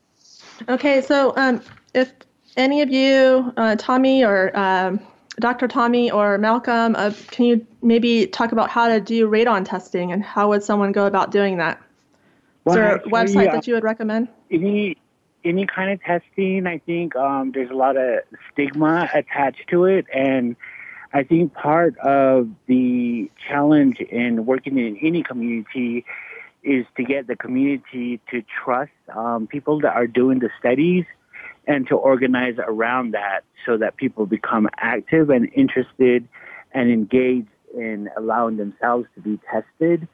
Okay, 0.68 1.00
so 1.02 1.34
um, 1.36 1.60
if 1.94 2.12
any 2.56 2.82
of 2.82 2.90
you, 2.90 3.52
uh, 3.56 3.76
Tommy 3.78 4.24
or 4.24 4.56
um, 4.58 5.00
Dr. 5.38 5.68
Tommy 5.68 6.10
or 6.10 6.38
Malcolm, 6.38 6.96
uh, 6.96 7.12
can 7.28 7.44
you 7.44 7.66
maybe 7.82 8.26
talk 8.26 8.52
about 8.52 8.70
how 8.70 8.88
to 8.88 9.00
do 9.00 9.28
radon 9.28 9.64
testing 9.64 10.12
and 10.12 10.22
how 10.22 10.48
would 10.48 10.62
someone 10.62 10.92
go 10.92 11.06
about 11.06 11.30
doing 11.30 11.58
that? 11.58 11.80
Is 12.66 12.74
there 12.74 12.96
a 12.96 13.00
website 13.02 13.20
actually, 13.20 13.46
that 13.46 13.66
you 13.66 13.74
would 13.74 13.84
recommend? 13.84 14.28
any 14.50 14.96
any 15.46 15.66
kind 15.66 15.90
of 15.90 16.02
testing, 16.02 16.66
I 16.66 16.78
think 16.78 17.14
um, 17.16 17.52
there's 17.52 17.70
a 17.70 17.74
lot 17.74 17.96
of 17.96 18.20
stigma 18.52 19.08
attached 19.14 19.68
to 19.70 19.84
it, 19.84 20.06
and 20.12 20.56
I 21.12 21.22
think 21.22 21.54
part 21.54 21.96
of 21.98 22.48
the 22.66 23.30
challenge 23.48 24.00
in 24.00 24.44
working 24.44 24.78
in 24.78 24.98
any 25.00 25.22
community 25.22 26.04
is 26.62 26.84
to 26.96 27.04
get 27.04 27.28
the 27.28 27.36
community 27.36 28.20
to 28.30 28.42
trust 28.42 28.90
um, 29.14 29.46
people 29.46 29.80
that 29.80 29.94
are 29.94 30.08
doing 30.08 30.40
the 30.40 30.50
studies 30.58 31.04
and 31.66 31.86
to 31.88 31.94
organize 31.94 32.56
around 32.58 33.12
that 33.12 33.44
so 33.64 33.76
that 33.76 33.96
people 33.96 34.26
become 34.26 34.68
active 34.78 35.30
and 35.30 35.48
interested 35.54 36.28
and 36.72 36.90
engaged 36.90 37.48
in 37.74 38.10
allowing 38.16 38.56
themselves 38.56 39.06
to 39.14 39.20
be 39.20 39.38
tested. 39.50 40.08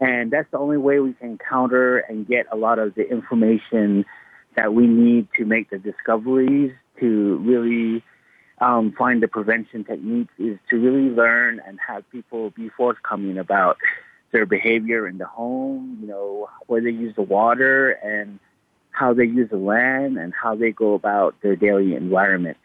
And 0.00 0.30
that's 0.30 0.50
the 0.50 0.58
only 0.58 0.76
way 0.76 1.00
we 1.00 1.14
can 1.14 1.38
counter 1.38 1.98
and 1.98 2.26
get 2.26 2.46
a 2.52 2.56
lot 2.56 2.78
of 2.78 2.94
the 2.94 3.08
information 3.10 4.04
that 4.56 4.74
we 4.74 4.86
need 4.86 5.28
to 5.36 5.44
make 5.44 5.70
the 5.70 5.78
discoveries 5.78 6.72
to 7.00 7.36
really 7.44 8.02
um, 8.60 8.92
find 8.96 9.22
the 9.22 9.28
prevention 9.28 9.84
techniques 9.84 10.32
is 10.38 10.58
to 10.70 10.76
really 10.76 11.14
learn 11.14 11.60
and 11.66 11.78
have 11.86 12.08
people 12.10 12.50
be 12.50 12.70
forthcoming 12.70 13.38
about 13.38 13.76
their 14.32 14.46
behavior 14.46 15.06
in 15.06 15.18
the 15.18 15.26
home, 15.26 15.98
you 16.00 16.08
know, 16.08 16.48
where 16.66 16.80
they 16.80 16.90
use 16.90 17.14
the 17.16 17.22
water 17.22 17.90
and 17.90 18.38
how 18.90 19.12
they 19.12 19.24
use 19.24 19.50
the 19.50 19.58
land 19.58 20.16
and 20.16 20.32
how 20.32 20.56
they 20.56 20.72
go 20.72 20.94
about 20.94 21.34
their 21.42 21.54
daily 21.54 21.94
environment. 21.94 22.56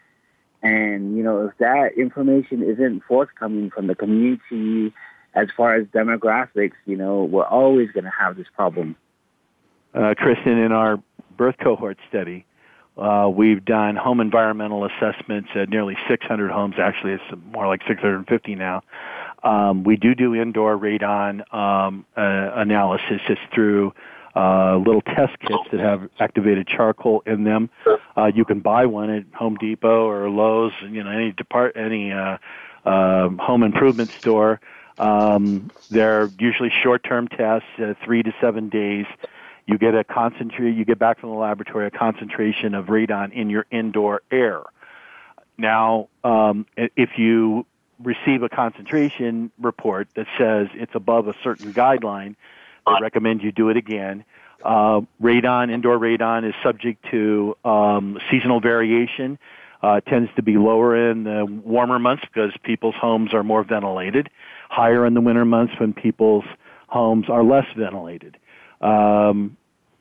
And, 0.62 1.16
you 1.16 1.22
know, 1.22 1.46
if 1.46 1.58
that 1.58 1.98
information 1.98 2.62
isn't 2.62 3.02
forthcoming 3.06 3.70
from 3.70 3.86
the 3.86 3.94
community 3.94 4.94
as 5.34 5.48
far 5.56 5.74
as 5.74 5.86
demographics, 5.88 6.76
you 6.86 6.96
know, 6.96 7.24
we're 7.24 7.44
always 7.44 7.90
going 7.90 8.04
to 8.04 8.12
have 8.18 8.36
this 8.36 8.46
problem. 8.54 8.96
uh, 9.94 10.14
Kristen, 10.16 10.58
in 10.58 10.72
our 10.72 11.02
birth 11.36 11.56
cohort 11.62 11.98
study, 12.08 12.44
uh, 12.96 13.30
we've 13.34 13.64
done 13.64 13.96
home 13.96 14.20
environmental 14.20 14.84
assessments 14.84 15.48
at 15.54 15.68
nearly 15.68 15.96
600 16.08 16.50
homes. 16.50 16.74
Actually, 16.78 17.12
it's 17.14 17.42
more 17.52 17.66
like 17.66 17.80
650 17.88 18.54
now. 18.54 18.82
Um, 19.42 19.82
we 19.82 19.96
do 19.96 20.14
do 20.14 20.34
indoor 20.34 20.78
radon 20.78 21.52
um, 21.54 22.04
uh, 22.16 22.20
analysis 22.54 23.20
just 23.26 23.40
through 23.52 23.92
uh, 24.36 24.76
little 24.76 25.02
test 25.02 25.38
kits 25.40 25.62
that 25.72 25.80
have 25.80 26.08
activated 26.20 26.66
charcoal 26.66 27.22
in 27.26 27.44
them. 27.44 27.70
Uh, 28.16 28.30
you 28.34 28.44
can 28.44 28.60
buy 28.60 28.86
one 28.86 29.10
at 29.10 29.24
Home 29.34 29.56
Depot 29.56 30.06
or 30.06 30.30
Lowe's, 30.30 30.72
you 30.82 31.02
know, 31.02 31.10
any 31.10 31.32
depart 31.32 31.76
any 31.76 32.12
uh, 32.12 32.38
um 32.84 33.38
home 33.38 33.62
improvement 33.62 34.10
store. 34.18 34.60
Um, 34.98 35.70
they're 35.90 36.30
usually 36.38 36.70
short-term 36.82 37.28
tests, 37.28 37.68
uh, 37.78 37.94
three 38.04 38.22
to 38.22 38.32
seven 38.40 38.68
days. 38.68 39.06
You 39.66 39.78
get 39.78 39.94
a 39.94 40.04
concentrate. 40.04 40.74
You 40.74 40.84
get 40.84 40.98
back 40.98 41.20
from 41.20 41.30
the 41.30 41.36
laboratory 41.36 41.86
a 41.86 41.90
concentration 41.90 42.74
of 42.74 42.86
radon 42.86 43.32
in 43.32 43.48
your 43.48 43.66
indoor 43.70 44.22
air. 44.30 44.62
Now, 45.56 46.08
um, 46.24 46.66
if 46.76 47.10
you 47.16 47.66
receive 48.02 48.42
a 48.42 48.48
concentration 48.48 49.52
report 49.60 50.08
that 50.16 50.26
says 50.36 50.68
it's 50.74 50.94
above 50.94 51.28
a 51.28 51.34
certain 51.44 51.72
guideline, 51.72 52.34
they 52.86 52.92
recommend 53.00 53.42
you 53.42 53.52
do 53.52 53.68
it 53.68 53.76
again. 53.76 54.24
Uh, 54.64 55.02
radon, 55.20 55.70
indoor 55.70 55.98
radon, 55.98 56.48
is 56.48 56.54
subject 56.62 57.04
to 57.10 57.56
um, 57.64 58.18
seasonal 58.30 58.60
variation. 58.60 59.38
Uh, 59.82 60.00
tends 60.00 60.30
to 60.36 60.42
be 60.42 60.56
lower 60.56 61.10
in 61.10 61.24
the 61.24 61.44
warmer 61.44 61.98
months 61.98 62.22
because 62.32 62.52
people's 62.62 62.94
homes 62.94 63.34
are 63.34 63.42
more 63.42 63.64
ventilated, 63.64 64.30
higher 64.68 65.04
in 65.04 65.14
the 65.14 65.20
winter 65.20 65.44
months 65.44 65.74
when 65.78 65.92
people's 65.92 66.44
homes 66.86 67.28
are 67.28 67.42
less 67.42 67.66
ventilated. 67.76 68.36
Um, 68.82 69.56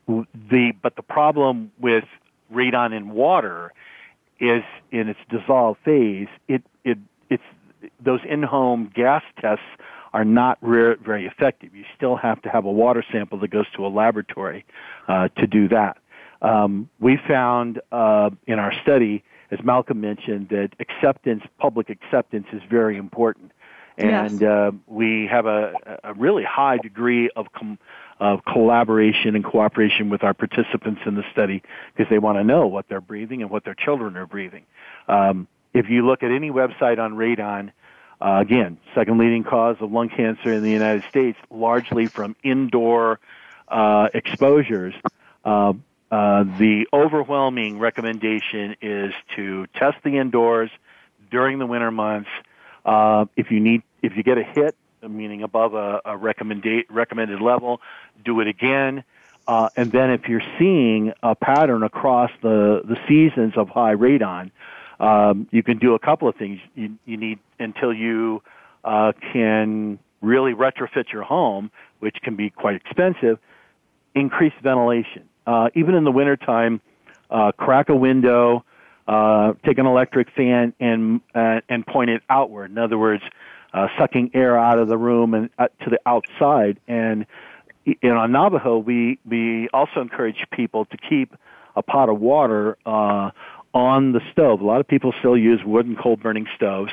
the 0.08 0.74
but 0.82 0.96
the 0.96 1.04
problem 1.04 1.72
with 1.80 2.06
radon 2.54 2.96
in 2.96 3.12
water 3.12 3.72
is 4.40 4.64
in 4.92 5.08
its 5.08 5.20
dissolved 5.30 5.80
phase. 5.86 6.28
It 6.48 6.64
it 6.84 6.98
it's 7.30 7.44
those 8.04 8.20
in-home 8.28 8.92
gas 8.94 9.24
tests 9.40 9.64
are 10.14 10.26
not 10.26 10.58
re- 10.62 10.96
very 10.96 11.26
effective. 11.26 11.74
You 11.74 11.86
still 11.96 12.18
have 12.18 12.42
to 12.42 12.50
have 12.50 12.66
a 12.66 12.72
water 12.72 13.04
sample 13.12 13.40
that 13.40 13.50
goes 13.50 13.66
to 13.78 13.86
a 13.86 13.88
laboratory 13.90 14.66
uh, 15.08 15.30
to 15.38 15.48
do 15.48 15.70
that. 15.70 15.98
Um, 16.42 16.90
we 17.00 17.18
found 17.28 17.80
uh, 17.92 18.32
in 18.46 18.60
our 18.60 18.74
study, 18.82 19.24
as 19.52 19.60
Malcolm 19.64 20.02
mentioned, 20.02 20.50
that 20.50 20.72
acceptance, 20.80 21.44
public 21.60 21.90
acceptance, 21.90 22.48
is 22.52 22.62
very 22.70 22.98
important, 22.98 23.52
and 23.98 24.42
Yes. 24.42 24.50
uh, 24.50 24.72
we 24.88 25.28
have 25.32 25.46
a, 25.46 26.00
a 26.04 26.14
really 26.16 26.44
high 26.44 26.78
degree 26.78 27.30
of 27.36 27.54
com- 27.54 27.78
of 28.22 28.46
collaboration 28.46 29.36
and 29.36 29.44
cooperation 29.44 30.12
with 30.12 30.24
our 30.24 30.36
participants 30.36 31.02
in 31.08 31.16
the 31.16 31.24
study 31.32 31.64
because 31.92 32.08
they 32.12 32.20
want 32.20 32.38
to 32.38 32.44
know 32.44 32.68
what 32.68 32.88
they're 32.88 33.02
breathing 33.02 33.42
and 33.42 33.50
what 33.50 33.66
their 33.66 33.74
children 33.74 34.16
are 34.16 34.28
breathing. 34.28 34.64
Um, 35.08 35.48
if 35.74 35.90
you 35.90 36.06
look 36.06 36.22
at 36.22 36.32
any 36.32 36.52
website 36.52 37.00
on 37.00 37.16
radon, 37.16 37.72
uh, 38.22 38.38
again, 38.40 38.78
second 38.94 39.18
leading 39.18 39.44
cause 39.44 39.78
of 39.80 39.92
lung 39.92 40.10
cancer 40.10 40.54
in 40.54 40.62
the 40.62 40.70
United 40.70 41.04
States, 41.10 41.40
largely 41.50 42.06
from 42.06 42.36
indoor 42.44 43.20
uh, 43.68 44.10
exposures. 44.14 44.94
Uh, 45.44 45.74
uh, 46.12 46.44
the 46.60 46.86
overwhelming 46.94 47.80
recommendation 47.80 48.76
is 48.84 49.14
to 49.36 49.66
test 49.74 49.98
the 50.04 50.18
indoors 50.18 50.70
during 51.32 51.58
the 51.58 51.66
winter 51.66 51.90
months. 51.90 52.30
Uh, 52.86 53.26
if 53.36 53.50
you 53.50 53.60
need, 53.60 53.82
if 54.04 54.16
you 54.16 54.22
get 54.22 54.38
a 54.38 54.44
hit, 54.44 54.76
meaning 55.08 55.44
above 55.44 55.74
a, 55.74 56.02
a 56.06 56.18
recommended 56.18 57.42
level, 57.42 57.82
do 58.24 58.40
it 58.40 58.48
again. 58.48 59.04
Uh, 59.48 59.70
and 59.76 59.92
then 59.92 60.12
if 60.12 60.28
you're 60.28 60.44
seeing 60.60 61.14
a 61.24 61.36
pattern 61.36 61.84
across 61.84 62.32
the, 62.42 62.82
the 62.86 62.98
seasons 63.08 63.54
of 63.58 63.70
high 63.70 63.96
radon, 63.96 64.52
um, 65.00 65.48
you 65.52 65.64
can 65.64 65.80
do 65.80 65.96
a 65.96 66.00
couple 66.00 66.28
of 66.28 66.36
things. 66.36 66.60
You, 66.76 66.98
you 67.06 67.18
need 67.18 67.40
until 67.60 67.92
you 67.92 68.44
uh, 68.84 69.14
can 69.34 70.00
really 70.22 70.54
retrofit 70.54 71.12
your 71.12 71.24
home, 71.24 71.72
which 72.00 72.18
can 72.24 72.36
be 72.36 72.52
quite 72.52 72.76
expensive. 72.76 73.40
Increase 74.14 74.54
ventilation. 74.62 75.28
Uh, 75.48 75.70
even 75.74 75.96
in 75.96 76.04
the 76.04 76.12
wintertime, 76.12 76.82
uh, 77.32 77.52
crack 77.54 77.90
a 77.90 77.96
window, 77.96 78.64
uh, 79.08 79.54
take 79.66 79.80
an 79.80 79.88
electric 79.88 80.30
fan, 80.32 80.74
and 80.80 81.22
uh, 81.34 81.62
and 81.68 81.86
point 81.86 82.12
it 82.12 82.22
outward. 82.30 82.70
In 82.70 82.78
other 82.78 82.98
words, 82.98 83.24
uh, 83.74 83.88
sucking 84.00 84.32
air 84.34 84.58
out 84.58 84.80
of 84.80 84.88
the 84.88 84.98
room 84.98 85.34
and 85.34 85.50
uh, 85.58 85.68
to 85.84 85.90
the 85.90 86.00
outside. 86.06 86.80
And 86.88 87.26
in 87.86 88.12
on 88.12 88.32
Navajo, 88.32 88.78
we 88.78 89.20
we 89.26 89.70
also 89.74 90.02
encourage 90.02 90.46
people 90.52 90.86
to 90.86 90.98
keep 90.98 91.36
a 91.76 91.82
pot 91.82 92.10
of 92.10 92.20
water 92.20 92.78
uh, 92.86 93.32
on 93.74 94.12
the 94.12 94.22
stove. 94.32 94.62
A 94.62 94.66
lot 94.66 94.80
of 94.80 94.88
people 94.88 95.14
still 95.20 95.38
use 95.38 95.62
wood 95.66 95.86
and 95.86 95.98
coal 95.98 96.18
burning 96.18 96.48
stoves, 96.56 96.92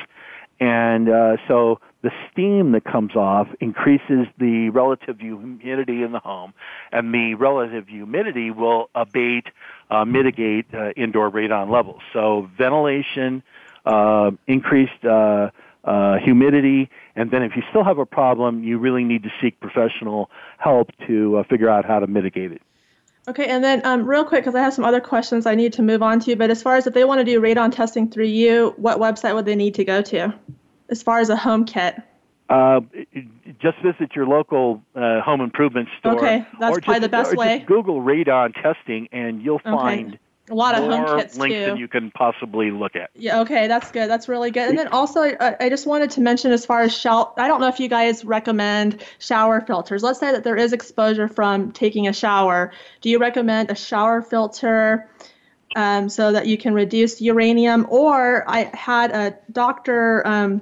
and 0.59 1.09
uh, 1.09 1.37
so 1.47 1.79
the 2.01 2.11
steam 2.31 2.71
that 2.71 2.85
comes 2.85 3.15
off 3.15 3.47
increases 3.59 4.27
the 4.37 4.69
relative 4.69 5.19
humidity 5.19 6.01
in 6.01 6.11
the 6.11 6.19
home, 6.19 6.53
and 6.91 7.13
the 7.13 7.35
relative 7.35 7.87
humidity 7.87 8.51
will 8.51 8.89
abate, 8.95 9.47
uh, 9.89 10.05
mitigate 10.05 10.65
uh, 10.73 10.91
indoor 10.91 11.29
radon 11.29 11.69
levels. 11.69 12.01
So 12.13 12.49
ventilation, 12.57 13.43
uh, 13.85 14.31
increased 14.47 15.03
uh, 15.83 16.17
humidity, 16.17 16.89
and 17.15 17.31
then 17.31 17.41
if 17.43 17.55
you 17.55 17.63
still 17.69 17.83
have 17.83 17.97
a 17.97 18.05
problem, 18.05 18.63
you 18.63 18.77
really 18.77 19.03
need 19.03 19.23
to 19.23 19.29
seek 19.41 19.59
professional 19.59 20.29
help 20.57 20.89
to 21.07 21.37
uh, 21.37 21.43
figure 21.43 21.69
out 21.69 21.85
how 21.85 21.99
to 21.99 22.07
mitigate 22.07 22.51
it. 22.51 22.61
Okay, 23.27 23.45
and 23.47 23.63
then 23.63 23.85
um, 23.85 24.05
real 24.05 24.25
quick, 24.25 24.41
because 24.41 24.55
I 24.55 24.61
have 24.61 24.73
some 24.73 24.85
other 24.85 24.99
questions 24.99 25.45
I 25.45 25.55
need 25.55 25.73
to 25.73 25.83
move 25.83 26.01
on 26.01 26.19
to, 26.21 26.35
but 26.35 26.49
as 26.49 26.63
far 26.63 26.77
as 26.77 26.87
if 26.87 26.93
they 26.93 27.03
want 27.03 27.19
to 27.19 27.25
do 27.25 27.39
radon 27.39 27.71
testing 27.71 28.09
through 28.09 28.25
you, 28.25 28.73
what 28.77 28.97
website 28.99 29.35
would 29.35 29.45
they 29.45 29.55
need 29.55 29.75
to 29.75 29.85
go 29.85 30.01
to 30.01 30.33
as 30.89 31.03
far 31.03 31.19
as 31.19 31.29
a 31.29 31.35
home 31.35 31.65
kit? 31.65 31.95
Uh, 32.49 32.81
just 33.61 33.77
visit 33.83 34.15
your 34.15 34.25
local 34.25 34.81
uh, 34.95 35.21
home 35.21 35.41
improvement 35.41 35.87
store. 35.99 36.17
Okay, 36.17 36.45
that's 36.59 36.79
probably 36.79 36.93
just, 36.93 37.01
the 37.01 37.09
best 37.09 37.35
way. 37.35 37.63
Google 37.67 38.01
radon 38.01 38.53
testing, 38.59 39.07
and 39.11 39.43
you'll 39.43 39.57
Okay. 39.57 39.71
find 39.71 40.19
A 40.49 40.55
lot 40.55 40.75
of 40.75 40.83
home 40.83 41.19
kits 41.19 41.37
links 41.37 41.55
too. 41.55 41.65
than 41.65 41.77
you 41.77 41.87
can 41.87 42.11
possibly 42.11 42.71
look 42.71 42.95
at. 42.95 43.09
Yeah, 43.15 43.41
okay, 43.41 43.67
that's 43.67 43.91
good. 43.91 44.09
That's 44.09 44.27
really 44.27 44.51
good. 44.51 44.69
And 44.69 44.77
then 44.77 44.87
also, 44.87 45.21
I, 45.21 45.55
I 45.59 45.69
just 45.69 45.85
wanted 45.85 46.11
to 46.11 46.21
mention 46.21 46.51
as 46.51 46.65
far 46.65 46.81
as 46.81 46.95
shower, 46.95 47.31
I 47.37 47.47
don't 47.47 47.61
know 47.61 47.67
if 47.67 47.79
you 47.79 47.87
guys 47.87 48.25
recommend 48.25 49.03
shower 49.19 49.61
filters. 49.61 50.03
Let's 50.03 50.19
say 50.19 50.31
that 50.31 50.43
there 50.43 50.55
is 50.55 50.73
exposure 50.73 51.27
from 51.27 51.71
taking 51.71 52.07
a 52.07 52.13
shower. 52.13 52.71
Do 53.01 53.09
you 53.09 53.19
recommend 53.19 53.69
a 53.69 53.75
shower 53.75 54.21
filter 54.21 55.09
um, 55.75 56.09
so 56.09 56.31
that 56.31 56.47
you 56.47 56.57
can 56.57 56.73
reduce 56.73 57.21
uranium? 57.21 57.85
Or 57.89 58.43
I 58.49 58.71
had 58.73 59.11
a 59.11 59.37
doctor 59.51 60.25
um, 60.25 60.61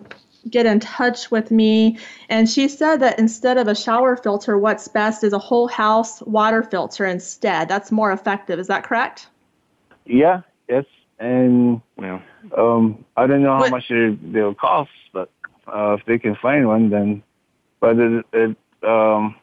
get 0.49 0.65
in 0.65 0.79
touch 0.79 1.29
with 1.31 1.51
me, 1.51 1.97
and 2.29 2.49
she 2.49 2.67
said 2.67 2.97
that 2.97 3.19
instead 3.19 3.57
of 3.57 3.67
a 3.67 3.75
shower 3.75 4.15
filter, 4.15 4.57
what's 4.57 4.87
best 4.87 5.23
is 5.23 5.33
a 5.33 5.39
whole 5.39 5.67
house 5.67 6.21
water 6.21 6.63
filter 6.63 7.05
instead. 7.05 7.67
That's 7.67 7.91
more 7.91 8.11
effective. 8.11 8.59
Is 8.59 8.67
that 8.67 8.83
correct? 8.83 9.27
Yeah, 10.07 10.41
yes, 10.69 10.85
and 11.19 11.81
yeah. 12.01 12.21
um, 12.57 13.03
I 13.15 13.27
don't 13.27 13.43
know 13.43 13.57
how 13.57 13.67
much 13.69 13.85
it, 13.89 14.33
they'll 14.33 14.55
cost, 14.55 14.89
but 15.13 15.29
uh, 15.67 15.97
if 15.99 16.05
they 16.05 16.17
can 16.17 16.35
find 16.35 16.67
one, 16.67 16.89
then. 16.89 17.23
But 17.79 17.97
it, 17.99 18.25
it 18.33 18.57
um, 18.87 19.35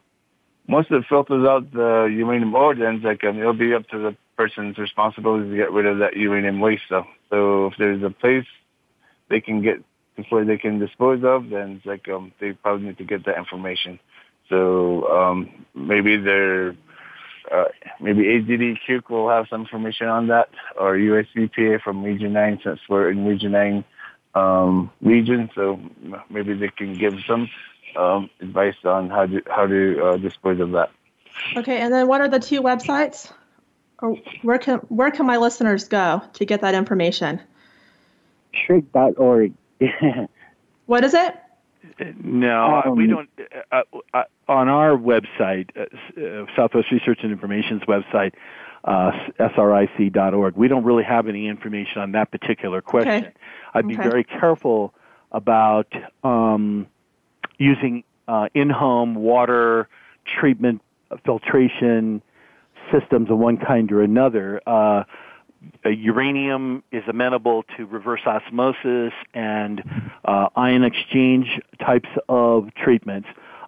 once 0.67 0.87
it 0.89 1.05
filters 1.07 1.47
out 1.47 1.71
the 1.71 2.05
uranium 2.11 2.55
ore, 2.55 2.75
then 2.75 3.01
like 3.01 3.23
um, 3.23 3.39
it'll 3.39 3.53
be 3.53 3.73
up 3.73 3.87
to 3.89 3.97
the 3.99 4.17
person's 4.35 4.77
responsibility 4.77 5.49
to 5.49 5.55
get 5.55 5.71
rid 5.71 5.85
of 5.85 5.99
that 5.99 6.15
uranium 6.15 6.59
waste 6.59 6.83
stuff. 6.87 7.05
So 7.29 7.67
if 7.67 7.73
there's 7.77 8.03
a 8.03 8.09
place 8.09 8.45
they 9.29 9.41
can 9.41 9.61
get 9.61 9.83
before 10.15 10.45
they 10.45 10.57
can 10.57 10.79
dispose 10.79 11.23
of, 11.23 11.49
then 11.49 11.77
it's 11.77 11.85
like 11.85 12.07
um, 12.09 12.31
they 12.39 12.53
probably 12.53 12.87
need 12.87 12.97
to 12.97 13.03
get 13.03 13.25
that 13.25 13.37
information. 13.37 13.99
So 14.49 15.07
um, 15.09 15.65
maybe 15.73 16.17
they're 16.17 16.75
uh, 17.51 17.65
maybe 17.99 18.23
AGD 18.23 19.09
will 19.09 19.29
have 19.29 19.47
some 19.49 19.61
information 19.61 20.07
on 20.07 20.27
that, 20.27 20.49
or 20.79 20.95
USEPA 20.95 21.81
from 21.81 22.03
Region 22.03 22.33
9 22.33 22.61
since 22.63 22.79
we're 22.89 23.09
in 23.09 23.25
Region 23.25 23.51
9 23.51 23.83
um, 24.35 24.91
region. 25.01 25.49
So 25.55 25.79
maybe 26.29 26.53
they 26.53 26.69
can 26.69 26.93
give 26.93 27.13
some 27.27 27.49
um, 27.95 28.29
advice 28.41 28.75
on 28.83 29.09
how 29.09 29.25
to 29.25 29.41
how 29.49 29.65
to 29.65 30.05
uh, 30.05 30.17
dispose 30.17 30.59
of 30.59 30.71
that. 30.71 30.91
Okay, 31.57 31.79
and 31.79 31.93
then 31.93 32.07
what 32.07 32.21
are 32.21 32.27
the 32.27 32.39
two 32.39 32.61
websites? 32.61 33.31
Or 33.99 34.15
where 34.41 34.57
can 34.57 34.79
where 34.89 35.11
can 35.11 35.25
my 35.25 35.37
listeners 35.37 35.87
go 35.87 36.21
to 36.33 36.45
get 36.45 36.61
that 36.61 36.75
information? 36.75 37.41
sric.org. 38.53 39.53
what 40.85 41.03
is 41.03 41.13
it? 41.13 41.35
No, 42.23 42.81
Um, 42.85 42.95
we 42.95 43.07
don't. 43.07 43.29
Uh, 43.71 43.81
uh, 44.13 44.23
on 44.47 44.67
our 44.69 44.91
website, 44.91 45.69
uh, 45.77 45.85
uh, 46.21 46.45
Southwest 46.55 46.91
Research 46.91 47.19
and 47.23 47.31
Information's 47.31 47.83
website, 47.83 48.33
uh, 48.83 49.11
sric.org, 49.39 50.55
we 50.55 50.67
don't 50.67 50.83
really 50.83 51.03
have 51.03 51.27
any 51.27 51.47
information 51.47 52.01
on 52.01 52.11
that 52.11 52.31
particular 52.31 52.81
question. 52.81 53.25
Okay. 53.25 53.33
I'd 53.73 53.87
be 53.87 53.95
Okay. 53.95 54.03
very 54.03 54.23
careful 54.23 54.93
about 55.31 55.91
um, 56.23 56.87
using 57.57 58.03
uh, 58.27 58.47
in-home 58.53 59.15
water 59.15 59.87
treatment 60.39 60.81
uh, 61.11 61.17
filtration 61.25 62.21
systems 62.91 63.29
of 63.31 63.37
one 63.37 63.57
kind 63.57 63.91
or 63.91 64.01
another. 64.01 64.61
Uh, 65.85 65.89
uranium 65.89 66.83
is 66.91 67.03
amenable 67.07 67.63
to 67.77 67.85
reverse 67.85 68.21
osmosis 68.25 69.13
and 69.33 69.83
uh, 70.25 70.47
ion 70.55 70.83
exchange 70.83 71.59
types 71.79 72.09
of 72.27 72.73
treatments. 72.75 73.27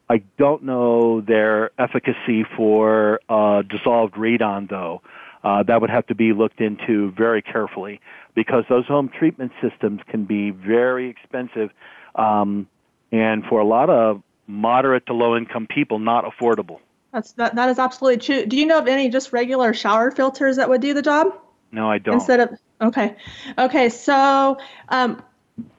I 0.09 0.23
don't 0.37 0.63
know 0.63 1.21
their 1.21 1.71
efficacy 1.79 2.45
for 2.55 3.19
uh, 3.29 3.61
dissolved 3.63 4.15
radon, 4.15 4.69
though. 4.69 5.01
Uh, 5.43 5.63
that 5.63 5.81
would 5.81 5.89
have 5.89 6.07
to 6.07 6.15
be 6.15 6.33
looked 6.33 6.61
into 6.61 7.11
very 7.11 7.41
carefully 7.41 8.01
because 8.33 8.63
those 8.69 8.85
home 8.85 9.09
treatment 9.09 9.51
systems 9.61 10.01
can 10.07 10.25
be 10.25 10.51
very 10.51 11.09
expensive 11.09 11.69
um, 12.15 12.67
and 13.11 13.43
for 13.45 13.59
a 13.59 13.65
lot 13.65 13.89
of 13.89 14.21
moderate 14.47 15.05
to 15.05 15.13
low 15.13 15.37
income 15.37 15.67
people, 15.67 15.99
not 15.99 16.25
affordable. 16.25 16.79
That's 17.13 17.33
that, 17.33 17.55
that 17.55 17.69
is 17.69 17.79
absolutely 17.79 18.19
true. 18.19 18.45
Do 18.45 18.57
you 18.57 18.65
know 18.65 18.79
of 18.79 18.87
any 18.87 19.09
just 19.09 19.31
regular 19.31 19.73
shower 19.73 20.11
filters 20.11 20.57
that 20.57 20.69
would 20.69 20.81
do 20.81 20.93
the 20.93 21.01
job? 21.01 21.33
No, 21.71 21.89
I 21.89 21.97
don't. 21.97 22.15
Instead 22.15 22.39
of 22.39 22.59
okay, 22.81 23.15
okay. 23.57 23.89
So 23.89 24.57
um, 24.89 25.21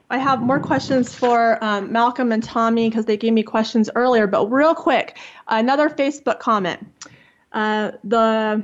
I 0.09 0.17
have 0.17 0.41
more 0.41 0.59
questions 0.59 1.13
for 1.13 1.63
um, 1.63 1.91
Malcolm 1.91 2.31
and 2.31 2.43
Tommy 2.43 2.89
because 2.89 3.05
they 3.05 3.17
gave 3.17 3.33
me 3.33 3.43
questions 3.43 3.89
earlier. 3.95 4.27
But 4.27 4.47
real 4.47 4.75
quick, 4.75 5.17
another 5.47 5.89
Facebook 5.89 6.39
comment. 6.39 6.79
Uh, 7.51 7.91
the 8.03 8.63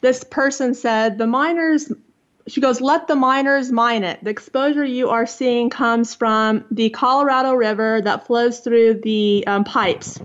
this 0.00 0.24
person 0.24 0.74
said 0.74 1.18
the 1.18 1.26
miners. 1.26 1.92
She 2.46 2.62
goes, 2.62 2.80
let 2.80 3.08
the 3.08 3.14
miners 3.14 3.70
mine 3.70 4.04
it. 4.04 4.24
The 4.24 4.30
exposure 4.30 4.84
you 4.84 5.10
are 5.10 5.26
seeing 5.26 5.68
comes 5.68 6.14
from 6.14 6.64
the 6.70 6.88
Colorado 6.88 7.52
River 7.52 8.00
that 8.00 8.26
flows 8.26 8.60
through 8.60 9.02
the 9.02 9.44
um, 9.46 9.64
pipes. 9.64 10.18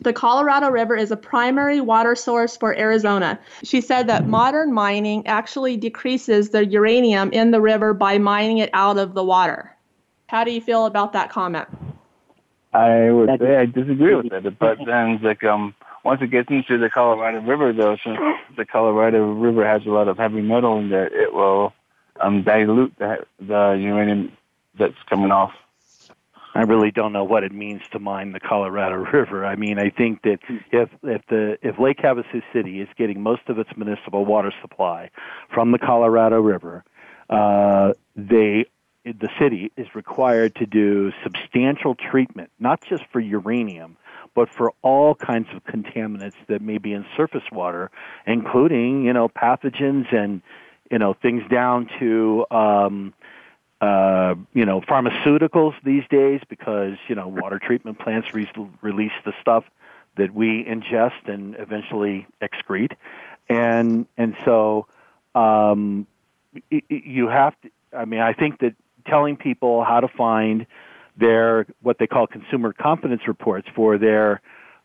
The 0.00 0.12
Colorado 0.12 0.70
River 0.70 0.96
is 0.96 1.10
a 1.10 1.16
primary 1.16 1.80
water 1.80 2.14
source 2.14 2.56
for 2.56 2.76
Arizona. 2.76 3.38
She 3.64 3.80
said 3.80 4.06
that 4.08 4.28
modern 4.28 4.72
mining 4.72 5.26
actually 5.26 5.76
decreases 5.76 6.50
the 6.50 6.64
uranium 6.64 7.30
in 7.32 7.50
the 7.50 7.60
river 7.60 7.94
by 7.94 8.18
mining 8.18 8.58
it 8.58 8.70
out 8.72 8.98
of 8.98 9.14
the 9.14 9.24
water. 9.24 9.74
How 10.28 10.44
do 10.44 10.52
you 10.52 10.60
feel 10.60 10.86
about 10.86 11.12
that 11.14 11.30
comment? 11.30 11.68
I 12.72 13.10
would 13.10 13.40
say 13.40 13.56
I 13.56 13.66
disagree 13.66 14.14
with 14.14 14.32
it, 14.32 14.58
but 14.58 14.78
then 14.86 15.10
it's 15.10 15.24
like 15.24 15.42
um 15.42 15.74
once 16.04 16.22
it 16.22 16.30
gets 16.30 16.48
into 16.48 16.78
the 16.78 16.88
Colorado 16.88 17.40
River, 17.40 17.72
though, 17.72 17.96
since 18.04 18.18
the 18.56 18.64
Colorado 18.64 19.32
River 19.32 19.66
has 19.66 19.84
a 19.84 19.90
lot 19.90 20.08
of 20.08 20.16
heavy 20.16 20.40
metal 20.40 20.78
in 20.78 20.90
there, 20.90 21.06
it 21.06 21.32
will 21.32 21.72
um 22.20 22.42
dilute 22.42 22.94
the 22.98 23.26
the 23.40 23.76
uranium 23.80 24.32
that's 24.78 25.02
coming 25.08 25.32
off. 25.32 25.52
I 26.54 26.62
really 26.62 26.90
don't 26.90 27.12
know 27.12 27.24
what 27.24 27.44
it 27.44 27.52
means 27.52 27.82
to 27.92 27.98
mine 27.98 28.32
the 28.32 28.40
Colorado 28.40 28.96
River. 29.12 29.44
I 29.44 29.56
mean, 29.56 29.78
I 29.78 29.90
think 29.90 30.22
that 30.22 30.38
if 30.72 30.88
if 31.02 31.22
the 31.28 31.58
if 31.62 31.78
Lake 31.78 31.98
Havasu 31.98 32.42
City 32.52 32.80
is 32.80 32.88
getting 32.96 33.22
most 33.22 33.42
of 33.48 33.58
its 33.58 33.70
municipal 33.76 34.24
water 34.24 34.52
supply 34.60 35.10
from 35.52 35.72
the 35.72 35.78
Colorado 35.78 36.40
River, 36.40 36.84
uh, 37.30 37.92
they 38.16 38.66
the 39.04 39.28
city 39.38 39.72
is 39.76 39.86
required 39.94 40.54
to 40.56 40.66
do 40.66 41.12
substantial 41.22 41.94
treatment, 41.94 42.50
not 42.58 42.82
just 42.82 43.04
for 43.12 43.20
uranium, 43.20 43.96
but 44.34 44.48
for 44.50 44.72
all 44.82 45.14
kinds 45.14 45.48
of 45.54 45.64
contaminants 45.64 46.34
that 46.48 46.60
may 46.60 46.78
be 46.78 46.92
in 46.92 47.04
surface 47.16 47.42
water, 47.50 47.90
including 48.26 49.04
you 49.04 49.12
know 49.12 49.28
pathogens 49.28 50.12
and 50.14 50.42
you 50.90 50.98
know 50.98 51.14
things 51.14 51.42
down 51.50 51.88
to 51.98 52.46
um, 52.50 53.14
uh, 53.80 54.34
you 54.54 54.64
know, 54.64 54.80
pharmaceuticals 54.80 55.74
these 55.84 56.02
days 56.10 56.40
because, 56.48 56.96
you 57.08 57.14
know, 57.14 57.28
water 57.28 57.58
treatment 57.58 57.98
plants 57.98 58.34
re- 58.34 58.50
release 58.82 59.12
the 59.24 59.32
stuff 59.40 59.64
that 60.16 60.34
we 60.34 60.64
ingest 60.64 61.28
and 61.28 61.54
eventually 61.58 62.26
excrete. 62.42 62.92
And, 63.48 64.06
and 64.16 64.36
so, 64.44 64.86
um, 65.34 66.06
you 66.70 67.28
have 67.28 67.54
to, 67.62 67.70
I 67.96 68.04
mean, 68.04 68.20
I 68.20 68.32
think 68.32 68.58
that 68.60 68.74
telling 69.06 69.36
people 69.36 69.84
how 69.84 70.00
to 70.00 70.08
find 70.08 70.66
their, 71.16 71.66
what 71.80 71.98
they 71.98 72.06
call 72.08 72.26
consumer 72.26 72.72
confidence 72.72 73.22
reports 73.28 73.68
for 73.74 73.96
their, 73.96 74.40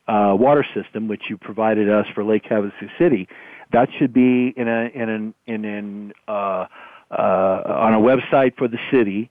uh, 0.08 0.36
water 0.38 0.66
system, 0.76 1.08
which 1.08 1.24
you 1.30 1.38
provided 1.38 1.90
us 1.90 2.06
for 2.14 2.24
Lake 2.24 2.44
Havasu 2.44 2.90
City, 3.00 3.28
that 3.72 3.90
should 3.98 4.14
be 4.14 4.54
in 4.56 4.68
a, 4.68 4.92
in 4.94 5.10
an, 5.10 5.34
in 5.48 5.66
an, 5.66 6.14
uh, 6.28 6.68
on 7.22 7.94
a 7.94 8.00
website 8.00 8.58
for 8.58 8.68
the 8.68 8.80
city. 8.92 9.30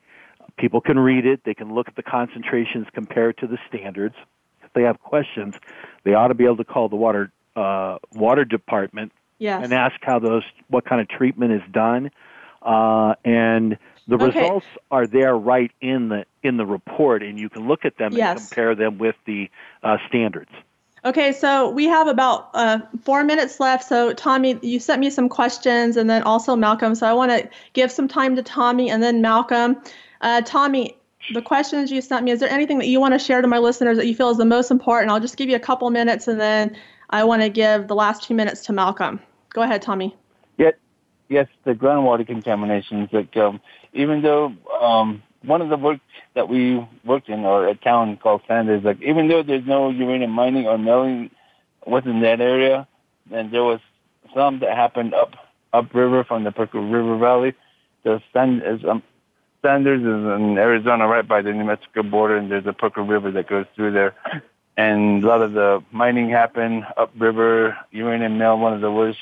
People 0.59 0.81
can 0.81 0.99
read 0.99 1.27
it. 1.27 1.41
They 1.45 1.55
can 1.55 1.75
look 1.75 1.89
at 1.89 1.97
the 1.97 2.03
concentrations 2.03 2.87
compared 2.93 3.39
to 3.39 3.47
the 3.47 3.59
standards. 3.69 4.15
If 4.63 4.73
they 4.75 4.83
have 4.83 5.01
questions, 5.01 5.55
they 6.05 6.15
ought 6.15 6.29
to 6.29 6.35
be 6.35 6.45
able 6.45 6.59
to 6.59 6.65
call 6.65 6.89
the 6.89 6.97
water 6.97 7.33
uh, 7.57 7.99
water 8.13 8.45
department 8.45 9.13
Yes. 9.39 9.61
and 9.65 9.75
ask 9.75 9.97
how 10.03 10.21
those 10.21 10.45
what 10.69 10.85
kind 10.85 11.01
of 11.01 11.09
treatment 11.09 11.53
is 11.53 11.63
done. 11.73 12.11
Uh, 12.63 13.15
and 13.25 13.77
the 14.07 14.15
Okay. 14.15 14.27
results 14.27 14.67
are 14.91 15.07
there 15.07 15.37
right 15.37 15.73
in 15.81 16.09
the 16.11 16.25
in 16.43 16.57
the 16.59 16.67
report, 16.67 17.23
and 17.23 17.39
you 17.39 17.49
can 17.49 17.67
look 17.67 17.85
at 17.85 17.97
them 17.99 18.15
and 18.15 18.39
compare 18.39 18.75
them 18.77 18.99
with 18.99 19.17
the 19.27 19.51
uh, 19.83 19.97
standards. 20.09 20.51
Okay, 21.05 21.33
so 21.33 21.69
we 21.69 21.87
have 21.87 22.07
about 22.07 22.51
uh, 22.55 22.79
four 23.03 23.25
minutes 23.25 23.59
left. 23.59 23.85
So, 23.85 24.13
Tommy, 24.13 24.59
you 24.63 24.79
sent 24.79 25.01
me 25.01 25.11
some 25.11 25.29
questions, 25.29 25.97
and 25.97 26.09
then 26.09 26.23
also 26.23 26.55
Malcolm. 26.55 26.95
So, 26.95 27.09
I 27.09 27.13
want 27.13 27.33
to 27.33 27.49
give 27.73 27.91
some 27.91 28.07
time 28.07 28.37
to 28.37 28.43
Tommy 28.43 28.89
and 28.89 29.03
then 29.03 29.21
Malcolm. 29.21 29.83
Uh, 30.21 30.43
Tommy, 30.43 30.97
the 31.35 31.43
questions 31.43 31.91
you 31.91 32.01
sent 32.01 32.25
me, 32.25 32.31
is 32.31 32.39
there 32.39 32.49
anything 32.49 32.79
that 32.79 32.87
you 32.87 33.01
want 33.01 33.15
to 33.15 33.19
share 33.19 33.43
to 33.43 33.49
my 33.49 33.59
listeners 33.59 33.97
that 33.97 34.07
you 34.07 34.15
feel 34.15 34.31
is 34.31 34.37
the 34.37 34.45
most 34.45 34.71
important? 34.71 35.11
I'll 35.11 35.19
just 35.19 35.37
give 35.37 35.49
you 35.49 35.57
a 35.57 35.61
couple 35.61 35.91
minutes, 35.91 36.29
and 36.29 36.41
then 36.41 36.77
I 37.11 37.25
want 37.25 37.43
to 37.43 37.49
give 37.49 37.89
the 37.89 37.97
last 37.97 38.23
two 38.23 38.35
minutes 38.35 38.65
to 38.67 38.73
Malcolm. 38.73 39.19
Go 39.51 39.63
ahead, 39.63 39.83
Tommy. 39.83 40.17
Yet, 40.57 40.79
yes, 41.29 41.49
the 41.65 41.75
groundwater 41.75 42.25
contaminations. 42.25 43.09
Like 43.13 43.37
um, 43.37 43.61
even 43.93 44.23
though 44.23 44.55
um, 44.81 45.23
one 45.45 45.63
of 45.63 45.69
the 45.69 45.77
work 45.77 46.01
that 46.35 46.49
we 46.49 46.87
worked 47.05 47.29
in, 47.29 47.45
or 47.45 47.67
a 47.69 47.75
town 47.75 48.17
called 48.17 48.43
Sanders, 48.47 48.85
like 48.85 49.01
even 49.03 49.29
though 49.29 49.43
there's 49.43 49.67
no 49.67 49.91
uranium 49.91 50.31
mining 50.31 50.67
or 50.67 50.79
milling 50.79 51.31
was 51.87 52.05
in 52.07 52.21
that 52.21 52.41
area, 52.41 52.87
then 53.31 53.51
there 53.51 53.65
was 53.65 53.81
some 54.35 54.61
that 54.61 54.77
happened 54.77 55.15
up 55.15 55.35
upriver 55.73 56.25
from 56.25 56.45
the 56.45 56.53
Puerco 56.53 56.81
River 56.81 57.17
Valley. 57.19 57.55
The 58.05 58.23
Sand 58.33 58.63
is 58.65 58.85
um, 58.85 59.03
Sanders 59.63 60.01
is 60.01 60.07
in 60.07 60.59
Arizona, 60.59 61.07
right 61.07 61.27
by 61.27 61.43
the 61.43 61.53
New 61.53 61.65
Mexico 61.65 62.03
border, 62.03 62.37
and 62.37 62.51
there's 62.51 62.67
a 62.67 62.73
Puerco 62.73 63.03
River 63.03 63.31
that 63.31 63.49
goes 63.49 63.67
through 63.75 63.93
there. 63.93 64.15
And 64.77 65.23
a 65.23 65.27
lot 65.27 65.43
of 65.43 65.53
the 65.53 65.85
mining 65.93 66.31
happened 66.31 66.85
upriver. 66.97 67.77
Uranium 67.91 68.39
mill, 68.39 68.59
one 68.59 68.73
of 68.73 68.81
the 68.81 68.91
worst 68.91 69.21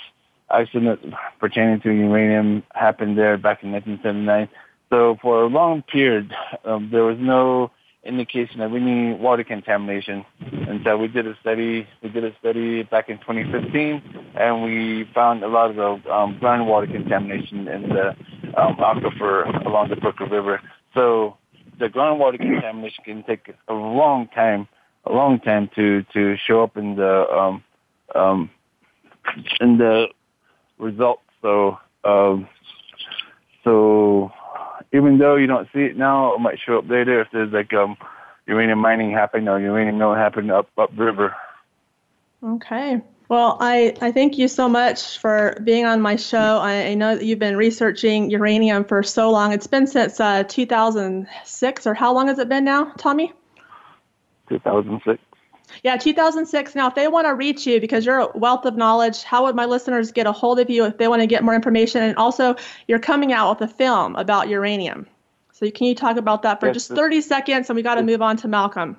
accidents 0.50 1.04
pertaining 1.38 1.80
to 1.80 1.90
uranium 1.90 2.62
happened 2.72 3.18
there 3.18 3.36
back 3.36 3.62
in 3.62 3.72
1979. 3.72 4.48
So 4.90 5.16
for 5.22 5.44
a 5.44 5.46
long 5.46 5.82
period, 5.82 6.32
um, 6.64 6.90
there 6.90 7.04
was 7.04 7.16
no 7.18 7.70
indication 8.02 8.60
of 8.60 8.74
any 8.74 9.14
water 9.14 9.44
contamination. 9.44 10.24
And 10.40 10.80
so 10.84 10.96
we 10.96 11.08
did 11.08 11.26
a 11.26 11.36
study. 11.40 11.86
We 12.02 12.08
did 12.08 12.24
a 12.24 12.34
study 12.40 12.82
back 12.82 13.08
in 13.08 13.18
2015, 13.18 14.02
and 14.36 14.62
we 14.62 15.08
found 15.14 15.44
a 15.44 15.48
lot 15.48 15.78
of 15.78 16.06
um, 16.06 16.38
groundwater 16.40 16.90
contamination 16.90 17.68
in 17.68 17.88
the 17.90 18.08
um, 18.56 18.76
aquifer 18.76 19.64
along 19.66 19.90
the 19.90 19.96
Brooklyn 19.96 20.30
River. 20.30 20.60
So 20.94 21.36
the 21.78 21.86
groundwater 21.86 22.38
contamination 22.38 23.04
can 23.04 23.22
take 23.24 23.54
a 23.68 23.74
long 23.74 24.28
time, 24.28 24.66
a 25.04 25.12
long 25.12 25.38
time 25.40 25.70
to 25.76 26.04
to 26.14 26.36
show 26.46 26.62
up 26.62 26.76
in 26.76 26.96
the 26.96 27.28
um, 27.30 27.64
um, 28.14 28.50
in 29.60 29.78
the 29.78 30.06
results. 30.78 31.22
So 31.42 31.78
um, 32.04 32.48
so 33.62 34.32
even 34.92 35.18
though 35.18 35.36
you 35.36 35.46
don't 35.46 35.68
see 35.72 35.80
it 35.80 35.96
now, 35.96 36.34
it 36.34 36.40
might 36.40 36.58
show 36.58 36.78
up 36.78 36.88
later 36.88 37.20
if 37.20 37.28
there's 37.32 37.52
like 37.52 37.72
um, 37.72 37.96
uranium 38.46 38.78
mining 38.78 39.12
happening 39.12 39.48
or 39.48 39.60
uranium 39.60 39.98
mill 39.98 40.14
happening 40.14 40.50
up 40.50 40.68
upriver. 40.76 41.34
Okay. 42.42 43.00
Well, 43.28 43.58
I, 43.60 43.94
I 44.00 44.10
thank 44.10 44.38
you 44.38 44.48
so 44.48 44.68
much 44.68 45.18
for 45.18 45.56
being 45.62 45.84
on 45.84 46.00
my 46.00 46.16
show. 46.16 46.58
I, 46.58 46.86
I 46.86 46.94
know 46.94 47.14
that 47.14 47.24
you've 47.24 47.38
been 47.38 47.56
researching 47.56 48.28
uranium 48.28 48.84
for 48.84 49.04
so 49.04 49.30
long. 49.30 49.52
It's 49.52 49.68
been 49.68 49.86
since 49.86 50.18
uh, 50.18 50.42
2006, 50.42 51.86
or 51.86 51.94
how 51.94 52.12
long 52.12 52.26
has 52.26 52.40
it 52.40 52.48
been 52.48 52.64
now, 52.64 52.92
Tommy? 52.98 53.32
2006. 54.48 55.22
Yeah, 55.82 55.96
2006. 55.96 56.74
Now, 56.74 56.88
if 56.88 56.94
they 56.94 57.08
want 57.08 57.26
to 57.26 57.34
reach 57.34 57.66
you 57.66 57.80
because 57.80 58.04
you're 58.04 58.18
a 58.18 58.28
wealth 58.36 58.64
of 58.64 58.76
knowledge, 58.76 59.22
how 59.22 59.44
would 59.44 59.54
my 59.54 59.64
listeners 59.64 60.12
get 60.12 60.26
a 60.26 60.32
hold 60.32 60.58
of 60.60 60.70
you 60.70 60.84
if 60.84 60.98
they 60.98 61.08
want 61.08 61.22
to 61.22 61.26
get 61.26 61.42
more 61.42 61.54
information? 61.54 62.02
And 62.02 62.16
also, 62.16 62.56
you're 62.88 62.98
coming 62.98 63.32
out 63.32 63.60
with 63.60 63.70
a 63.70 63.72
film 63.72 64.16
about 64.16 64.48
uranium. 64.48 65.06
So, 65.52 65.70
can 65.70 65.86
you 65.86 65.94
talk 65.94 66.16
about 66.16 66.42
that 66.42 66.60
for 66.60 66.66
Yes, 66.66 66.74
just 66.74 66.88
30 66.88 67.20
seconds? 67.20 67.70
And 67.70 67.76
we 67.76 67.82
got 67.82 67.96
to 67.96 68.02
move 68.02 68.22
on 68.22 68.36
to 68.38 68.48
Malcolm. 68.48 68.98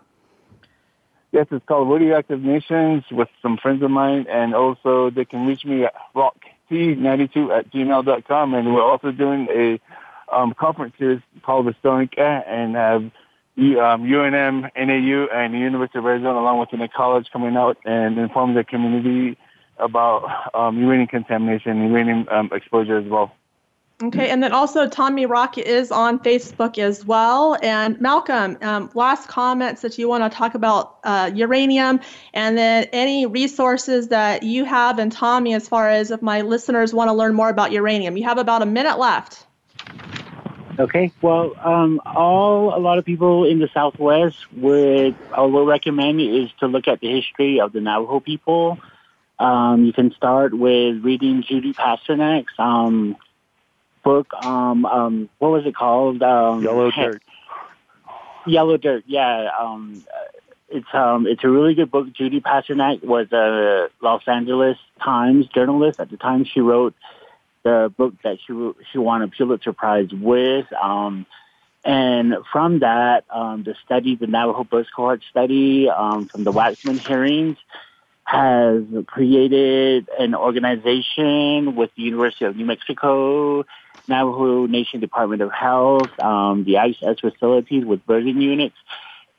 Yes, 1.31 1.47
it's 1.49 1.65
called 1.65 1.89
Radioactive 1.89 2.41
Nations 2.41 3.03
with 3.09 3.29
some 3.41 3.57
friends 3.57 3.81
of 3.83 3.89
mine, 3.89 4.25
and 4.29 4.53
also 4.53 5.09
they 5.09 5.23
can 5.23 5.45
reach 5.45 5.63
me 5.63 5.85
at 5.85 5.93
rockt92 6.13 7.57
at 7.57 7.71
gmail.com. 7.71 8.53
And 8.53 8.73
we're 8.73 8.83
also 8.83 9.11
doing 9.11 9.47
a 9.49 9.79
um, 10.31 10.53
conference 10.53 10.93
series 10.97 11.21
called 11.43 11.65
Restoring 11.65 12.09
Air 12.17 12.43
and 12.47 12.75
have 12.75 13.11
um, 13.61 14.03
UNM, 14.03 14.69
NAU, 14.75 15.27
and 15.33 15.53
the 15.53 15.59
University 15.59 15.99
of 15.99 16.05
Arizona, 16.05 16.39
along 16.39 16.59
with 16.59 16.71
the 16.71 16.87
college, 16.87 17.27
coming 17.31 17.55
out 17.55 17.77
and 17.85 18.17
informing 18.17 18.55
the 18.55 18.63
community 18.63 19.37
about 19.77 20.55
um, 20.55 20.79
uranium 20.79 21.07
contamination, 21.07 21.89
uranium 21.89 22.27
um, 22.29 22.49
exposure 22.53 22.97
as 22.97 23.05
well. 23.05 23.31
Okay, 24.03 24.29
and 24.31 24.41
then 24.41 24.51
also 24.51 24.89
Tommy 24.89 25.27
Rock 25.27 25.59
is 25.59 25.91
on 25.91 26.17
Facebook 26.17 26.79
as 26.79 27.05
well. 27.05 27.55
And 27.61 28.01
Malcolm, 28.01 28.57
um, 28.61 28.89
last 28.95 29.27
comments 29.27 29.83
that 29.83 29.97
you 29.99 30.09
want 30.09 30.23
to 30.23 30.35
talk 30.35 30.55
about 30.55 30.97
uh, 31.03 31.29
uranium, 31.35 31.99
and 32.33 32.57
then 32.57 32.87
any 32.93 33.27
resources 33.27 34.07
that 34.07 34.41
you 34.41 34.65
have 34.65 34.97
and 34.97 35.11
Tommy 35.11 35.53
as 35.53 35.69
far 35.69 35.87
as 35.87 36.09
if 36.09 36.21
my 36.21 36.41
listeners 36.41 36.95
want 36.95 37.09
to 37.09 37.13
learn 37.13 37.35
more 37.35 37.49
about 37.49 37.71
uranium. 37.71 38.17
You 38.17 38.23
have 38.23 38.39
about 38.39 38.63
a 38.63 38.65
minute 38.65 38.97
left. 38.97 39.45
Okay. 40.79 41.11
Well, 41.21 41.53
um, 41.63 42.01
all 42.05 42.75
a 42.75 42.79
lot 42.79 42.97
of 42.97 43.05
people 43.05 43.45
in 43.45 43.59
the 43.59 43.69
Southwest 43.73 44.37
would 44.53 45.15
I 45.33 45.41
would 45.41 45.67
recommend 45.67 46.21
is 46.21 46.49
to 46.59 46.67
look 46.67 46.87
at 46.87 46.99
the 46.99 47.09
history 47.09 47.59
of 47.59 47.73
the 47.73 47.81
Navajo 47.81 48.19
people. 48.19 48.79
Um, 49.39 49.85
you 49.85 49.93
can 49.93 50.13
start 50.13 50.53
with 50.53 51.03
reading 51.03 51.43
Judy 51.43 51.73
Pasternak's 51.73 52.53
um, 52.59 53.15
book. 54.03 54.33
Um, 54.33 54.85
um, 54.85 55.29
what 55.39 55.49
was 55.49 55.65
it 55.65 55.75
called? 55.75 56.21
Um, 56.21 56.63
Yellow 56.63 56.91
Dirt. 56.91 57.23
Yellow 58.45 58.77
Dirt. 58.77 59.03
Yeah. 59.07 59.49
Um, 59.59 60.03
it's 60.69 60.87
um, 60.93 61.27
it's 61.27 61.43
a 61.43 61.49
really 61.49 61.75
good 61.75 61.91
book. 61.91 62.13
Judy 62.13 62.39
Pasternak 62.39 63.03
was 63.03 63.31
a 63.31 63.89
Los 64.01 64.23
Angeles 64.27 64.77
Times 65.03 65.47
journalist 65.47 65.99
at 65.99 66.09
the 66.09 66.17
time. 66.17 66.45
She 66.45 66.61
wrote 66.61 66.95
the 67.63 67.93
book 67.95 68.15
that 68.23 68.37
she 68.45 68.71
she 68.91 68.97
won 68.97 69.21
a 69.21 69.27
Pulitzer 69.27 69.73
Prize 69.73 70.09
with. 70.11 70.71
Um, 70.73 71.25
and 71.83 72.35
from 72.51 72.79
that, 72.79 73.23
um, 73.29 73.63
the 73.63 73.75
study, 73.85 74.15
the 74.15 74.27
Navajo 74.27 74.63
Birth 74.63 74.87
Cohort 74.95 75.21
study 75.29 75.89
um, 75.89 76.27
from 76.27 76.43
the 76.43 76.51
Waxman 76.51 76.99
hearings, 76.99 77.57
has 78.23 78.83
created 79.07 80.07
an 80.17 80.35
organization 80.35 81.75
with 81.75 81.89
the 81.97 82.03
University 82.03 82.45
of 82.45 82.55
New 82.55 82.65
Mexico, 82.65 83.65
Navajo 84.07 84.67
Nation 84.67 84.99
Department 84.99 85.41
of 85.41 85.51
Health, 85.51 86.09
um, 86.19 86.63
the 86.63 86.75
ICS 86.75 87.19
facilities 87.19 87.83
with 87.83 88.05
birthing 88.05 88.41
units, 88.41 88.77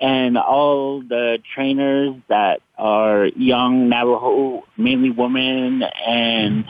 and 0.00 0.36
all 0.36 1.00
the 1.00 1.38
trainers 1.54 2.16
that 2.28 2.60
are 2.76 3.26
young 3.26 3.88
Navajo, 3.88 4.64
mainly 4.76 5.10
women, 5.10 5.84
and 5.84 6.64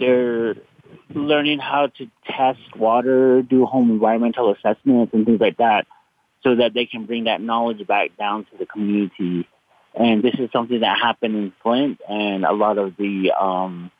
they're 0.00 0.54
learning 1.14 1.58
how 1.58 1.88
to 1.98 2.10
test 2.26 2.76
water, 2.76 3.42
do 3.42 3.66
home 3.66 3.90
environmental 3.90 4.52
assessments, 4.52 5.12
and 5.14 5.26
things 5.26 5.40
like 5.40 5.58
that, 5.58 5.86
so 6.42 6.56
that 6.56 6.74
they 6.74 6.86
can 6.86 7.06
bring 7.06 7.24
that 7.24 7.40
knowledge 7.40 7.86
back 7.86 8.16
down 8.16 8.44
to 8.46 8.58
the 8.58 8.66
community. 8.66 9.48
And 9.94 10.22
this 10.22 10.34
is 10.38 10.50
something 10.52 10.80
that 10.80 10.98
happened 10.98 11.36
in 11.36 11.52
Flint, 11.62 12.00
and 12.08 12.44
a 12.44 12.52
lot 12.52 12.78
of 12.78 12.96
the, 12.96 13.32
um, 13.32 13.90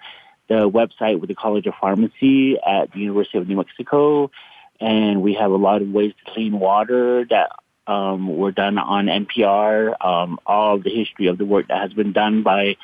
the 0.49 0.69
website 0.69 1.21
with 1.21 1.29
the 1.29 1.35
College 1.35 1.67
of 1.67 1.75
Pharmacy 1.81 2.59
at 2.59 2.93
the 2.93 3.01
University 3.01 3.39
of 3.39 3.49
New 3.49 3.57
Mexico. 3.57 4.31
And 4.79 5.23
we 5.23 5.33
have 5.35 5.51
a 5.51 5.57
lot 5.57 5.81
of 5.81 5.89
ways 5.89 6.13
to 6.25 6.33
clean 6.33 6.61
water 6.61 7.25
that 7.31 7.53
um, 7.87 8.37
were 8.37 8.53
done 8.53 8.79
on 8.79 9.07
NPR, 9.07 9.95
um, 10.05 10.39
all 10.47 10.79
the 10.79 10.91
history 10.91 11.27
of 11.27 11.39
the 11.39 11.45
work 11.45 11.69
that 11.69 11.81
has 11.81 11.93
been 11.93 12.13
done 12.13 12.43
by 12.43 12.77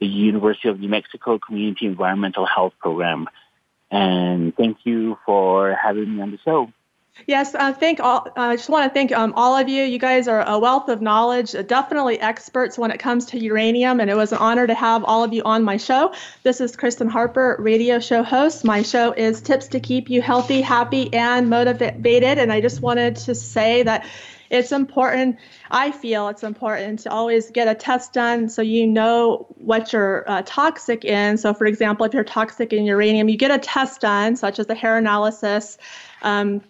the 0.00 0.06
University 0.06 0.68
of 0.68 0.80
New 0.80 0.88
Mexico 0.88 1.38
Community 1.38 1.86
Environmental 1.86 2.46
Health 2.46 2.74
Program. 2.80 3.28
And 3.90 4.54
thank 4.56 4.78
you 4.84 5.18
for 5.24 5.74
having 5.74 6.16
me 6.16 6.22
on 6.22 6.30
the 6.30 6.38
show. 6.38 6.72
Yes, 7.26 7.54
I 7.54 7.72
think 7.72 8.00
all, 8.00 8.28
I 8.36 8.54
just 8.56 8.68
want 8.68 8.88
to 8.88 8.94
thank 8.94 9.10
um, 9.12 9.32
all 9.34 9.56
of 9.56 9.68
you. 9.68 9.82
You 9.82 9.98
guys 9.98 10.28
are 10.28 10.46
a 10.46 10.58
wealth 10.58 10.88
of 10.88 11.02
knowledge, 11.02 11.54
uh, 11.54 11.62
definitely 11.62 12.20
experts 12.20 12.78
when 12.78 12.90
it 12.90 12.98
comes 12.98 13.26
to 13.26 13.38
uranium, 13.38 13.98
and 13.98 14.08
it 14.08 14.16
was 14.16 14.30
an 14.30 14.38
honor 14.38 14.66
to 14.66 14.74
have 14.74 15.04
all 15.04 15.24
of 15.24 15.32
you 15.32 15.42
on 15.42 15.64
my 15.64 15.78
show. 15.78 16.14
This 16.44 16.60
is 16.60 16.76
Kristen 16.76 17.08
Harper, 17.08 17.56
radio 17.58 17.98
show 17.98 18.22
host. 18.22 18.64
My 18.64 18.82
show 18.82 19.12
is 19.12 19.40
Tips 19.40 19.68
to 19.68 19.80
Keep 19.80 20.10
You 20.10 20.22
Healthy, 20.22 20.60
Happy, 20.60 21.12
and 21.12 21.50
Motivated. 21.50 22.38
And 22.38 22.52
I 22.52 22.60
just 22.60 22.80
wanted 22.80 23.16
to 23.16 23.34
say 23.34 23.82
that 23.82 24.06
it's 24.50 24.72
important, 24.72 25.36
I 25.70 25.90
feel 25.90 26.28
it's 26.28 26.42
important 26.42 27.00
to 27.00 27.10
always 27.10 27.50
get 27.50 27.68
a 27.68 27.74
test 27.74 28.12
done 28.12 28.48
so 28.48 28.62
you 28.62 28.86
know 28.86 29.46
what 29.58 29.92
you're 29.92 30.28
uh, 30.30 30.42
toxic 30.46 31.04
in. 31.04 31.36
So, 31.38 31.52
for 31.52 31.66
example, 31.66 32.06
if 32.06 32.14
you're 32.14 32.24
toxic 32.24 32.72
in 32.72 32.84
uranium, 32.84 33.28
you 33.28 33.36
get 33.36 33.50
a 33.50 33.58
test 33.58 34.00
done, 34.00 34.36
such 34.36 34.58
as 34.58 34.68
a 34.68 34.74
hair 34.74 34.96
analysis. 34.96 35.78
Um, 36.22 36.62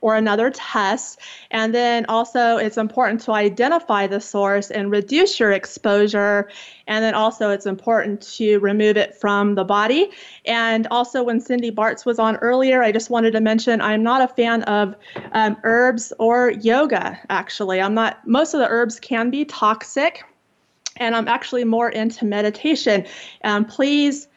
or 0.00 0.16
another 0.16 0.50
test. 0.50 1.18
And 1.50 1.74
then 1.74 2.04
also, 2.08 2.56
it's 2.56 2.76
important 2.76 3.20
to 3.22 3.32
identify 3.32 4.06
the 4.06 4.20
source 4.20 4.70
and 4.70 4.90
reduce 4.90 5.38
your 5.38 5.52
exposure. 5.52 6.48
And 6.86 7.04
then 7.04 7.14
also, 7.14 7.50
it's 7.50 7.66
important 7.66 8.22
to 8.36 8.58
remove 8.58 8.96
it 8.96 9.14
from 9.14 9.54
the 9.54 9.64
body. 9.64 10.10
And 10.44 10.86
also, 10.90 11.22
when 11.22 11.40
Cindy 11.40 11.70
Bartz 11.70 12.04
was 12.04 12.18
on 12.18 12.36
earlier, 12.36 12.82
I 12.82 12.92
just 12.92 13.10
wanted 13.10 13.32
to 13.32 13.40
mention 13.40 13.80
I'm 13.80 14.02
not 14.02 14.22
a 14.22 14.28
fan 14.28 14.62
of 14.64 14.94
um, 15.32 15.56
herbs 15.62 16.12
or 16.18 16.50
yoga, 16.50 17.18
actually. 17.30 17.80
I'm 17.80 17.94
not, 17.94 18.26
most 18.26 18.54
of 18.54 18.60
the 18.60 18.68
herbs 18.68 19.00
can 19.00 19.30
be 19.30 19.44
toxic. 19.44 20.24
And 20.98 21.16
I'm 21.16 21.26
actually 21.26 21.64
more 21.64 21.88
into 21.88 22.26
meditation. 22.26 23.06
Um, 23.44 23.64
please 23.64 24.28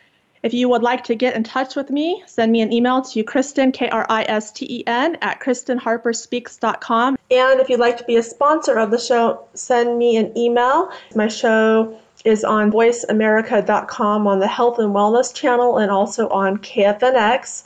if 0.46 0.54
you 0.54 0.70
would 0.70 0.84
like 0.84 1.04
to 1.04 1.16
get 1.16 1.36
in 1.36 1.44
touch 1.44 1.76
with 1.76 1.90
me, 1.90 2.24
send 2.28 2.52
me 2.52 2.62
an 2.62 2.72
email 2.72 3.02
to 3.02 3.24
Kristen, 3.24 3.72
K 3.72 3.90
R 3.90 4.06
I 4.10 4.26
S 4.28 4.52
T 4.52 4.68
E 4.70 4.84
N, 4.86 5.18
at 5.24 5.40
KristenHarperSpeaks.com. 5.40 7.18
And 7.32 7.60
if 7.60 7.68
you'd 7.68 7.80
like 7.80 7.98
to 7.98 8.04
be 8.04 8.18
a 8.18 8.24
sponsor 8.24 8.78
of 8.78 8.92
the 8.92 9.00
show, 9.00 9.44
send 9.56 9.98
me 9.98 10.18
an 10.18 10.38
email. 10.38 10.92
My 11.16 11.28
show 11.28 12.00
is 12.26 12.44
on 12.44 12.72
voiceamerica.com 12.72 14.28
on 14.28 14.40
the 14.40 14.48
health 14.48 14.78
and 14.78 14.94
wellness 14.94 15.34
channel 15.34 15.80
and 15.80 15.90
also 15.90 16.30
on 16.30 16.60
KFNX. 16.60 17.64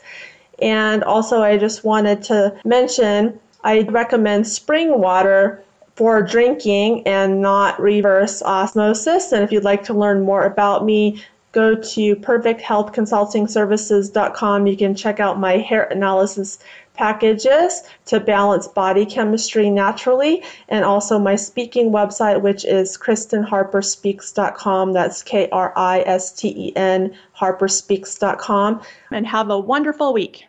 And 0.62 1.04
also, 1.04 1.42
I 1.42 1.58
just 1.58 1.84
wanted 1.84 2.22
to 2.24 2.58
mention 2.64 3.38
I 3.62 3.80
recommend 3.90 4.48
spring 4.48 4.98
water 4.98 5.62
for 5.96 6.22
drinking 6.22 7.06
and 7.06 7.42
not 7.42 7.78
reverse 7.78 8.40
osmosis. 8.40 9.32
And 9.32 9.44
if 9.44 9.52
you'd 9.52 9.64
like 9.64 9.84
to 9.84 9.92
learn 9.92 10.22
more 10.22 10.44
about 10.44 10.86
me, 10.86 11.22
go 11.52 11.74
to 11.74 12.16
perfecthealthconsultingservices.com. 12.16 14.66
You 14.66 14.76
can 14.76 14.94
check 14.94 15.20
out 15.20 15.38
my 15.38 15.58
hair 15.58 15.84
analysis 15.84 16.58
packages 16.94 17.82
to 18.04 18.20
balance 18.20 18.68
body 18.68 19.06
chemistry 19.06 19.70
naturally, 19.70 20.44
and 20.68 20.84
also 20.84 21.18
my 21.18 21.34
speaking 21.34 21.90
website, 21.90 22.42
which 22.42 22.64
is 22.64 22.98
KristenHarperSpeaks.com. 22.98 24.92
That's 24.92 25.22
K 25.22 25.48
R 25.50 25.72
I 25.76 26.00
S 26.00 26.32
T 26.32 26.48
E 26.48 26.76
N, 26.76 27.16
HarperSpeaks.com. 27.38 28.82
And 29.10 29.26
have 29.26 29.50
a 29.50 29.58
wonderful 29.58 30.12
week. 30.12 30.44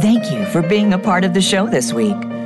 Thank 0.00 0.32
you 0.32 0.44
for 0.46 0.62
being 0.62 0.92
a 0.92 0.98
part 0.98 1.24
of 1.24 1.34
the 1.34 1.42
show 1.42 1.66
this 1.66 1.92
week. 1.92 2.16